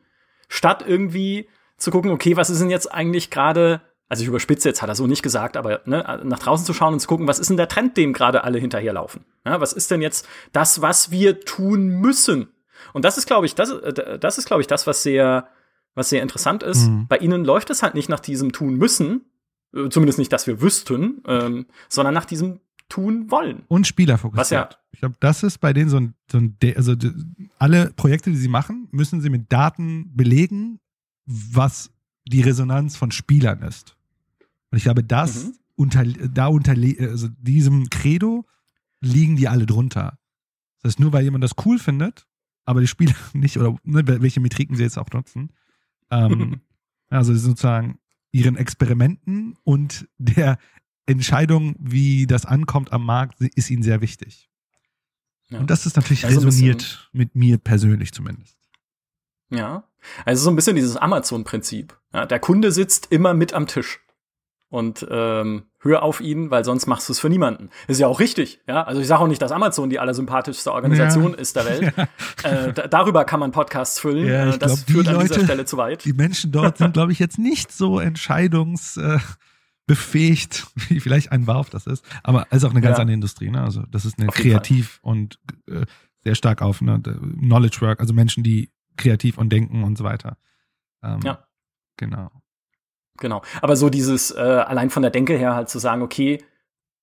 [0.49, 1.47] statt irgendwie
[1.77, 4.95] zu gucken, okay, was ist denn jetzt eigentlich gerade, also ich überspitze jetzt, hat er
[4.95, 7.57] so nicht gesagt, aber ne, nach draußen zu schauen und zu gucken, was ist denn
[7.57, 9.25] der Trend, dem gerade alle hinterherlaufen?
[9.45, 12.49] Ja, was ist denn jetzt das, was wir tun müssen?
[12.93, 15.47] Und das ist, glaube ich, das, äh, das ist, glaube ich, das, was sehr,
[15.95, 16.87] was sehr interessant ist.
[16.87, 17.07] Mhm.
[17.07, 19.25] Bei ihnen läuft es halt nicht nach diesem tun müssen,
[19.73, 23.63] äh, zumindest nicht, dass wir wüssten, ähm, sondern nach diesem tun wollen.
[23.67, 24.39] Und spielerfokussiert.
[24.39, 24.69] Was ja.
[24.91, 26.95] Ich glaube, das ist bei denen so ein, so ein also
[27.59, 30.79] alle Projekte, die sie machen, müssen sie mit Daten belegen,
[31.27, 31.91] was
[32.25, 33.95] die Resonanz von Spielern ist.
[34.71, 35.53] Und ich glaube, das mhm.
[35.75, 38.45] unter, da unter also diesem Credo
[39.01, 40.17] liegen die alle drunter.
[40.81, 42.27] Das heißt, nur weil jemand das cool findet,
[42.65, 45.51] aber die Spieler nicht, oder ne, welche Metriken sie jetzt auch nutzen,
[46.09, 46.61] ähm,
[47.09, 47.99] also sozusagen
[48.31, 50.57] ihren Experimenten und der
[51.05, 54.49] Entscheidung, wie das ankommt am Markt, ist ihnen sehr wichtig.
[55.49, 55.59] Ja.
[55.59, 58.56] Und das ist natürlich also resoniert mit mir persönlich zumindest.
[59.49, 59.83] Ja.
[60.25, 61.95] Also so ein bisschen dieses Amazon-Prinzip.
[62.13, 63.99] Ja, der Kunde sitzt immer mit am Tisch.
[64.69, 67.69] Und ähm, hör auf ihn, weil sonst machst du es für niemanden.
[67.87, 68.83] Ist ja auch richtig, ja.
[68.83, 71.37] Also ich sage auch nicht, dass Amazon die allersympathischste Organisation ja.
[71.37, 71.93] ist der Welt.
[72.43, 72.67] Ja.
[72.67, 74.27] Äh, darüber kann man Podcasts füllen.
[74.27, 76.05] Ja, ich das glaub, führt an dieser Stelle zu weit.
[76.05, 81.87] Die Menschen dort sind, glaube ich, jetzt nicht so entscheidungsbefähigt, wie vielleicht ein Warf das
[81.87, 82.05] ist.
[82.23, 83.01] Aber es ist auch eine ganz ja.
[83.01, 83.49] andere Industrie.
[83.49, 83.63] Ne?
[83.63, 85.11] Also das ist eine kreativ Fall.
[85.11, 85.85] und äh,
[86.23, 90.37] sehr stark auf ne, Knowledge Work, also Menschen, die kreativ und denken und so weiter.
[91.03, 91.47] Ähm, ja.
[91.97, 92.29] Genau.
[93.19, 93.41] Genau.
[93.61, 96.43] Aber so dieses, äh, allein von der Denke her halt zu sagen, okay,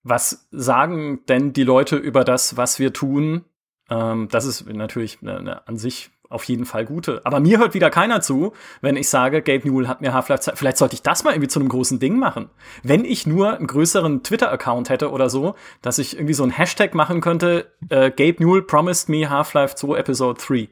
[0.02, 3.44] was sagen denn die Leute über das, was wir tun?
[3.90, 7.20] Ähm, das ist natürlich eine, eine an sich auf jeden Fall gute.
[7.24, 10.78] Aber mir hört wieder keiner zu, wenn ich sage, Gabe Newell hat mir Half-Life Vielleicht
[10.78, 12.50] sollte ich das mal irgendwie zu einem großen Ding machen.
[12.82, 16.94] Wenn ich nur einen größeren Twitter-Account hätte oder so, dass ich irgendwie so ein Hashtag
[16.94, 20.68] machen könnte, äh, Gabe Newell promised me Half-Life 2 Episode 3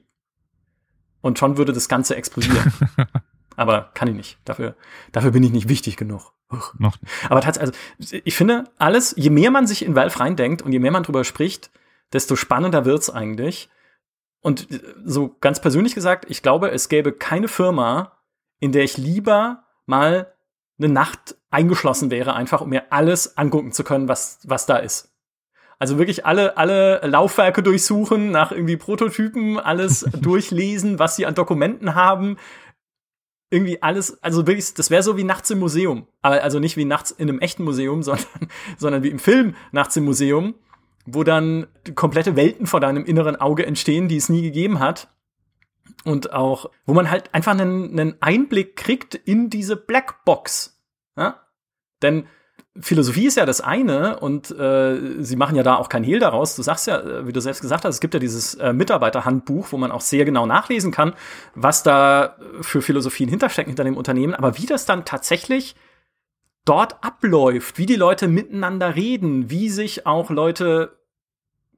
[1.22, 2.72] und schon würde das Ganze explodieren.
[3.56, 4.38] Aber kann ich nicht.
[4.44, 4.74] Dafür,
[5.12, 6.32] dafür bin ich nicht wichtig genug.
[6.78, 6.98] Noch.
[7.30, 10.78] Aber tatsächlich, also ich finde, alles, je mehr man sich in Valve reindenkt und je
[10.78, 11.70] mehr man drüber spricht,
[12.12, 13.70] desto spannender wird's eigentlich.
[14.42, 14.68] Und
[15.04, 18.18] so ganz persönlich gesagt, ich glaube, es gäbe keine Firma,
[18.58, 20.32] in der ich lieber mal
[20.78, 25.11] eine Nacht eingeschlossen wäre, einfach um mir alles angucken zu können, was, was da ist.
[25.82, 31.96] Also wirklich alle, alle Laufwerke durchsuchen, nach irgendwie Prototypen, alles durchlesen, was sie an Dokumenten
[31.96, 32.36] haben.
[33.50, 36.06] Irgendwie alles, also wirklich, das wäre so wie nachts im Museum.
[36.20, 38.26] Also nicht wie nachts in einem echten Museum, sondern,
[38.78, 40.54] sondern wie im Film nachts im Museum,
[41.04, 45.08] wo dann komplette Welten vor deinem inneren Auge entstehen, die es nie gegeben hat.
[46.04, 50.80] Und auch, wo man halt einfach einen, einen Einblick kriegt in diese Blackbox.
[51.16, 51.40] Ja?
[52.02, 52.28] Denn
[52.80, 56.56] Philosophie ist ja das eine und äh, sie machen ja da auch kein Hehl daraus.
[56.56, 59.72] Du sagst ja, äh, wie du selbst gesagt hast, es gibt ja dieses äh, Mitarbeiterhandbuch,
[59.72, 61.12] wo man auch sehr genau nachlesen kann,
[61.54, 64.34] was da für Philosophien hinterstecken hinter dem Unternehmen.
[64.34, 65.76] Aber wie das dann tatsächlich
[66.64, 70.96] dort abläuft, wie die Leute miteinander reden, wie sich auch Leute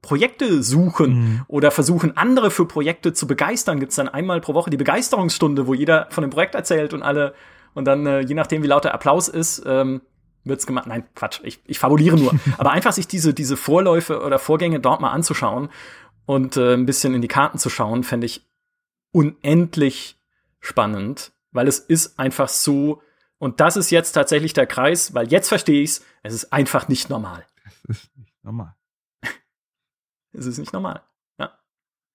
[0.01, 1.41] Projekte suchen mhm.
[1.47, 3.79] oder versuchen, andere für Projekte zu begeistern.
[3.79, 7.33] Gibt's dann einmal pro Woche die Begeisterungsstunde, wo jeder von dem Projekt erzählt und alle
[7.73, 10.01] und dann, äh, je nachdem, wie laut der Applaus ist, ähm,
[10.45, 10.87] wird's gemacht.
[10.87, 12.33] Nein, Quatsch, ich, ich fabuliere nur.
[12.57, 15.69] Aber einfach sich diese, diese Vorläufe oder Vorgänge dort mal anzuschauen
[16.25, 18.47] und äh, ein bisschen in die Karten zu schauen, fände ich
[19.11, 20.17] unendlich
[20.59, 23.01] spannend, weil es ist einfach so,
[23.37, 27.09] und das ist jetzt tatsächlich der Kreis, weil jetzt verstehe ich's, es ist einfach nicht
[27.09, 27.45] normal.
[27.87, 28.75] Es ist nicht normal.
[30.33, 31.01] es ist nicht normal.
[31.39, 31.51] Ja.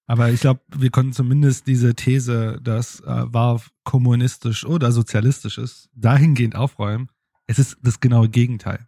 [0.07, 5.89] Aber ich glaube, wir konnten zumindest diese These, dass äh, war kommunistisch oder sozialistisch ist,
[5.95, 7.09] dahingehend aufräumen.
[7.51, 8.87] Es ist das genaue Gegenteil.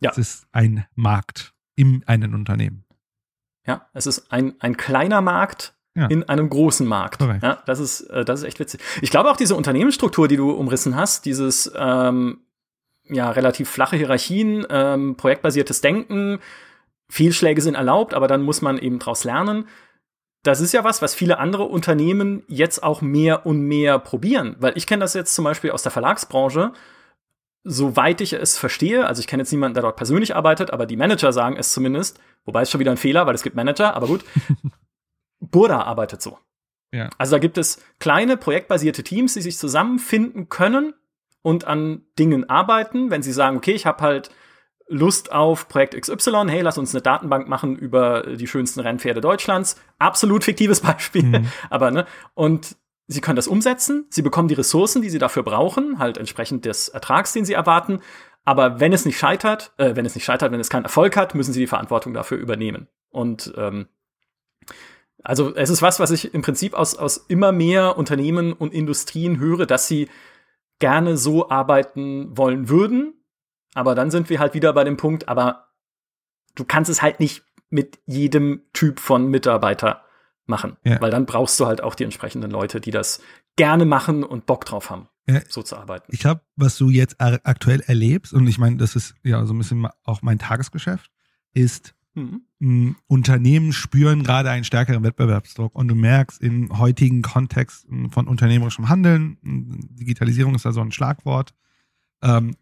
[0.00, 0.10] Ja.
[0.10, 2.86] Es ist ein Markt in einem Unternehmen.
[3.66, 6.06] Ja, es ist ein, ein kleiner Markt ja.
[6.06, 7.18] in einem großen Markt.
[7.18, 7.42] Correct.
[7.42, 8.80] Ja, das ist, äh, das ist echt witzig.
[9.02, 12.38] Ich glaube auch diese Unternehmensstruktur, die du umrissen hast, dieses ähm,
[13.04, 16.38] ja relativ flache Hierarchien, ähm, projektbasiertes Denken,
[17.10, 19.68] Fehlschläge sind erlaubt, aber dann muss man eben daraus lernen.
[20.42, 24.56] Das ist ja was, was viele andere Unternehmen jetzt auch mehr und mehr probieren.
[24.58, 26.72] Weil ich kenne das jetzt zum Beispiel aus der Verlagsbranche.
[27.66, 30.96] Soweit ich es verstehe, also ich kenne jetzt niemanden, der dort persönlich arbeitet, aber die
[30.96, 34.06] Manager sagen es zumindest, wobei es schon wieder ein Fehler, weil es gibt Manager, aber
[34.06, 34.24] gut.
[35.40, 36.38] Burda arbeitet so.
[36.92, 37.08] Ja.
[37.18, 40.94] Also da gibt es kleine projektbasierte Teams, die sich zusammenfinden können
[41.42, 44.30] und an Dingen arbeiten, wenn sie sagen, okay, ich habe halt
[44.86, 49.80] Lust auf Projekt XY, hey, lass uns eine Datenbank machen über die schönsten Rennpferde Deutschlands.
[49.98, 51.48] Absolut fiktives Beispiel, mhm.
[51.70, 55.98] aber ne, und sie können das umsetzen, sie bekommen die Ressourcen, die sie dafür brauchen,
[55.98, 58.00] halt entsprechend des Ertrags, den sie erwarten,
[58.44, 61.34] aber wenn es nicht scheitert, äh, wenn es nicht scheitert, wenn es keinen Erfolg hat,
[61.34, 62.88] müssen sie die Verantwortung dafür übernehmen.
[63.10, 63.88] Und ähm,
[65.22, 69.38] also es ist was, was ich im Prinzip aus, aus immer mehr Unternehmen und Industrien
[69.38, 70.08] höre, dass sie
[70.78, 73.14] gerne so arbeiten wollen würden.
[73.74, 75.68] Aber dann sind wir halt wieder bei dem Punkt, aber
[76.54, 80.03] du kannst es halt nicht mit jedem Typ von Mitarbeiter
[80.46, 80.76] machen.
[80.84, 81.00] Ja.
[81.00, 83.20] Weil dann brauchst du halt auch die entsprechenden Leute, die das
[83.56, 85.40] gerne machen und Bock drauf haben, ja.
[85.48, 86.06] so zu arbeiten.
[86.10, 89.58] Ich glaube, was du jetzt aktuell erlebst, und ich meine, das ist ja so ein
[89.58, 91.10] bisschen auch mein Tagesgeschäft,
[91.52, 92.96] ist, Mhm.
[93.08, 99.36] Unternehmen spüren gerade einen stärkeren Wettbewerbsdruck und du merkst im heutigen Kontext von unternehmerischem Handeln,
[99.42, 101.54] Digitalisierung ist da so ein Schlagwort,
[102.22, 102.56] ähm,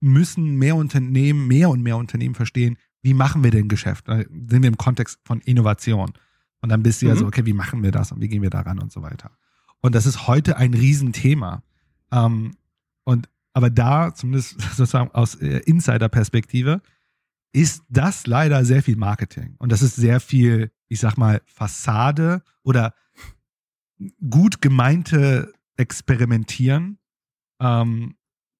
[0.00, 4.08] müssen mehr Unternehmen, mehr und mehr Unternehmen verstehen, wie machen wir denn Geschäft?
[4.08, 6.12] Da sind wir im Kontext von Innovation.
[6.62, 7.10] Und dann bist du mhm.
[7.10, 9.30] ja so, okay, wie machen wir das und wie gehen wir daran und so weiter.
[9.80, 11.62] Und das ist heute ein Riesenthema.
[12.10, 12.56] Ähm,
[13.04, 16.80] und aber da, zumindest sozusagen aus äh, Insider-Perspektive,
[17.52, 19.56] ist das leider sehr viel Marketing.
[19.58, 22.94] Und das ist sehr viel, ich sag mal, Fassade oder
[24.30, 26.98] gut gemeinte Experimentieren.
[27.60, 28.16] Ähm,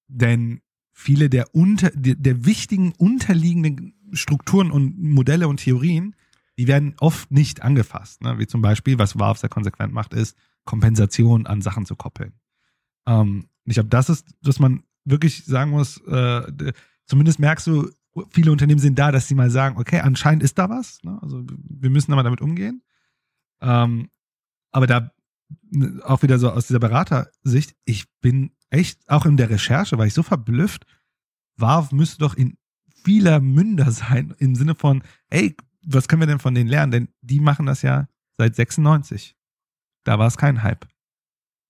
[0.07, 0.61] denn
[0.91, 6.15] viele der, unter, der, der wichtigen unterliegenden Strukturen und Modelle und Theorien,
[6.57, 8.21] die werden oft nicht angefasst.
[8.21, 8.37] Ne?
[8.39, 12.33] Wie zum Beispiel, was Valve sehr konsequent macht, ist, Kompensation an Sachen zu koppeln.
[13.05, 16.73] Ähm, ich glaube, das ist, dass man wirklich sagen muss, äh,
[17.05, 17.89] zumindest merkst du,
[18.29, 21.01] viele Unternehmen sind da, dass sie mal sagen, okay, anscheinend ist da was.
[21.03, 21.17] Ne?
[21.21, 22.83] Also wir müssen aber damit umgehen.
[23.61, 24.09] Ähm,
[24.71, 25.11] aber da
[25.69, 30.05] ne, auch wieder so aus dieser Beratersicht, ich bin echt, auch in der Recherche, war
[30.05, 30.85] ich so verblüfft,
[31.57, 32.57] WAV müsste doch in
[33.03, 36.91] vieler Münder sein, im Sinne von, ey, was können wir denn von denen lernen?
[36.91, 38.07] Denn die machen das ja
[38.37, 39.35] seit 96.
[40.03, 40.87] Da war es kein Hype.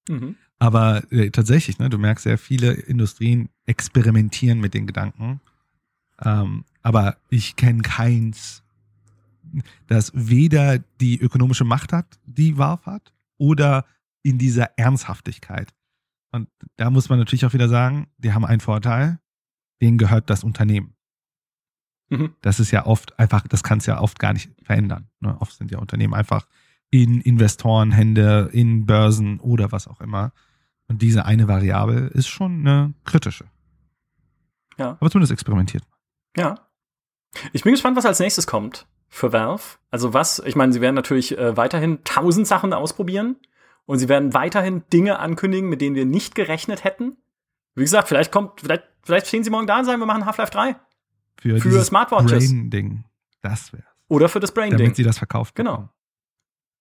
[0.09, 0.35] Mhm.
[0.59, 5.41] Aber äh, tatsächlich, ne, du merkst ja, viele Industrien experimentieren mit den Gedanken
[6.23, 8.63] ähm, aber ich kenne keins,
[9.87, 13.85] das weder die ökonomische Macht hat, die WARF hat, oder
[14.23, 15.73] in dieser Ernsthaftigkeit.
[16.31, 19.19] Und da muss man natürlich auch wieder sagen, die haben einen Vorteil,
[19.81, 20.95] denen gehört das Unternehmen.
[22.13, 22.35] Mhm.
[22.41, 25.07] Das ist ja oft einfach, das kann es ja oft gar nicht verändern.
[25.19, 25.35] Ne?
[25.39, 26.45] Oft sind ja Unternehmen einfach
[26.91, 30.31] in Investorenhände, in Börsen oder was auch immer.
[30.87, 33.45] Und diese eine Variable ist schon eine kritische.
[34.77, 34.97] Ja.
[34.99, 35.83] Aber zumindest experimentiert.
[36.37, 36.67] Ja.
[37.51, 39.63] Ich bin gespannt, was als nächstes kommt für Valve.
[39.89, 43.37] Also was, ich meine, sie werden natürlich äh, weiterhin tausend Sachen ausprobieren
[43.85, 47.17] und sie werden weiterhin Dinge ankündigen, mit denen wir nicht gerechnet hätten.
[47.75, 50.51] Wie gesagt, vielleicht kommt, vielleicht, vielleicht stehen sie morgen da und sagen, wir machen Half-Life
[50.51, 50.75] 3.
[51.43, 52.49] Für, für Smartwatches.
[52.49, 53.03] Brain-Ding.
[53.41, 53.83] Das wäre.
[54.07, 54.77] Oder für das Brain-Ding.
[54.77, 55.55] Damit sie das verkauft.
[55.55, 55.89] Genau.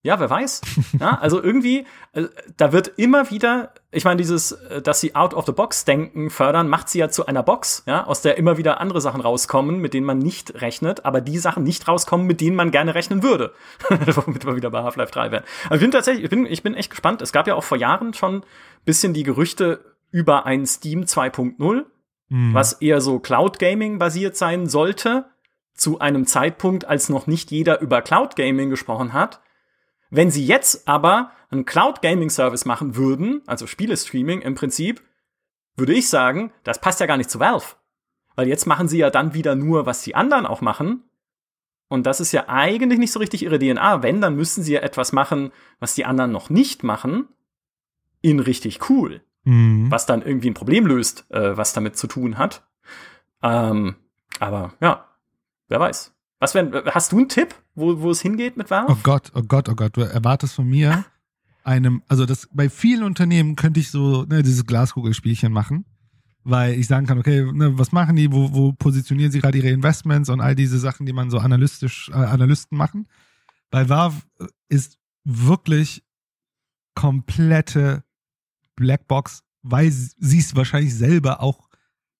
[0.04, 0.62] Ja, wer weiß.
[1.00, 2.24] ja, also irgendwie, äh,
[2.56, 6.28] da wird immer wieder, ich meine, dieses, äh, dass sie out of the box denken
[6.28, 9.78] fördern, macht sie ja zu einer Box, ja, aus der immer wieder andere Sachen rauskommen,
[9.78, 13.22] mit denen man nicht rechnet, aber die Sachen nicht rauskommen, mit denen man gerne rechnen
[13.22, 13.52] würde.
[13.88, 15.44] Womit wir wieder bei Half-Life 3 wären.
[15.66, 17.22] Aber ich bin tatsächlich, ich bin, ich bin echt gespannt.
[17.22, 18.42] Es gab ja auch vor Jahren schon
[18.84, 21.84] bisschen die Gerüchte über ein Steam 2.0,
[22.32, 22.54] mhm.
[22.54, 25.26] was eher so Cloud Gaming basiert sein sollte.
[25.74, 29.40] zu einem Zeitpunkt, als noch nicht jeder über Cloud Gaming gesprochen hat.
[30.10, 35.02] Wenn sie jetzt aber einen Cloud Gaming Service machen würden, also Spielestreaming im Prinzip,
[35.74, 37.76] würde ich sagen, das passt ja gar nicht zu Valve.
[38.36, 41.04] Weil jetzt machen sie ja dann wieder nur, was die anderen auch machen.
[41.88, 44.02] Und das ist ja eigentlich nicht so richtig ihre DNA.
[44.02, 47.28] Wenn, dann müssten sie ja etwas machen, was die anderen noch nicht machen,
[48.20, 49.22] in richtig cool.
[49.44, 49.90] Mhm.
[49.90, 52.66] Was dann irgendwie ein Problem löst, äh, was damit zu tun hat.
[53.42, 53.96] Ähm,
[54.38, 55.04] aber ja,
[55.68, 56.12] wer weiß.
[56.38, 58.92] Was wenn, hast du einen Tipp, wo, wo es hingeht mit Valve?
[58.92, 61.04] Oh Gott, oh Gott, oh Gott, du erwartest von mir
[61.64, 65.84] einem, also das bei vielen Unternehmen könnte ich so ne, dieses Glaskugelspielchen machen,
[66.44, 69.70] weil ich sagen kann, okay, ne, was machen die, wo, wo positionieren sie gerade ihre
[69.70, 73.08] Investments und all diese Sachen, die man so analytisch äh, Analysten machen.
[73.70, 74.22] Bei Valve
[74.68, 76.04] ist wirklich
[76.94, 78.04] komplette
[78.82, 81.68] Blackbox, weil sie es wahrscheinlich selber auch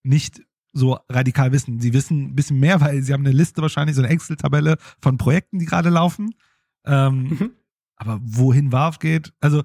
[0.03, 1.81] nicht so radikal wissen.
[1.81, 5.19] Sie wissen ein bisschen mehr, weil sie haben eine Liste wahrscheinlich, so eine Excel-Tabelle von
[5.19, 6.35] Projekten, die gerade laufen.
[6.87, 7.51] Ähm, mhm.
[7.97, 9.63] Aber wohin Valve geht, also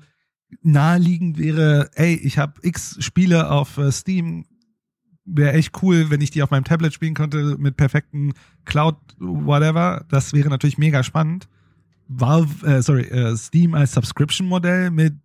[0.61, 4.45] naheliegend wäre, ey, ich habe x Spiele auf äh, Steam,
[5.25, 8.33] wäre echt cool, wenn ich die auf meinem Tablet spielen könnte mit perfekten
[8.65, 10.05] Cloud whatever.
[10.09, 11.47] Das wäre natürlich mega spannend.
[12.07, 15.15] Valve, äh, sorry, äh, Steam als Subscription-Modell mit,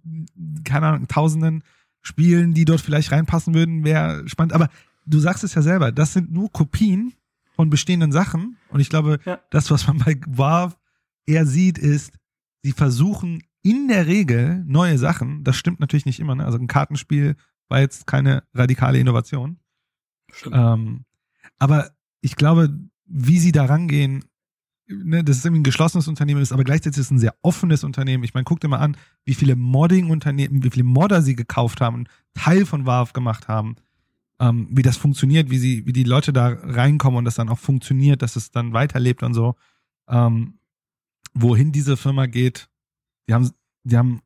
[0.64, 1.62] keine Ahnung, tausenden
[2.00, 4.52] Spielen, die dort vielleicht reinpassen würden, wäre spannend.
[4.52, 4.68] Aber
[5.06, 7.14] du sagst es ja selber, das sind nur Kopien
[7.54, 8.56] von bestehenden Sachen.
[8.70, 9.40] Und ich glaube, ja.
[9.50, 10.74] das, was man bei Valve
[11.26, 12.14] eher sieht, ist,
[12.62, 15.44] sie versuchen in der Regel neue Sachen.
[15.44, 16.34] Das stimmt natürlich nicht immer.
[16.34, 16.44] Ne?
[16.44, 17.36] Also ein Kartenspiel
[17.68, 19.58] war jetzt keine radikale Innovation.
[20.50, 21.04] Ähm,
[21.58, 21.90] aber
[22.20, 22.76] ich glaube,
[23.06, 24.24] wie sie da rangehen,
[25.04, 27.84] ne, das ist irgendwie ein geschlossenes Unternehmen, ist aber gleichzeitig ist es ein sehr offenes
[27.84, 28.24] Unternehmen.
[28.24, 32.06] Ich meine, guck dir mal an, wie viele Modding-Unternehmen, wie viele Modder sie gekauft haben,
[32.34, 33.76] Teil von Valve gemacht haben,
[34.40, 37.58] ähm, wie das funktioniert, wie sie, wie die Leute da reinkommen und das dann auch
[37.58, 39.56] funktioniert, dass es dann weiterlebt und so.
[40.08, 40.58] Ähm,
[41.34, 42.68] wohin diese Firma geht,
[43.28, 43.50] die haben,
[43.84, 44.22] die haben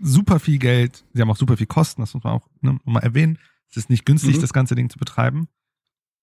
[0.00, 3.00] super viel Geld, sie haben auch super viel Kosten, das muss man auch ne, mal
[3.00, 3.38] erwähnen.
[3.70, 4.40] Es ist nicht günstig, mhm.
[4.40, 5.48] das ganze Ding zu betreiben.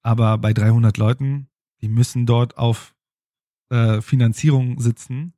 [0.01, 1.47] Aber bei 300 Leuten,
[1.81, 2.93] die müssen dort auf
[3.73, 5.33] äh, Finanzierung sitzen.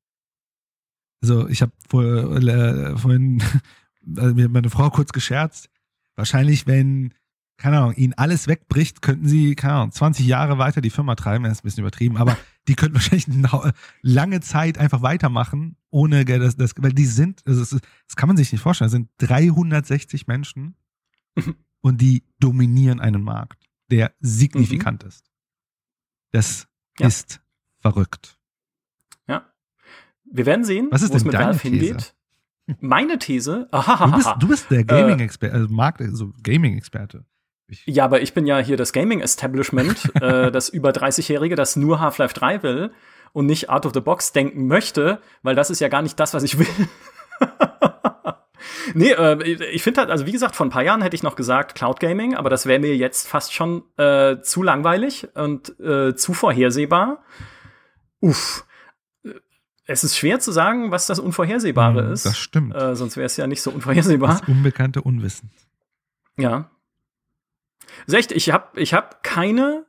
[1.21, 3.41] Also ich habe vor, äh, vorhin
[4.17, 5.69] also mir meine Frau kurz gescherzt.
[6.15, 7.13] Wahrscheinlich, wenn
[7.57, 11.45] keine Ahnung, ihnen alles wegbricht, könnten sie, keine Ahnung, 20 Jahre weiter die Firma treiben,
[11.45, 12.37] das ist ein bisschen übertrieben, aber
[12.67, 17.61] die könnten wahrscheinlich eine lange Zeit einfach weitermachen, ohne das, das weil die sind, also
[17.61, 20.75] das, das kann man sich nicht vorstellen, das sind 360 Menschen
[21.81, 25.09] und die dominieren einen Markt, der signifikant mhm.
[25.09, 25.31] ist.
[26.31, 26.67] Das
[26.99, 27.07] ja.
[27.07, 27.41] ist
[27.91, 28.37] verrückt.
[29.27, 29.45] Ja.
[30.23, 31.85] Wir werden sehen, was ist denn mit deine Valve These?
[31.85, 32.15] hingeht.
[32.79, 37.25] Meine These, aha, du, bist, du bist der Gaming-Experte, also Markt, also Gaming-Experte.
[37.85, 42.33] Ja, aber ich bin ja hier das Gaming-Establishment, äh, das über 30-Jährige, das nur Half-Life
[42.33, 42.91] 3 will
[43.33, 46.33] und nicht out of the box denken möchte, weil das ist ja gar nicht das,
[46.33, 46.67] was ich will.
[48.95, 51.35] nee, äh, ich finde halt, also wie gesagt, vor ein paar Jahren hätte ich noch
[51.35, 56.15] gesagt Cloud Gaming, aber das wäre mir jetzt fast schon äh, zu langweilig und äh,
[56.15, 57.23] zu vorhersehbar.
[58.25, 58.65] Uff.
[59.85, 62.25] Es ist schwer zu sagen, was das Unvorhersehbare mm, ist.
[62.25, 62.73] Das stimmt.
[62.73, 64.39] Äh, sonst wäre es ja nicht so unvorhersehbar.
[64.39, 65.51] Das unbekannte Unwissen.
[66.37, 66.71] Ja.
[68.07, 69.85] Also echt, ich habe ich hab keine,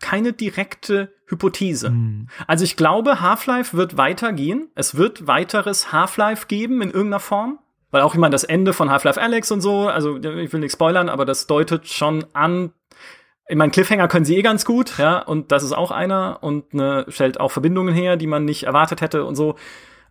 [0.00, 1.90] keine direkte Hypothese.
[1.90, 2.28] Mhm.
[2.46, 4.70] Also ich glaube, Half-Life wird weitergehen.
[4.74, 7.58] Es wird weiteres Half-Life geben in irgendeiner Form.
[7.90, 11.10] Weil auch, meine, das Ende von Half-Life Alex und so, also ich will nicht spoilern,
[11.10, 12.72] aber das deutet schon an,
[13.48, 16.74] ich meine, Cliffhanger können sie eh ganz gut, ja, und das ist auch einer und
[16.74, 19.56] ne, stellt auch Verbindungen her, die man nicht erwartet hätte und so.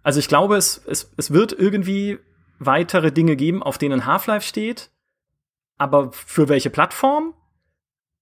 [0.03, 2.20] Also ich glaube, es, es, es wird irgendwie
[2.60, 4.91] weitere Dinge geben, auf denen Half-Life steht.
[5.78, 7.34] Aber für welche Plattform?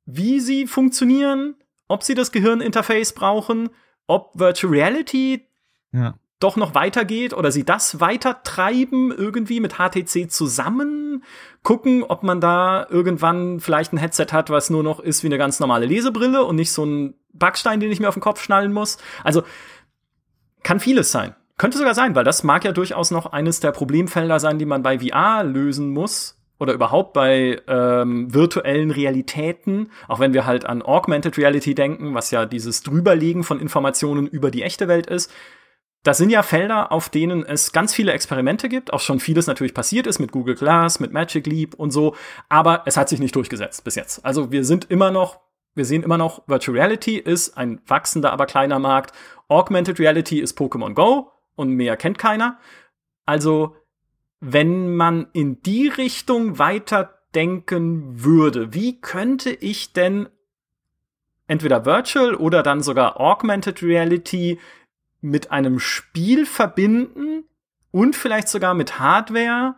[0.05, 1.55] Wie sie funktionieren?
[1.87, 3.69] Ob sie das Gehirninterface brauchen?
[4.07, 5.45] Ob Virtual Reality
[5.91, 6.17] ja.
[6.39, 11.23] Doch noch weitergeht oder sie das weiter treiben irgendwie mit HTC zusammen?
[11.63, 15.37] Gucken, ob man da irgendwann vielleicht ein Headset hat, was nur noch ist wie eine
[15.37, 18.73] ganz normale Lesebrille und nicht so ein Backstein, den ich mir auf den Kopf schnallen
[18.73, 18.97] muss.
[19.23, 19.43] Also
[20.63, 21.35] kann vieles sein.
[21.57, 24.81] Könnte sogar sein, weil das mag ja durchaus noch eines der Problemfelder sein, die man
[24.81, 30.81] bei VR lösen muss, oder überhaupt bei ähm, virtuellen Realitäten, auch wenn wir halt an
[30.81, 35.31] Augmented Reality denken, was ja dieses Drüberlegen von Informationen über die echte Welt ist.
[36.03, 39.73] Das sind ja Felder, auf denen es ganz viele Experimente gibt, auch schon vieles natürlich
[39.73, 42.15] passiert ist mit Google Glass, mit Magic Leap und so,
[42.47, 44.25] aber es hat sich nicht durchgesetzt bis jetzt.
[44.25, 45.41] Also wir sind immer noch,
[45.75, 49.13] wir sehen immer noch, Virtual Reality ist ein wachsender, aber kleiner Markt.
[49.49, 52.59] Augmented Reality ist Pokémon Go und mehr kennt keiner.
[53.25, 53.75] Also
[54.39, 60.29] wenn man in die Richtung weiter denken würde, wie könnte ich denn
[61.47, 64.59] entweder Virtual oder dann sogar Augmented Reality
[65.21, 67.45] mit einem Spiel verbinden
[67.91, 69.75] und vielleicht sogar mit Hardware,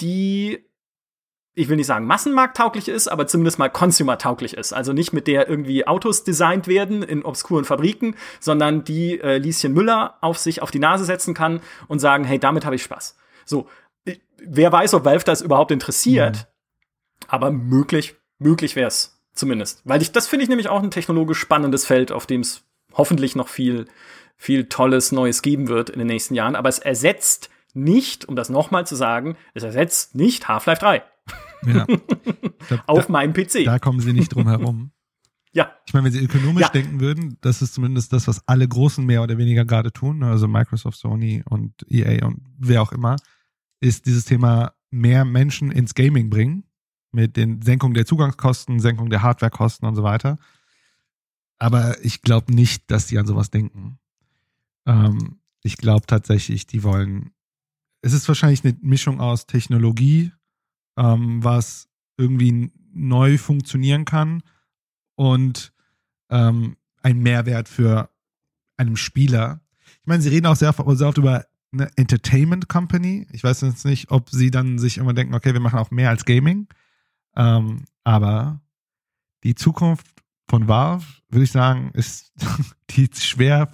[0.00, 0.64] die
[1.54, 4.72] ich will nicht sagen massenmarkttauglich ist, aber zumindest mal consumer-tauglich ist.
[4.72, 9.74] Also nicht mit der irgendwie Autos designt werden in obskuren Fabriken, sondern die äh, Lieschen
[9.74, 13.16] Müller auf sich auf die Nase setzen kann und sagen, hey, damit habe ich Spaß.
[13.44, 13.68] So,
[14.38, 17.26] wer weiß, ob Valve das überhaupt interessiert, mhm.
[17.28, 19.82] aber möglich, möglich wäre es zumindest.
[19.84, 22.64] Weil ich, das finde ich nämlich auch ein technologisch spannendes Feld, auf dem es
[22.94, 23.86] hoffentlich noch viel,
[24.42, 26.56] viel Tolles Neues geben wird in den nächsten Jahren.
[26.56, 31.02] Aber es ersetzt nicht, um das nochmal zu sagen, es ersetzt nicht Half-Life 3.
[31.66, 31.86] Ja.
[32.68, 33.64] Glaub, Auf da, meinem PC.
[33.64, 34.90] Da kommen sie nicht drum herum.
[35.52, 35.70] ja.
[35.86, 36.68] Ich meine, wenn sie ökonomisch ja.
[36.70, 40.48] denken würden, das ist zumindest das, was alle Großen mehr oder weniger gerade tun, also
[40.48, 43.16] Microsoft, Sony und EA und wer auch immer,
[43.80, 46.64] ist dieses Thema mehr Menschen ins Gaming bringen
[47.12, 50.38] mit den Senkung der Zugangskosten, Senkung der Hardwarekosten und so weiter.
[51.60, 54.00] Aber ich glaube nicht, dass sie an sowas denken.
[54.86, 57.32] Ähm, ich glaube tatsächlich, die wollen.
[58.00, 60.32] Es ist wahrscheinlich eine Mischung aus Technologie
[60.96, 64.42] ähm, was irgendwie neu funktionieren kann
[65.14, 65.72] und
[66.30, 68.10] ähm, ein Mehrwert für
[68.76, 69.60] einen Spieler.
[70.00, 73.26] Ich meine, sie reden auch sehr, sehr oft über eine Entertainment Company.
[73.32, 76.10] Ich weiß jetzt nicht, ob sie dann sich immer denken, okay, wir machen auch mehr
[76.10, 76.68] als Gaming.
[77.34, 78.60] Ähm, aber
[79.42, 80.06] die Zukunft
[80.48, 82.32] von Valve, würde ich sagen, ist
[82.90, 83.70] die schwer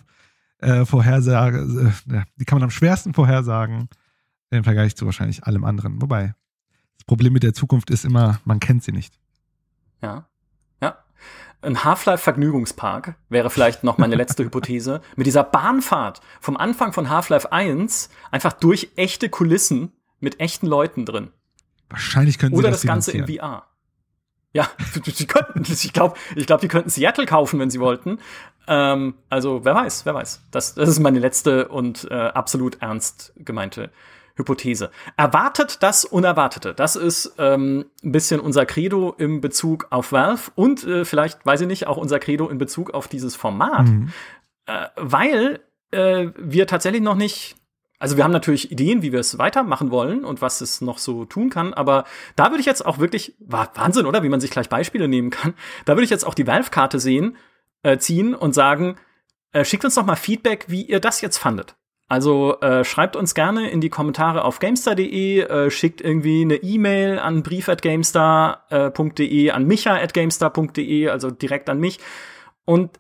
[0.59, 3.89] äh, vorhersage, äh, die kann man am schwersten vorhersagen
[4.51, 6.01] im Vergleich zu wahrscheinlich allem anderen.
[6.01, 6.35] Wobei,
[7.09, 9.19] Problem mit der Zukunft ist immer, man kennt sie nicht.
[10.01, 10.29] Ja.
[10.81, 10.99] Ja.
[11.63, 15.01] Ein Half-Life-Vergnügungspark wäre vielleicht noch meine letzte Hypothese.
[15.17, 21.05] Mit dieser Bahnfahrt vom Anfang von Half-Life 1 einfach durch echte Kulissen mit echten Leuten
[21.07, 21.31] drin.
[21.89, 23.68] Wahrscheinlich könnten sie Oder das, das Ganze in VR.
[24.53, 24.69] Ja,
[25.05, 28.19] sie könnten, ich glaube, ich glaub, die könnten Seattle kaufen, wenn sie wollten.
[28.67, 30.43] Ähm, also, wer weiß, wer weiß.
[30.51, 33.91] Das, das ist meine letzte und äh, absolut ernst gemeinte
[34.37, 34.91] Hypothese.
[35.17, 36.73] Erwartet das Unerwartete.
[36.73, 41.63] Das ist ähm, ein bisschen unser Credo im Bezug auf Valve und äh, vielleicht, weiß
[41.63, 43.89] ich nicht, auch unser Credo in Bezug auf dieses Format.
[43.89, 44.13] Mhm.
[44.67, 45.61] Äh, weil
[45.91, 47.57] äh, wir tatsächlich noch nicht
[47.99, 51.25] also wir haben natürlich Ideen, wie wir es weitermachen wollen und was es noch so
[51.25, 52.05] tun kann, aber
[52.37, 54.23] da würde ich jetzt auch wirklich, Wahnsinn, oder?
[54.23, 55.55] Wie man sich gleich Beispiele nehmen kann.
[55.85, 57.37] Da würde ich jetzt auch die Valve-Karte sehen,
[57.83, 58.97] äh, ziehen und sagen,
[59.53, 61.75] äh, schickt uns doch mal Feedback, wie ihr das jetzt fandet.
[62.09, 67.19] Also äh, schreibt uns gerne in die Kommentare auf gamestar.de, äh, schickt irgendwie eine E-Mail
[67.19, 71.99] an brief@gamestar.de, an micha@gamestar.de, also direkt an mich
[72.65, 72.99] und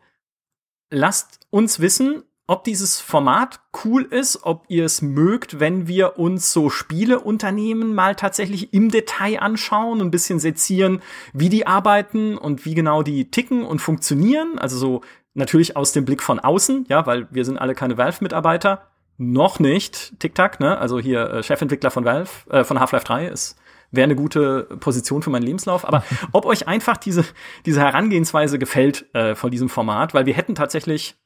[0.90, 6.50] lasst uns wissen, ob dieses Format cool ist, ob ihr es mögt, wenn wir uns
[6.50, 11.02] so Spieleunternehmen mal tatsächlich im Detail anschauen, ein bisschen sezieren,
[11.34, 14.58] wie die arbeiten und wie genau die ticken und funktionieren.
[14.58, 15.02] Also so
[15.34, 18.88] natürlich aus dem Blick von außen, ja, weil wir sind alle keine Valve-Mitarbeiter
[19.18, 20.78] noch nicht TikTok, ne?
[20.78, 23.56] Also hier äh, Chefentwickler von Valve, äh, von Half-Life 3 ist
[23.90, 25.86] wäre eine gute Position für meinen Lebenslauf.
[25.86, 26.02] Aber
[26.32, 27.24] ob euch einfach diese,
[27.64, 31.16] diese Herangehensweise gefällt äh, von diesem Format, weil wir hätten tatsächlich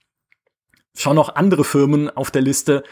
[0.95, 2.83] schon noch andere Firmen auf der Liste,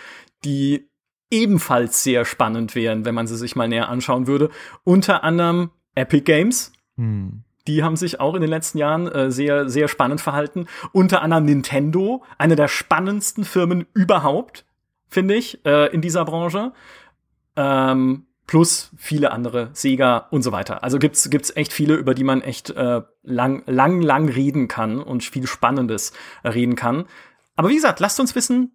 [0.44, 0.88] die
[1.30, 4.50] ebenfalls sehr spannend wären, wenn man sie sich mal näher anschauen würde.
[4.84, 6.72] Unter anderem Epic Games.
[6.96, 7.44] Hm.
[7.66, 10.66] Die haben sich auch in den letzten Jahren äh, sehr, sehr spannend verhalten.
[10.92, 14.64] Unter anderem Nintendo, eine der spannendsten Firmen überhaupt
[15.10, 16.72] finde ich, äh, in dieser Branche.
[17.56, 20.82] Ähm, plus viele andere, Sega und so weiter.
[20.82, 25.00] Also gibt's gibt's echt viele, über die man echt äh, lang lang lang reden kann
[25.00, 26.12] und viel Spannendes
[26.42, 27.04] reden kann.
[27.60, 28.74] Aber wie gesagt, lasst uns wissen,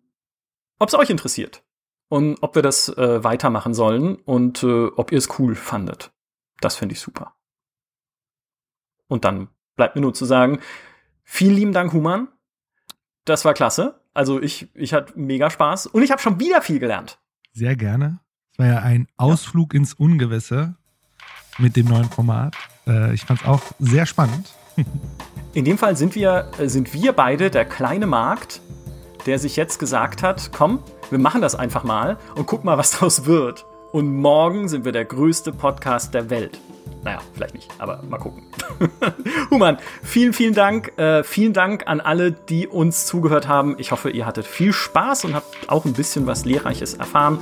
[0.78, 1.64] ob es euch interessiert
[2.08, 6.14] und ob wir das äh, weitermachen sollen und äh, ob ihr es cool fandet.
[6.62, 7.34] Das finde ich super.
[9.08, 10.60] Und dann bleibt mir nur zu sagen,
[11.24, 12.28] vielen lieben Dank, Human.
[13.24, 14.04] Das war klasse.
[14.14, 17.18] Also ich, ich hatte mega Spaß und ich habe schon wieder viel gelernt.
[17.54, 18.20] Sehr gerne.
[18.52, 19.80] Es war ja ein Ausflug ja.
[19.80, 20.76] ins Ungewisse
[21.58, 22.56] mit dem neuen Format.
[22.86, 24.54] Äh, ich fand es auch sehr spannend.
[25.56, 28.60] In dem Fall sind wir, äh, sind wir beide der kleine Markt,
[29.26, 30.80] der sich jetzt gesagt hat, komm,
[31.10, 33.66] wir machen das einfach mal und guck mal, was daraus wird.
[33.92, 36.60] Und morgen sind wir der größte Podcast der Welt.
[37.04, 38.44] Naja, vielleicht nicht, aber mal gucken.
[39.52, 40.98] Human, vielen, vielen Dank.
[40.98, 43.76] Äh, vielen Dank an alle, die uns zugehört haben.
[43.78, 47.42] Ich hoffe, ihr hattet viel Spaß und habt auch ein bisschen was Lehrreiches erfahren.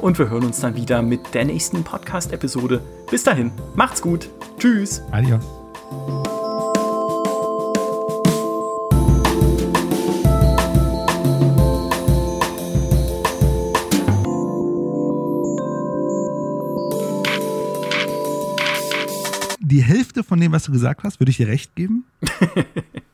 [0.00, 2.80] Und wir hören uns dann wieder mit der nächsten Podcast-Episode.
[3.10, 4.30] Bis dahin, macht's gut.
[4.58, 5.02] Tschüss.
[5.10, 6.39] Adios.
[19.70, 22.04] Die Hälfte von dem, was du gesagt hast, würde ich dir recht geben.